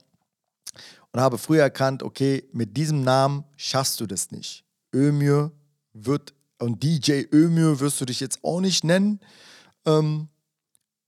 Und 1.12 1.20
habe 1.20 1.38
früher 1.38 1.62
erkannt, 1.62 2.02
okay, 2.02 2.44
mit 2.52 2.76
diesem 2.76 3.02
Namen 3.02 3.44
schaffst 3.56 4.00
du 4.00 4.06
das 4.06 4.30
nicht. 4.30 4.64
Ömür 4.94 5.52
wird, 5.92 6.34
und 6.62 6.82
DJ 6.82 7.24
Ömür 7.32 7.80
wirst 7.80 8.00
du 8.00 8.04
dich 8.04 8.20
jetzt 8.20 8.42
auch 8.42 8.60
nicht 8.60 8.84
nennen. 8.84 9.20
Ähm, 9.84 10.28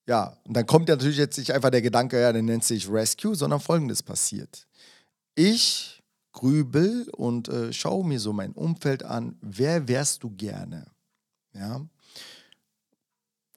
ja, 0.06 0.36
und 0.44 0.54
dann 0.54 0.66
kommt 0.66 0.88
ja 0.88 0.96
natürlich 0.96 1.16
jetzt 1.16 1.38
nicht 1.38 1.52
einfach 1.52 1.70
der 1.70 1.82
Gedanke, 1.82 2.20
ja, 2.20 2.32
dann 2.32 2.44
nennt 2.44 2.64
sich 2.64 2.90
Rescue, 2.90 3.34
sondern 3.34 3.60
folgendes 3.60 4.02
passiert. 4.02 4.66
Ich 5.34 6.02
grübel 6.32 7.08
und 7.16 7.48
äh, 7.48 7.72
schaue 7.72 8.04
mir 8.06 8.20
so 8.20 8.32
mein 8.32 8.52
Umfeld 8.52 9.04
an, 9.04 9.38
wer 9.40 9.88
wärst 9.88 10.24
du 10.24 10.30
gerne? 10.30 10.86
Ja. 11.52 11.80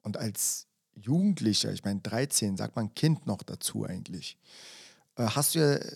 Und 0.02 0.16
als 0.16 0.68
Jugendlicher, 0.94 1.72
ich 1.72 1.84
meine 1.84 2.00
13, 2.00 2.56
sagt 2.56 2.76
man 2.76 2.94
Kind 2.94 3.26
noch 3.26 3.42
dazu 3.42 3.84
eigentlich, 3.84 4.38
äh, 5.16 5.24
hast 5.26 5.54
du 5.54 5.58
ja 5.58 5.74
äh, 5.74 5.88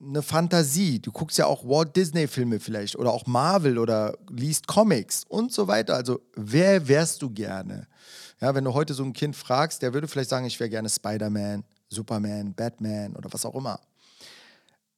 eine 0.00 0.22
Fantasie. 0.22 0.98
Du 0.98 1.12
guckst 1.12 1.38
ja 1.38 1.46
auch 1.46 1.64
Walt 1.64 1.94
Disney-Filme 1.94 2.60
vielleicht 2.60 2.96
oder 2.96 3.12
auch 3.12 3.26
Marvel 3.26 3.78
oder 3.78 4.16
liest 4.30 4.66
Comics 4.66 5.24
und 5.24 5.52
so 5.52 5.68
weiter. 5.68 5.94
Also, 5.94 6.20
wer 6.34 6.88
wärst 6.88 7.22
du 7.22 7.30
gerne? 7.30 7.86
Ja, 8.40 8.54
wenn 8.54 8.64
du 8.64 8.72
heute 8.72 8.94
so 8.94 9.04
ein 9.04 9.12
Kind 9.12 9.36
fragst, 9.36 9.82
der 9.82 9.92
würde 9.92 10.08
vielleicht 10.08 10.30
sagen, 10.30 10.46
ich 10.46 10.58
wäre 10.58 10.70
gerne 10.70 10.88
Spider-Man, 10.88 11.64
Superman, 11.88 12.54
Batman 12.54 13.14
oder 13.14 13.30
was 13.32 13.44
auch 13.44 13.54
immer. 13.54 13.80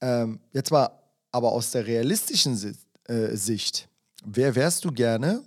Ähm, 0.00 0.40
jetzt 0.52 0.70
mal 0.70 0.90
aber 1.32 1.50
aus 1.52 1.70
der 1.72 1.86
realistischen 1.86 2.56
Sicht, 2.56 2.80
äh, 3.08 3.34
Sicht, 3.36 3.88
wer 4.24 4.54
wärst 4.54 4.84
du 4.84 4.92
gerne? 4.92 5.42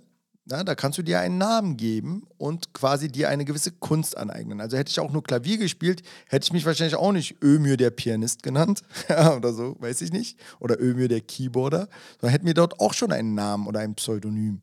Na, 0.48 0.62
da 0.62 0.76
kannst 0.76 0.96
du 0.96 1.02
dir 1.02 1.18
einen 1.18 1.38
Namen 1.38 1.76
geben 1.76 2.22
und 2.38 2.72
quasi 2.72 3.08
dir 3.08 3.28
eine 3.28 3.44
gewisse 3.44 3.72
Kunst 3.72 4.16
aneignen. 4.16 4.60
Also 4.60 4.76
hätte 4.76 4.90
ich 4.90 5.00
auch 5.00 5.10
nur 5.10 5.24
Klavier 5.24 5.58
gespielt, 5.58 6.02
hätte 6.28 6.44
ich 6.44 6.52
mich 6.52 6.64
wahrscheinlich 6.64 6.94
auch 6.94 7.10
nicht 7.10 7.42
Ömür 7.42 7.76
der 7.76 7.90
Pianist 7.90 8.44
genannt 8.44 8.82
oder 9.36 9.52
so, 9.52 9.74
weiß 9.80 10.02
ich 10.02 10.12
nicht. 10.12 10.38
Oder 10.60 10.80
Ömür 10.80 11.08
der 11.08 11.20
Keyboarder. 11.20 11.88
Sondern 12.20 12.30
hätte 12.30 12.44
mir 12.44 12.54
dort 12.54 12.78
auch 12.78 12.94
schon 12.94 13.10
einen 13.10 13.34
Namen 13.34 13.66
oder 13.66 13.80
ein 13.80 13.96
Pseudonym 13.96 14.62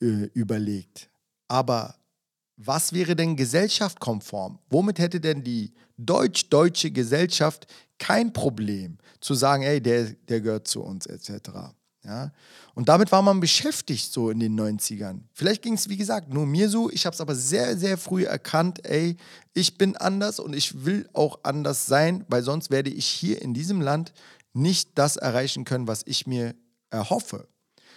äh, 0.00 0.30
überlegt. 0.34 1.10
Aber 1.48 1.96
was 2.56 2.92
wäre 2.92 3.16
denn 3.16 3.34
gesellschaftskonform? 3.34 4.60
Womit 4.70 5.00
hätte 5.00 5.18
denn 5.18 5.42
die 5.42 5.74
deutsch-deutsche 5.96 6.92
Gesellschaft 6.92 7.66
kein 7.98 8.32
Problem 8.32 8.98
zu 9.20 9.34
sagen, 9.34 9.64
ey, 9.64 9.80
der, 9.80 10.12
der 10.28 10.40
gehört 10.40 10.68
zu 10.68 10.82
uns 10.82 11.06
etc. 11.06 11.50
Ja? 12.08 12.32
Und 12.74 12.88
damit 12.88 13.12
war 13.12 13.20
man 13.20 13.38
beschäftigt 13.38 14.12
so 14.12 14.30
in 14.30 14.40
den 14.40 14.58
90ern. 14.58 15.20
Vielleicht 15.34 15.62
ging 15.62 15.74
es, 15.74 15.90
wie 15.90 15.98
gesagt, 15.98 16.32
nur 16.32 16.46
mir 16.46 16.70
so. 16.70 16.90
Ich 16.90 17.04
habe 17.04 17.12
es 17.12 17.20
aber 17.20 17.34
sehr, 17.34 17.76
sehr 17.76 17.98
früh 17.98 18.24
erkannt, 18.24 18.84
ey, 18.86 19.16
ich 19.52 19.76
bin 19.76 19.94
anders 19.96 20.40
und 20.40 20.54
ich 20.54 20.86
will 20.86 21.06
auch 21.12 21.40
anders 21.42 21.84
sein, 21.84 22.24
weil 22.28 22.42
sonst 22.42 22.70
werde 22.70 22.88
ich 22.88 23.04
hier 23.04 23.42
in 23.42 23.52
diesem 23.52 23.82
Land 23.82 24.14
nicht 24.54 24.92
das 24.94 25.16
erreichen 25.16 25.64
können, 25.64 25.86
was 25.86 26.02
ich 26.06 26.26
mir 26.26 26.54
erhoffe. 26.88 27.46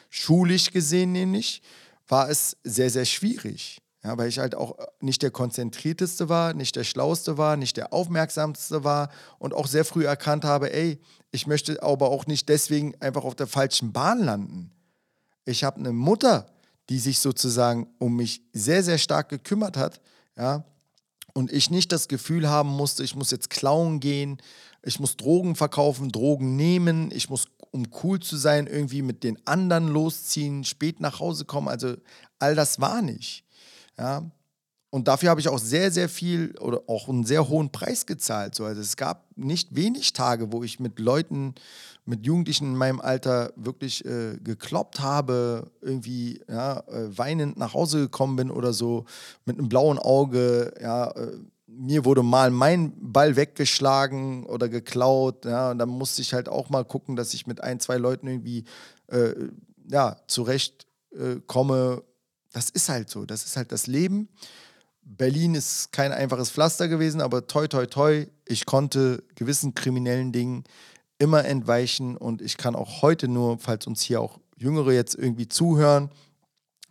Schulisch 0.09 0.71
gesehen 0.71 1.13
nämlich 1.13 1.61
war 2.07 2.29
es 2.29 2.57
sehr, 2.65 2.89
sehr 2.89 3.05
schwierig. 3.05 3.81
Ja, 4.03 4.17
weil 4.17 4.29
ich 4.29 4.39
halt 4.39 4.55
auch 4.55 4.77
nicht 4.99 5.21
der 5.21 5.29
konzentrierteste 5.29 6.27
war, 6.27 6.53
nicht 6.53 6.75
der 6.75 6.83
schlauste 6.83 7.37
war, 7.37 7.55
nicht 7.55 7.77
der 7.77 7.93
aufmerksamste 7.93 8.83
war 8.83 9.09
und 9.37 9.53
auch 9.53 9.67
sehr 9.67 9.85
früh 9.85 10.05
erkannt 10.05 10.43
habe, 10.43 10.73
ey, 10.73 10.99
ich 11.29 11.45
möchte 11.45 11.83
aber 11.83 12.09
auch 12.09 12.25
nicht 12.25 12.49
deswegen 12.49 12.99
einfach 12.99 13.23
auf 13.23 13.35
der 13.35 13.45
falschen 13.45 13.93
Bahn 13.93 14.23
landen. 14.23 14.71
Ich 15.45 15.63
habe 15.63 15.79
eine 15.79 15.91
Mutter, 15.91 16.47
die 16.89 16.97
sich 16.97 17.19
sozusagen 17.19 17.93
um 17.99 18.15
mich 18.15 18.41
sehr, 18.53 18.83
sehr 18.83 18.97
stark 18.97 19.29
gekümmert 19.29 19.77
hat, 19.77 20.01
ja, 20.35 20.65
und 21.33 21.51
ich 21.51 21.69
nicht 21.69 21.91
das 21.91 22.07
Gefühl 22.07 22.49
haben 22.49 22.69
musste, 22.69 23.03
ich 23.03 23.15
muss 23.15 23.31
jetzt 23.31 23.49
klauen 23.49 23.99
gehen, 23.99 24.41
ich 24.83 24.99
muss 24.99 25.15
Drogen 25.15 25.55
verkaufen, 25.55 26.11
Drogen 26.11 26.55
nehmen, 26.55 27.11
ich 27.11 27.29
muss, 27.29 27.45
um 27.71 27.87
cool 28.03 28.19
zu 28.19 28.35
sein, 28.35 28.67
irgendwie 28.67 29.01
mit 29.01 29.23
den 29.23 29.37
anderen 29.45 29.87
losziehen, 29.87 30.63
spät 30.63 30.99
nach 30.99 31.19
Hause 31.19 31.45
kommen. 31.45 31.67
Also 31.67 31.95
all 32.39 32.55
das 32.55 32.81
war 32.81 33.01
nicht. 33.01 33.45
Ja. 33.97 34.31
Und 34.93 35.07
dafür 35.07 35.29
habe 35.29 35.39
ich 35.39 35.47
auch 35.47 35.57
sehr, 35.57 35.89
sehr 35.89 36.09
viel 36.09 36.53
oder 36.59 36.81
auch 36.87 37.07
einen 37.07 37.23
sehr 37.23 37.47
hohen 37.47 37.71
Preis 37.71 38.05
gezahlt. 38.05 38.55
So, 38.55 38.65
also 38.65 38.81
es 38.81 38.97
gab 38.97 39.25
nicht 39.37 39.73
wenig 39.73 40.11
Tage, 40.11 40.51
wo 40.51 40.63
ich 40.63 40.81
mit 40.81 40.99
Leuten, 40.99 41.55
mit 42.03 42.25
Jugendlichen 42.25 42.65
in 42.65 42.75
meinem 42.75 42.99
Alter 42.99 43.53
wirklich 43.55 44.03
äh, 44.03 44.37
gekloppt 44.43 44.99
habe, 44.99 45.71
irgendwie 45.79 46.41
ja, 46.49 46.81
äh, 46.89 47.17
weinend 47.17 47.57
nach 47.57 47.73
Hause 47.73 47.99
gekommen 47.99 48.35
bin 48.35 48.51
oder 48.51 48.73
so, 48.73 49.05
mit 49.45 49.57
einem 49.57 49.69
blauen 49.69 49.97
Auge, 49.97 50.73
ja, 50.81 51.09
äh, 51.11 51.37
mir 51.67 52.03
wurde 52.03 52.21
mal 52.21 52.51
mein 52.51 52.91
Ball 52.99 53.37
weggeschlagen 53.37 54.45
oder 54.45 54.67
geklaut, 54.67 55.45
ja, 55.45 55.71
und 55.71 55.79
dann 55.79 55.87
musste 55.87 56.21
ich 56.21 56.33
halt 56.33 56.49
auch 56.49 56.69
mal 56.69 56.83
gucken, 56.83 57.15
dass 57.15 57.33
ich 57.33 57.47
mit 57.47 57.63
ein, 57.63 57.79
zwei 57.79 57.95
Leuten 57.95 58.27
irgendwie 58.27 58.65
äh, 59.07 59.33
ja, 59.89 60.17
zurechtkomme. 60.27 62.03
Das 62.51 62.69
ist 62.69 62.89
halt 62.89 63.09
so, 63.09 63.25
das 63.25 63.45
ist 63.45 63.57
halt 63.57 63.71
das 63.71 63.87
Leben. 63.87 64.29
Berlin 65.03 65.55
ist 65.55 65.91
kein 65.91 66.11
einfaches 66.11 66.51
Pflaster 66.51 66.87
gewesen, 66.87 67.21
aber 67.21 67.47
toi, 67.47 67.67
toi, 67.67 67.85
toi, 67.85 68.27
ich 68.45 68.65
konnte 68.65 69.23
gewissen 69.35 69.73
kriminellen 69.73 70.31
Dingen 70.31 70.63
immer 71.17 71.45
entweichen 71.45 72.17
und 72.17 72.41
ich 72.41 72.57
kann 72.57 72.75
auch 72.75 73.01
heute 73.01 73.27
nur, 73.27 73.57
falls 73.59 73.87
uns 73.87 74.01
hier 74.01 74.21
auch 74.21 74.39
Jüngere 74.55 74.91
jetzt 74.91 75.15
irgendwie 75.15 75.47
zuhören, 75.47 76.11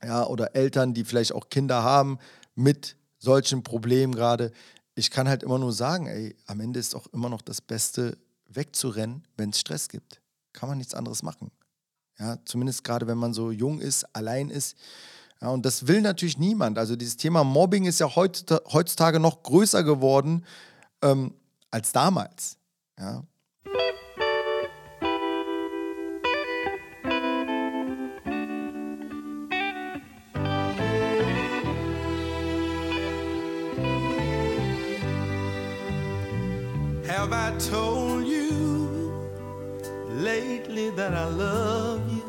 ja, 0.02 0.26
oder 0.26 0.56
Eltern, 0.56 0.94
die 0.94 1.04
vielleicht 1.04 1.32
auch 1.32 1.50
Kinder 1.50 1.82
haben 1.82 2.18
mit 2.54 2.96
solchen 3.18 3.62
Problemen 3.62 4.14
gerade, 4.14 4.50
ich 4.94 5.11
kann 5.11 5.28
halt 5.28 5.42
immer 5.42 5.58
nur 5.58 5.72
sagen, 5.72 6.06
ey, 6.06 6.36
am 6.46 6.61
Ende 6.61 6.80
ist 6.80 6.94
auch 6.94 7.06
immer 7.08 7.28
noch 7.28 7.42
das 7.42 7.61
Beste, 7.61 8.18
wegzurennen, 8.52 9.24
wenn 9.36 9.50
es 9.50 9.61
Stress 9.61 9.88
gibt. 9.88 10.20
Kann 10.52 10.68
man 10.68 10.78
nichts 10.78 10.94
anderes 10.94 11.22
machen. 11.22 11.50
Ja, 12.18 12.38
zumindest 12.44 12.84
gerade 12.84 13.06
wenn 13.06 13.18
man 13.18 13.32
so 13.32 13.50
jung 13.50 13.80
ist, 13.80 14.04
allein 14.14 14.50
ist. 14.50 14.76
Ja, 15.43 15.49
und 15.49 15.64
das 15.64 15.86
will 15.86 16.03
natürlich 16.03 16.38
niemand. 16.38 16.78
Also 16.78 16.97
dieses 16.97 17.16
Thema 17.16 17.45
Mobbing 17.45 17.86
ist 17.86 17.99
ja 17.99 18.14
heutzutage 18.14 19.18
noch 19.20 19.43
größer 19.43 19.82
geworden 19.82 20.45
ähm, 21.03 21.34
als 21.70 21.93
damals. 21.93 22.59
Ja. 22.99 23.22
Have 37.09 37.32
I 37.32 37.53
told 37.70 38.26
you 38.26 39.12
lately 40.22 40.91
that 40.97 41.12
I 41.12 41.28
love 41.34 42.01
you? 42.11 42.19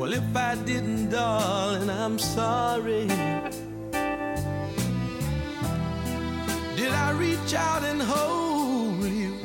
Well, 0.00 0.14
if 0.14 0.34
I 0.34 0.54
didn't, 0.64 1.10
darling, 1.10 1.90
I'm 1.90 2.18
sorry. 2.18 3.06
Did 6.74 6.92
I 7.06 7.10
reach 7.18 7.52
out 7.52 7.82
and 7.84 8.00
hold 8.00 9.04
you 9.04 9.36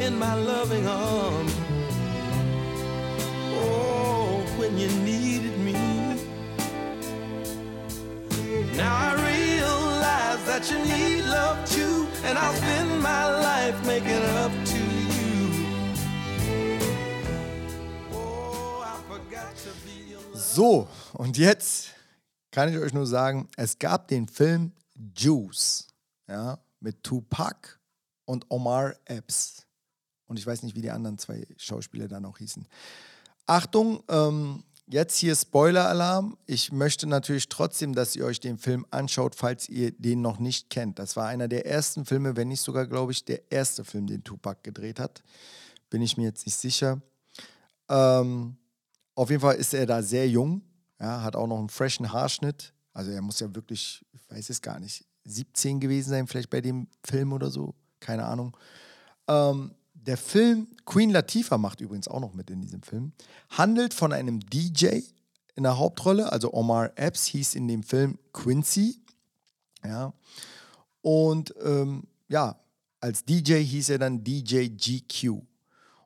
in 0.00 0.18
my 0.18 0.34
loving 0.34 0.84
arms? 0.88 1.54
Oh, 3.54 4.42
when 4.56 4.76
you 4.76 4.88
needed 5.04 5.56
me. 5.60 5.74
Now 8.76 8.96
I 8.96 9.12
realize 9.30 10.44
that 10.50 10.68
you 10.72 10.78
need 10.92 11.22
love 11.22 11.64
too, 11.70 12.08
and 12.24 12.36
I'll 12.36 12.54
spend 12.54 13.00
my 13.00 13.30
life 13.30 13.86
making 13.86 14.24
up 14.42 14.63
So, 20.54 20.86
und 21.14 21.36
jetzt 21.36 21.88
kann 22.52 22.68
ich 22.68 22.78
euch 22.78 22.92
nur 22.92 23.08
sagen, 23.08 23.48
es 23.56 23.76
gab 23.76 24.06
den 24.06 24.28
Film 24.28 24.70
Juice, 25.16 25.88
ja, 26.28 26.60
mit 26.78 27.02
Tupac 27.02 27.80
und 28.24 28.46
Omar 28.50 28.94
Epps. 29.04 29.66
Und 30.26 30.38
ich 30.38 30.46
weiß 30.46 30.62
nicht, 30.62 30.76
wie 30.76 30.80
die 30.80 30.92
anderen 30.92 31.18
zwei 31.18 31.44
Schauspieler 31.56 32.06
da 32.06 32.20
noch 32.20 32.38
hießen. 32.38 32.68
Achtung, 33.46 34.04
ähm, 34.08 34.62
jetzt 34.86 35.16
hier 35.16 35.34
Spoiler-Alarm. 35.34 36.38
Ich 36.46 36.70
möchte 36.70 37.08
natürlich 37.08 37.48
trotzdem, 37.48 37.92
dass 37.92 38.14
ihr 38.14 38.24
euch 38.24 38.38
den 38.38 38.56
Film 38.56 38.86
anschaut, 38.92 39.34
falls 39.34 39.68
ihr 39.68 39.90
den 39.90 40.22
noch 40.22 40.38
nicht 40.38 40.70
kennt. 40.70 41.00
Das 41.00 41.16
war 41.16 41.26
einer 41.26 41.48
der 41.48 41.66
ersten 41.66 42.04
Filme, 42.04 42.36
wenn 42.36 42.46
nicht 42.46 42.62
sogar, 42.62 42.86
glaube 42.86 43.10
ich, 43.10 43.24
der 43.24 43.50
erste 43.50 43.82
Film, 43.82 44.06
den 44.06 44.22
Tupac 44.22 44.60
gedreht 44.62 45.00
hat. 45.00 45.24
Bin 45.90 46.00
ich 46.00 46.16
mir 46.16 46.26
jetzt 46.26 46.46
nicht 46.46 46.56
sicher. 46.56 47.02
Ähm, 47.88 48.56
auf 49.14 49.30
jeden 49.30 49.40
Fall 49.40 49.56
ist 49.56 49.74
er 49.74 49.86
da 49.86 50.02
sehr 50.02 50.28
jung, 50.28 50.62
ja, 51.00 51.22
hat 51.22 51.36
auch 51.36 51.46
noch 51.46 51.58
einen 51.58 51.68
freshen 51.68 52.12
Haarschnitt. 52.12 52.72
Also 52.92 53.10
er 53.10 53.22
muss 53.22 53.40
ja 53.40 53.54
wirklich, 53.54 54.04
ich 54.12 54.30
weiß 54.30 54.50
es 54.50 54.62
gar 54.62 54.78
nicht, 54.78 55.04
17 55.24 55.80
gewesen 55.80 56.10
sein, 56.10 56.26
vielleicht 56.26 56.50
bei 56.50 56.60
dem 56.60 56.88
Film 57.04 57.32
oder 57.32 57.50
so, 57.50 57.74
keine 58.00 58.24
Ahnung. 58.24 58.56
Ähm, 59.28 59.72
der 59.94 60.16
Film, 60.16 60.68
Queen 60.84 61.10
Latifah 61.10 61.58
macht 61.58 61.80
übrigens 61.80 62.08
auch 62.08 62.20
noch 62.20 62.34
mit 62.34 62.50
in 62.50 62.60
diesem 62.60 62.82
Film, 62.82 63.12
handelt 63.50 63.94
von 63.94 64.12
einem 64.12 64.40
DJ 64.40 65.00
in 65.56 65.62
der 65.62 65.78
Hauptrolle, 65.78 66.30
also 66.30 66.52
Omar 66.52 66.92
Epps 66.96 67.26
hieß 67.26 67.54
in 67.54 67.68
dem 67.68 67.82
Film 67.82 68.18
Quincy. 68.32 69.00
Ja. 69.84 70.12
Und 71.00 71.54
ähm, 71.62 72.04
ja, 72.28 72.58
als 73.00 73.24
DJ 73.24 73.62
hieß 73.62 73.90
er 73.90 73.98
dann 73.98 74.24
DJ 74.24 74.68
GQ. 74.68 75.42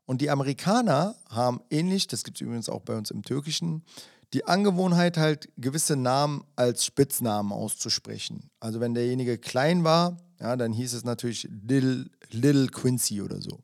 Und 0.09 0.23
die 0.23 0.31
Amerikaner 0.31 1.17
haben 1.29 1.61
ähnlich, 1.69 2.07
das 2.07 2.25
gibt 2.25 2.39
es 2.39 2.41
übrigens 2.41 2.71
auch 2.71 2.81
bei 2.81 2.97
uns 2.97 3.11
im 3.11 3.23
Türkischen, 3.23 3.85
die 4.33 4.47
Angewohnheit 4.47 5.19
halt 5.19 5.51
gewisse 5.59 5.97
Namen 5.97 6.45
als 6.57 6.87
Spitznamen 6.87 7.53
auszusprechen. 7.53 8.49
Also 8.59 8.81
wenn 8.81 8.95
derjenige 8.95 9.37
klein 9.37 9.85
war, 9.85 10.17
ja, 10.41 10.57
dann 10.57 10.73
hieß 10.73 10.95
es 10.95 11.05
natürlich 11.05 11.47
Little, 11.63 12.07
Little 12.31 12.69
Quincy 12.69 13.21
oder 13.21 13.43
so. 13.43 13.61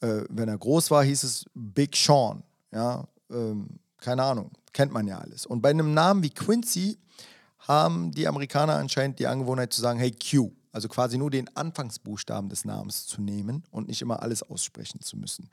Äh, 0.00 0.22
wenn 0.30 0.48
er 0.48 0.56
groß 0.56 0.90
war, 0.90 1.04
hieß 1.04 1.24
es 1.24 1.44
Big 1.52 1.94
Sean. 1.94 2.42
Ja, 2.72 3.06
ähm, 3.30 3.78
keine 3.98 4.22
Ahnung, 4.22 4.52
kennt 4.72 4.94
man 4.94 5.06
ja 5.06 5.18
alles. 5.18 5.44
Und 5.44 5.60
bei 5.60 5.68
einem 5.68 5.92
Namen 5.92 6.22
wie 6.22 6.30
Quincy 6.30 6.96
haben 7.58 8.12
die 8.12 8.26
Amerikaner 8.26 8.76
anscheinend 8.76 9.18
die 9.18 9.26
Angewohnheit 9.26 9.74
zu 9.74 9.82
sagen, 9.82 9.98
hey 9.98 10.12
Q, 10.12 10.52
also 10.72 10.88
quasi 10.88 11.18
nur 11.18 11.30
den 11.30 11.54
Anfangsbuchstaben 11.54 12.48
des 12.48 12.64
Namens 12.64 13.06
zu 13.06 13.20
nehmen 13.20 13.64
und 13.70 13.88
nicht 13.88 14.00
immer 14.00 14.22
alles 14.22 14.42
aussprechen 14.42 15.02
zu 15.02 15.18
müssen. 15.18 15.50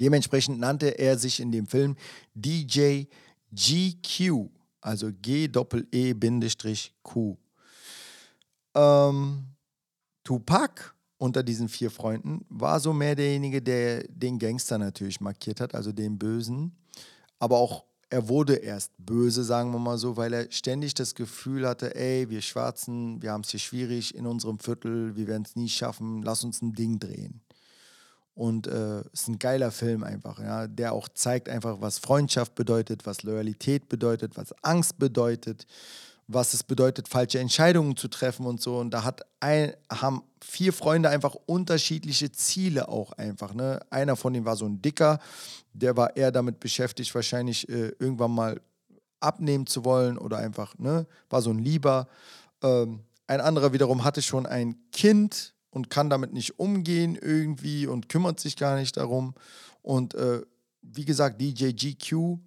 Dementsprechend 0.00 0.58
nannte 0.58 0.98
er 0.98 1.18
sich 1.18 1.40
in 1.40 1.50
dem 1.52 1.66
Film 1.66 1.96
DJ 2.34 3.04
GQ, 3.52 4.48
also 4.80 5.10
G-E-Q. 5.22 5.56
Ähm, 8.74 9.44
Tupac 10.24 10.94
unter 11.18 11.42
diesen 11.42 11.68
vier 11.68 11.90
Freunden 11.90 12.44
war 12.48 12.78
so 12.78 12.92
mehr 12.92 13.14
derjenige, 13.14 13.62
der 13.62 14.02
den 14.08 14.38
Gangster 14.38 14.76
natürlich 14.76 15.20
markiert 15.20 15.60
hat, 15.60 15.74
also 15.74 15.92
den 15.92 16.18
Bösen. 16.18 16.76
Aber 17.38 17.56
auch 17.56 17.84
er 18.08 18.28
wurde 18.28 18.54
erst 18.54 18.92
böse, 18.98 19.42
sagen 19.42 19.72
wir 19.72 19.78
mal 19.78 19.98
so, 19.98 20.16
weil 20.16 20.32
er 20.32 20.50
ständig 20.52 20.94
das 20.94 21.14
Gefühl 21.14 21.66
hatte, 21.66 21.96
ey, 21.96 22.30
wir 22.30 22.40
Schwarzen, 22.40 23.20
wir 23.20 23.32
haben 23.32 23.40
es 23.40 23.50
hier 23.50 23.60
schwierig 23.60 24.14
in 24.14 24.26
unserem 24.26 24.58
Viertel, 24.58 25.16
wir 25.16 25.26
werden 25.26 25.42
es 25.44 25.56
nie 25.56 25.68
schaffen, 25.68 26.22
lass 26.22 26.44
uns 26.44 26.62
ein 26.62 26.72
Ding 26.72 26.98
drehen. 27.00 27.40
Und 28.36 28.66
es 28.66 28.74
äh, 28.74 29.08
ist 29.14 29.28
ein 29.28 29.38
geiler 29.38 29.70
Film 29.70 30.04
einfach, 30.04 30.38
ja, 30.38 30.66
der 30.66 30.92
auch 30.92 31.08
zeigt 31.08 31.48
einfach, 31.48 31.80
was 31.80 31.98
Freundschaft 31.98 32.54
bedeutet, 32.54 33.06
was 33.06 33.22
Loyalität 33.22 33.88
bedeutet, 33.88 34.36
was 34.36 34.54
Angst 34.62 34.98
bedeutet, 34.98 35.66
was 36.28 36.52
es 36.52 36.62
bedeutet, 36.62 37.08
falsche 37.08 37.38
Entscheidungen 37.38 37.96
zu 37.96 38.08
treffen 38.08 38.44
und 38.44 38.60
so. 38.60 38.78
Und 38.78 38.90
da 38.90 39.04
hat 39.04 39.22
ein, 39.40 39.72
haben 39.90 40.22
vier 40.44 40.74
Freunde 40.74 41.08
einfach 41.08 41.34
unterschiedliche 41.46 42.30
Ziele 42.30 42.90
auch 42.90 43.12
einfach. 43.12 43.54
Ne? 43.54 43.80
Einer 43.88 44.16
von 44.16 44.34
denen 44.34 44.44
war 44.44 44.56
so 44.56 44.66
ein 44.66 44.82
Dicker, 44.82 45.18
der 45.72 45.96
war 45.96 46.14
eher 46.14 46.30
damit 46.30 46.60
beschäftigt, 46.60 47.14
wahrscheinlich 47.14 47.66
äh, 47.70 47.92
irgendwann 47.98 48.32
mal 48.32 48.60
abnehmen 49.18 49.66
zu 49.66 49.86
wollen 49.86 50.18
oder 50.18 50.36
einfach, 50.36 50.76
ne, 50.76 51.06
war 51.30 51.40
so 51.40 51.50
ein 51.50 51.58
Lieber. 51.58 52.06
Ähm, 52.62 53.00
ein 53.26 53.40
anderer 53.40 53.72
wiederum 53.72 54.04
hatte 54.04 54.20
schon 54.20 54.44
ein 54.44 54.76
Kind, 54.92 55.54
und 55.76 55.90
kann 55.90 56.08
damit 56.08 56.32
nicht 56.32 56.58
umgehen 56.58 57.16
irgendwie 57.20 57.86
und 57.86 58.08
kümmert 58.08 58.40
sich 58.40 58.56
gar 58.56 58.76
nicht 58.76 58.96
darum. 58.96 59.34
Und 59.82 60.14
äh, 60.14 60.40
wie 60.80 61.04
gesagt, 61.04 61.38
DJ 61.40 61.72
GQ 61.72 62.38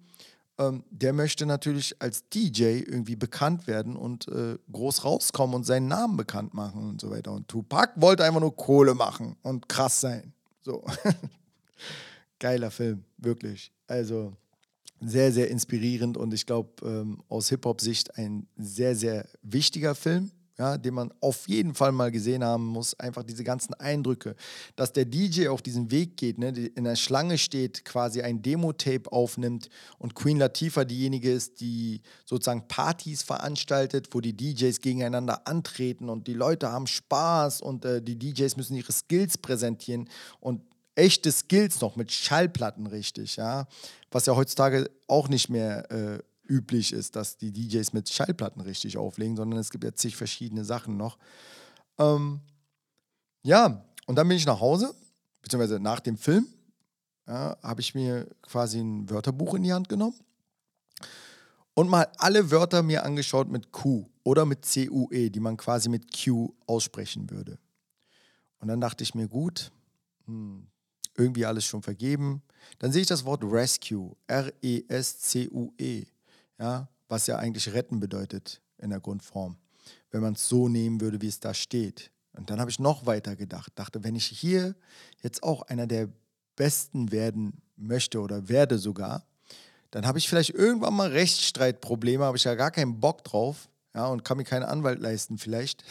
ähm, 0.58 0.84
der 0.90 1.12
möchte 1.14 1.46
natürlich 1.46 1.94
als 2.02 2.28
DJ 2.28 2.80
irgendwie 2.80 3.16
bekannt 3.16 3.66
werden 3.66 3.96
und 3.96 4.28
äh, 4.28 4.58
groß 4.70 5.04
rauskommen 5.04 5.54
und 5.54 5.64
seinen 5.64 5.88
Namen 5.88 6.16
bekannt 6.16 6.52
machen 6.54 6.90
und 6.90 7.00
so 7.00 7.10
weiter. 7.10 7.32
Und 7.32 7.48
Tupac 7.48 7.92
wollte 7.96 8.24
einfach 8.24 8.40
nur 8.40 8.54
Kohle 8.54 8.94
machen 8.94 9.36
und 9.42 9.68
krass 9.68 10.00
sein. 10.00 10.34
So. 10.60 10.84
Geiler 12.40 12.70
Film, 12.70 13.04
wirklich. 13.16 13.72
Also 13.86 14.34
sehr, 15.00 15.32
sehr 15.32 15.50
inspirierend 15.50 16.18
und 16.18 16.34
ich 16.34 16.44
glaube, 16.44 16.70
ähm, 16.84 17.22
aus 17.28 17.48
Hip-Hop-Sicht 17.48 18.18
ein 18.18 18.46
sehr, 18.58 18.94
sehr 18.96 19.26
wichtiger 19.42 19.94
Film 19.94 20.30
ja, 20.60 20.76
den 20.76 20.92
man 20.92 21.10
auf 21.20 21.48
jeden 21.48 21.74
Fall 21.74 21.90
mal 21.90 22.10
gesehen 22.10 22.44
haben 22.44 22.66
muss. 22.66 22.92
Einfach 23.00 23.22
diese 23.22 23.44
ganzen 23.44 23.72
Eindrücke, 23.72 24.36
dass 24.76 24.92
der 24.92 25.06
DJ 25.06 25.48
auf 25.48 25.62
diesen 25.62 25.90
Weg 25.90 26.18
geht, 26.18 26.38
ne, 26.38 26.50
in 26.50 26.84
der 26.84 26.96
Schlange 26.96 27.38
steht, 27.38 27.86
quasi 27.86 28.20
ein 28.20 28.42
Demo-Tape 28.42 29.10
aufnimmt 29.10 29.70
und 29.98 30.14
Queen 30.14 30.36
Latifah 30.36 30.84
diejenige 30.84 31.32
ist, 31.32 31.62
die 31.62 32.02
sozusagen 32.26 32.68
Partys 32.68 33.22
veranstaltet, 33.22 34.08
wo 34.12 34.20
die 34.20 34.36
DJs 34.36 34.82
gegeneinander 34.82 35.46
antreten 35.46 36.10
und 36.10 36.26
die 36.26 36.34
Leute 36.34 36.70
haben 36.70 36.86
Spaß 36.86 37.62
und 37.62 37.86
äh, 37.86 38.02
die 38.02 38.18
DJs 38.18 38.58
müssen 38.58 38.76
ihre 38.76 38.92
Skills 38.92 39.38
präsentieren 39.38 40.10
und 40.40 40.60
echte 40.94 41.32
Skills 41.32 41.80
noch 41.80 41.96
mit 41.96 42.12
Schallplatten 42.12 42.86
richtig, 42.86 43.36
ja, 43.36 43.66
was 44.10 44.26
ja 44.26 44.36
heutzutage 44.36 44.90
auch 45.06 45.28
nicht 45.28 45.48
mehr 45.48 45.90
äh, 45.90 46.18
üblich 46.50 46.92
ist, 46.92 47.16
dass 47.16 47.36
die 47.36 47.52
DJs 47.52 47.92
mit 47.92 48.10
Schallplatten 48.10 48.60
richtig 48.60 48.98
auflegen, 48.98 49.36
sondern 49.36 49.58
es 49.58 49.70
gibt 49.70 49.84
ja 49.84 49.94
zig 49.94 50.16
verschiedene 50.16 50.64
Sachen 50.64 50.96
noch. 50.96 51.16
Ähm, 51.98 52.40
ja, 53.42 53.84
und 54.06 54.16
dann 54.16 54.28
bin 54.28 54.36
ich 54.36 54.46
nach 54.46 54.60
Hause, 54.60 54.94
beziehungsweise 55.40 55.78
nach 55.78 56.00
dem 56.00 56.18
Film, 56.18 56.46
ja, 57.26 57.56
habe 57.62 57.80
ich 57.80 57.94
mir 57.94 58.26
quasi 58.42 58.80
ein 58.80 59.08
Wörterbuch 59.08 59.54
in 59.54 59.62
die 59.62 59.72
Hand 59.72 59.88
genommen 59.88 60.18
und 61.74 61.88
mal 61.88 62.08
alle 62.18 62.50
Wörter 62.50 62.82
mir 62.82 63.04
angeschaut 63.04 63.48
mit 63.48 63.70
Q 63.70 64.06
oder 64.24 64.44
mit 64.44 64.64
C-U-E, 64.64 65.30
die 65.30 65.40
man 65.40 65.56
quasi 65.56 65.88
mit 65.88 66.12
Q 66.12 66.52
aussprechen 66.66 67.30
würde. 67.30 67.58
Und 68.58 68.68
dann 68.68 68.80
dachte 68.80 69.04
ich 69.04 69.14
mir, 69.14 69.28
gut, 69.28 69.70
hm, 70.26 70.66
irgendwie 71.16 71.46
alles 71.46 71.64
schon 71.64 71.82
vergeben. 71.82 72.42
Dann 72.78 72.92
sehe 72.92 73.02
ich 73.02 73.08
das 73.08 73.24
Wort 73.24 73.42
Rescue, 73.44 74.16
R-E-S-C-U-E 74.26 76.06
ja, 76.60 76.88
was 77.08 77.26
ja 77.26 77.38
eigentlich 77.38 77.72
retten 77.72 77.98
bedeutet 77.98 78.60
in 78.78 78.90
der 78.90 79.00
Grundform, 79.00 79.56
wenn 80.10 80.20
man 80.20 80.34
es 80.34 80.48
so 80.48 80.68
nehmen 80.68 81.00
würde, 81.00 81.20
wie 81.20 81.28
es 81.28 81.40
da 81.40 81.54
steht. 81.54 82.10
Und 82.32 82.50
dann 82.50 82.60
habe 82.60 82.70
ich 82.70 82.78
noch 82.78 83.06
weiter 83.06 83.34
gedacht, 83.34 83.72
dachte, 83.74 84.04
wenn 84.04 84.14
ich 84.14 84.26
hier 84.26 84.76
jetzt 85.22 85.42
auch 85.42 85.62
einer 85.62 85.86
der 85.86 86.08
Besten 86.54 87.10
werden 87.10 87.62
möchte 87.76 88.20
oder 88.20 88.48
werde 88.48 88.78
sogar, 88.78 89.24
dann 89.90 90.06
habe 90.06 90.18
ich 90.18 90.28
vielleicht 90.28 90.50
irgendwann 90.50 90.94
mal 90.94 91.08
Rechtsstreitprobleme, 91.10 92.24
habe 92.24 92.36
ich 92.36 92.44
ja 92.44 92.54
gar 92.54 92.70
keinen 92.70 93.00
Bock 93.00 93.24
drauf, 93.24 93.68
ja, 93.92 94.06
und 94.06 94.24
kann 94.24 94.36
mir 94.36 94.44
keinen 94.44 94.62
Anwalt 94.62 95.00
leisten 95.00 95.38
vielleicht. 95.38 95.82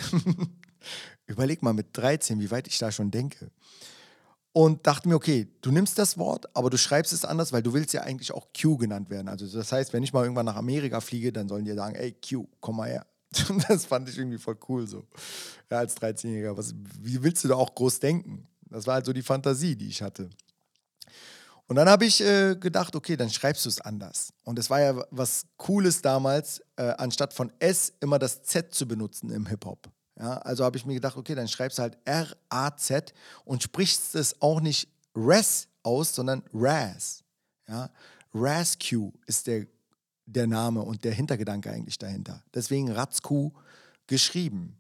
Überleg 1.26 1.61
mal 1.61 1.74
mit 1.74 1.88
13, 1.97 2.39
wie 2.39 2.49
weit 2.49 2.67
ich 2.67 2.78
da 2.78 2.93
schon 2.93 3.11
denke 3.11 3.51
und 4.52 4.86
dachte 4.88 5.08
mir, 5.08 5.16
okay, 5.16 5.47
du 5.62 5.72
nimmst 5.72 5.97
das 6.00 6.18
Wort, 6.18 6.54
aber 6.56 6.70
du 6.70 6.78
schreibst 6.78 7.14
es 7.14 7.26
anders, 7.26 7.54
weil 7.54 7.62
du 7.62 7.74
willst 7.74 7.93
ja 7.93 8.02
eigentlich 8.02 8.32
auch 8.32 8.47
Q 8.60 8.78
genannt 8.78 9.10
werden. 9.10 9.28
Also 9.28 9.45
das 9.47 9.72
heißt, 9.72 9.93
wenn 9.93 10.04
ich 10.04 10.14
mal 10.14 10.24
irgendwann 10.24 10.45
nach 10.45 10.56
Amerika 10.56 11.02
fliege, 11.02 11.32
dann 11.32 11.47
sollen 11.47 11.66
die 11.66 11.74
sagen, 11.74 11.95
ey 11.95 12.14
Q, 12.14 12.47
komm 12.60 12.78
mal 12.78 12.89
her. 12.89 13.06
Das 13.68 13.86
fand 13.86 14.10
ich 14.10 14.18
irgendwie 14.18 14.39
voll 14.39 14.58
cool 14.68 14.88
so. 14.88 15.06
Ja, 15.70 15.80
als 15.80 15.97
13-Jähriger. 15.97 16.58
wie 17.00 17.22
willst 17.22 17.43
du 17.43 17.47
da 17.47 17.56
auch 17.56 17.76
groß 17.76 18.00
denken? 18.00 18.47
Das 18.70 18.88
war 18.88 18.95
halt 18.95 19.06
so 19.06 19.14
die 19.14 19.22
Fantasie, 19.22 19.76
die 19.76 19.88
ich 19.88 20.02
hatte. 20.02 20.30
Und 21.68 21.76
dann 21.76 21.88
habe 21.88 22.06
ich 22.06 22.20
äh, 22.22 22.56
gedacht, 22.56 22.95
okay, 22.95 23.16
dann 23.16 23.30
schreibst 23.30 23.66
du 23.66 23.70
es 23.70 23.80
anders. 23.80 24.34
Und 24.43 24.58
es 24.58 24.72
war 24.72 24.82
ja 24.82 25.06
was 25.12 25.45
Cooles 25.58 26.02
damals, 26.02 26.64
äh, 26.78 26.93
anstatt 26.97 27.32
von 27.32 27.52
S 27.60 27.93
immer 28.00 28.18
das 28.18 28.41
Z 28.41 28.74
zu 28.74 28.88
benutzen 28.88 29.30
im 29.30 29.45
Hip-Hop. 29.45 29.88
Ja, 30.20 30.38
also 30.39 30.65
habe 30.65 30.76
ich 30.76 30.86
mir 30.86 30.95
gedacht, 30.95 31.15
okay, 31.15 31.34
dann 31.34 31.47
schreibst 31.47 31.78
du 31.78 31.84
halt 31.84 31.97
R-A-Z 32.03 33.13
und 33.45 33.63
sprichst 33.63 34.15
es 34.15 34.41
auch 34.41 34.59
nicht 34.59 34.89
Res 35.15 35.70
aus, 35.82 36.13
sondern 36.13 36.43
Raz. 36.53 37.24
Ja, 37.67 37.89
Razq 38.34 39.13
ist 39.26 39.47
der, 39.47 39.65
der 40.26 40.47
Name 40.47 40.82
und 40.82 41.03
der 41.03 41.13
Hintergedanke 41.13 41.72
eigentlich 41.72 41.97
dahinter. 41.97 42.43
Deswegen 42.53 42.91
Razku 42.91 43.51
geschrieben. 44.07 44.76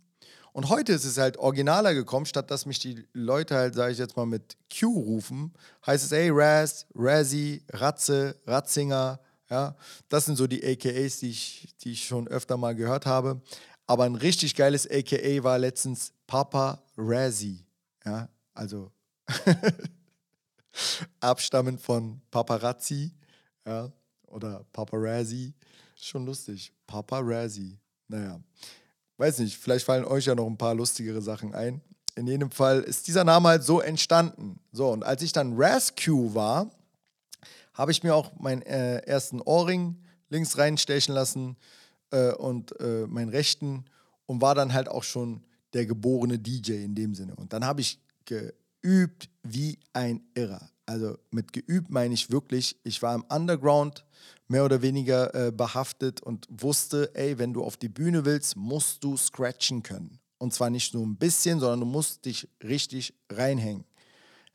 Und 0.51 0.69
heute 0.69 0.93
ist 0.93 1.05
es 1.05 1.17
halt 1.17 1.37
originaler 1.37 1.93
gekommen, 1.93 2.25
statt 2.25 2.51
dass 2.51 2.65
mich 2.65 2.79
die 2.79 3.07
Leute 3.13 3.55
halt, 3.55 3.75
sage 3.75 3.93
ich 3.93 3.97
jetzt 3.97 4.17
mal, 4.17 4.25
mit 4.25 4.57
Q 4.77 4.91
rufen, 4.91 5.53
heißt 5.85 6.03
es, 6.03 6.11
ey, 6.11 6.29
Raz, 6.31 6.85
Razzy, 6.95 7.63
Ratze, 7.69 8.35
Ratzinger, 8.45 9.19
ja, 9.49 9.75
das 10.09 10.25
sind 10.25 10.35
so 10.35 10.45
die 10.45 10.63
AKAs, 10.63 11.19
die 11.19 11.29
ich, 11.29 11.73
die 11.81 11.93
ich 11.93 12.05
schon 12.05 12.27
öfter 12.27 12.57
mal 12.57 12.75
gehört 12.75 13.05
habe. 13.05 13.41
Aber 13.89 14.03
ein 14.03 14.13
richtig 14.13 14.53
geiles 14.53 14.87
AKA 14.87 15.43
war 15.43 15.57
letztens 15.57 16.13
Papa 16.27 16.79
Razzie. 16.95 17.65
Ja, 18.05 18.29
also 18.53 18.91
abstammend 21.19 21.81
von 21.81 22.21
Paparazzi 22.29 23.11
ja, 23.65 23.91
oder 24.27 24.63
Paparazzi. 24.73 25.55
Schon 25.95 26.27
lustig. 26.27 26.71
Papa 26.85 27.19
Razzie. 27.19 27.79
Naja, 28.07 28.39
weiß 29.17 29.39
nicht, 29.39 29.57
vielleicht 29.57 29.85
fallen 29.85 30.05
euch 30.05 30.25
ja 30.25 30.35
noch 30.35 30.45
ein 30.45 30.57
paar 30.57 30.75
lustigere 30.75 31.23
Sachen 31.23 31.55
ein. 31.55 31.81
In 32.13 32.27
jedem 32.27 32.51
Fall 32.51 32.81
ist 32.81 33.07
dieser 33.07 33.23
Name 33.23 33.49
halt 33.49 33.63
so 33.63 33.79
entstanden. 33.79 34.59
So, 34.71 34.91
und 34.91 35.03
als 35.03 35.23
ich 35.23 35.31
dann 35.31 35.59
Rascue 35.59 36.35
war, 36.35 36.69
habe 37.73 37.91
ich 37.91 38.03
mir 38.03 38.13
auch 38.13 38.37
meinen 38.37 38.61
äh, 38.61 38.99
ersten 38.99 39.41
Ohrring 39.41 39.97
links 40.29 40.59
reinstechen 40.59 41.15
lassen 41.15 41.57
äh, 42.11 42.33
und 42.33 42.79
äh, 42.79 43.07
meinen 43.07 43.29
rechten 43.29 43.85
und 44.25 44.41
war 44.41 44.55
dann 44.55 44.73
halt 44.73 44.89
auch 44.89 45.03
schon 45.03 45.43
der 45.73 45.85
geborene 45.85 46.39
DJ 46.39 46.83
in 46.83 46.95
dem 46.95 47.15
Sinne. 47.15 47.35
Und 47.35 47.53
dann 47.53 47.65
habe 47.65 47.81
ich 47.81 47.99
geübt 48.25 49.29
wie 49.43 49.77
ein 49.93 50.21
Irrer. 50.33 50.69
Also 50.85 51.17
mit 51.29 51.53
geübt 51.53 51.89
meine 51.89 52.13
ich 52.13 52.31
wirklich, 52.31 52.75
ich 52.83 53.01
war 53.01 53.13
im 53.13 53.23
Underground 53.29 54.05
mehr 54.47 54.65
oder 54.65 54.81
weniger 54.81 55.33
äh, 55.35 55.51
behaftet 55.51 56.21
und 56.21 56.47
wusste, 56.49 57.11
ey, 57.13 57.37
wenn 57.37 57.53
du 57.53 57.63
auf 57.63 57.77
die 57.77 57.89
Bühne 57.89 58.25
willst, 58.25 58.55
musst 58.55 59.03
du 59.03 59.15
scratchen 59.15 59.83
können. 59.83 60.19
Und 60.39 60.53
zwar 60.53 60.69
nicht 60.69 60.93
nur 60.93 61.05
ein 61.05 61.17
bisschen, 61.17 61.59
sondern 61.59 61.81
du 61.81 61.85
musst 61.85 62.25
dich 62.25 62.47
richtig 62.63 63.13
reinhängen. 63.29 63.85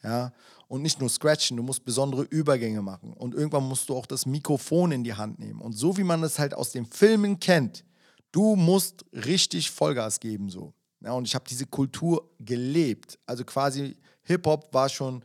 Ja, 0.02 0.32
und 0.74 0.82
nicht 0.82 0.98
nur 0.98 1.08
scratchen, 1.08 1.56
du 1.56 1.62
musst 1.62 1.84
besondere 1.84 2.22
Übergänge 2.22 2.82
machen. 2.82 3.12
Und 3.12 3.32
irgendwann 3.32 3.62
musst 3.62 3.88
du 3.88 3.96
auch 3.96 4.06
das 4.06 4.26
Mikrofon 4.26 4.90
in 4.90 5.04
die 5.04 5.14
Hand 5.14 5.38
nehmen. 5.38 5.60
Und 5.60 5.74
so 5.74 5.96
wie 5.96 6.02
man 6.02 6.20
es 6.24 6.40
halt 6.40 6.52
aus 6.52 6.72
den 6.72 6.84
Filmen 6.84 7.38
kennt, 7.38 7.84
du 8.32 8.56
musst 8.56 9.04
richtig 9.12 9.70
Vollgas 9.70 10.18
geben 10.18 10.50
so. 10.50 10.74
Ja, 11.00 11.12
und 11.12 11.28
ich 11.28 11.36
habe 11.36 11.44
diese 11.48 11.66
Kultur 11.66 12.28
gelebt. 12.40 13.20
Also 13.24 13.44
quasi 13.44 13.96
Hip-Hop 14.24 14.74
war 14.74 14.88
schon 14.88 15.22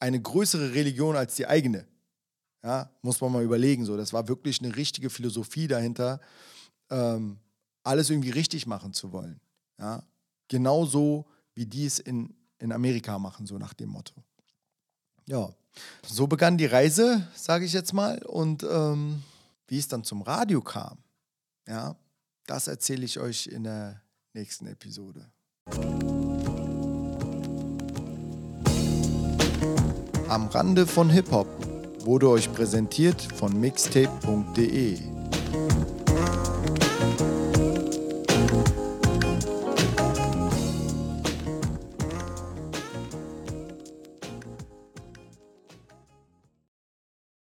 eine 0.00 0.20
größere 0.20 0.74
Religion 0.74 1.14
als 1.14 1.36
die 1.36 1.46
eigene. 1.46 1.86
Ja, 2.64 2.90
muss 3.02 3.20
man 3.20 3.30
mal 3.30 3.44
überlegen. 3.44 3.84
So. 3.84 3.96
Das 3.96 4.12
war 4.12 4.26
wirklich 4.26 4.60
eine 4.60 4.74
richtige 4.74 5.08
Philosophie 5.08 5.68
dahinter, 5.68 6.20
ähm, 6.90 7.38
alles 7.84 8.10
irgendwie 8.10 8.30
richtig 8.30 8.66
machen 8.66 8.92
zu 8.92 9.12
wollen. 9.12 9.40
Ja? 9.78 10.02
Genauso 10.48 11.26
wie 11.54 11.66
die 11.66 11.86
es 11.86 12.00
in, 12.00 12.34
in 12.58 12.72
Amerika 12.72 13.20
machen, 13.20 13.46
so 13.46 13.56
nach 13.56 13.72
dem 13.72 13.90
Motto. 13.90 14.24
Ja, 15.26 15.50
so 16.06 16.26
begann 16.26 16.58
die 16.58 16.66
Reise, 16.66 17.26
sage 17.34 17.64
ich 17.64 17.72
jetzt 17.72 17.92
mal. 17.92 18.18
Und 18.24 18.62
ähm, 18.62 19.22
wie 19.68 19.78
es 19.78 19.88
dann 19.88 20.04
zum 20.04 20.22
Radio 20.22 20.60
kam, 20.60 20.98
ja, 21.66 21.96
das 22.46 22.66
erzähle 22.66 23.04
ich 23.04 23.20
euch 23.20 23.46
in 23.46 23.64
der 23.64 24.00
nächsten 24.32 24.66
Episode. 24.66 25.30
Am 30.28 30.46
Rande 30.48 30.86
von 30.86 31.10
Hip-Hop 31.10 31.48
wurde 32.04 32.28
euch 32.28 32.52
präsentiert 32.52 33.20
von 33.20 33.58
mixtape.de. 33.60 34.98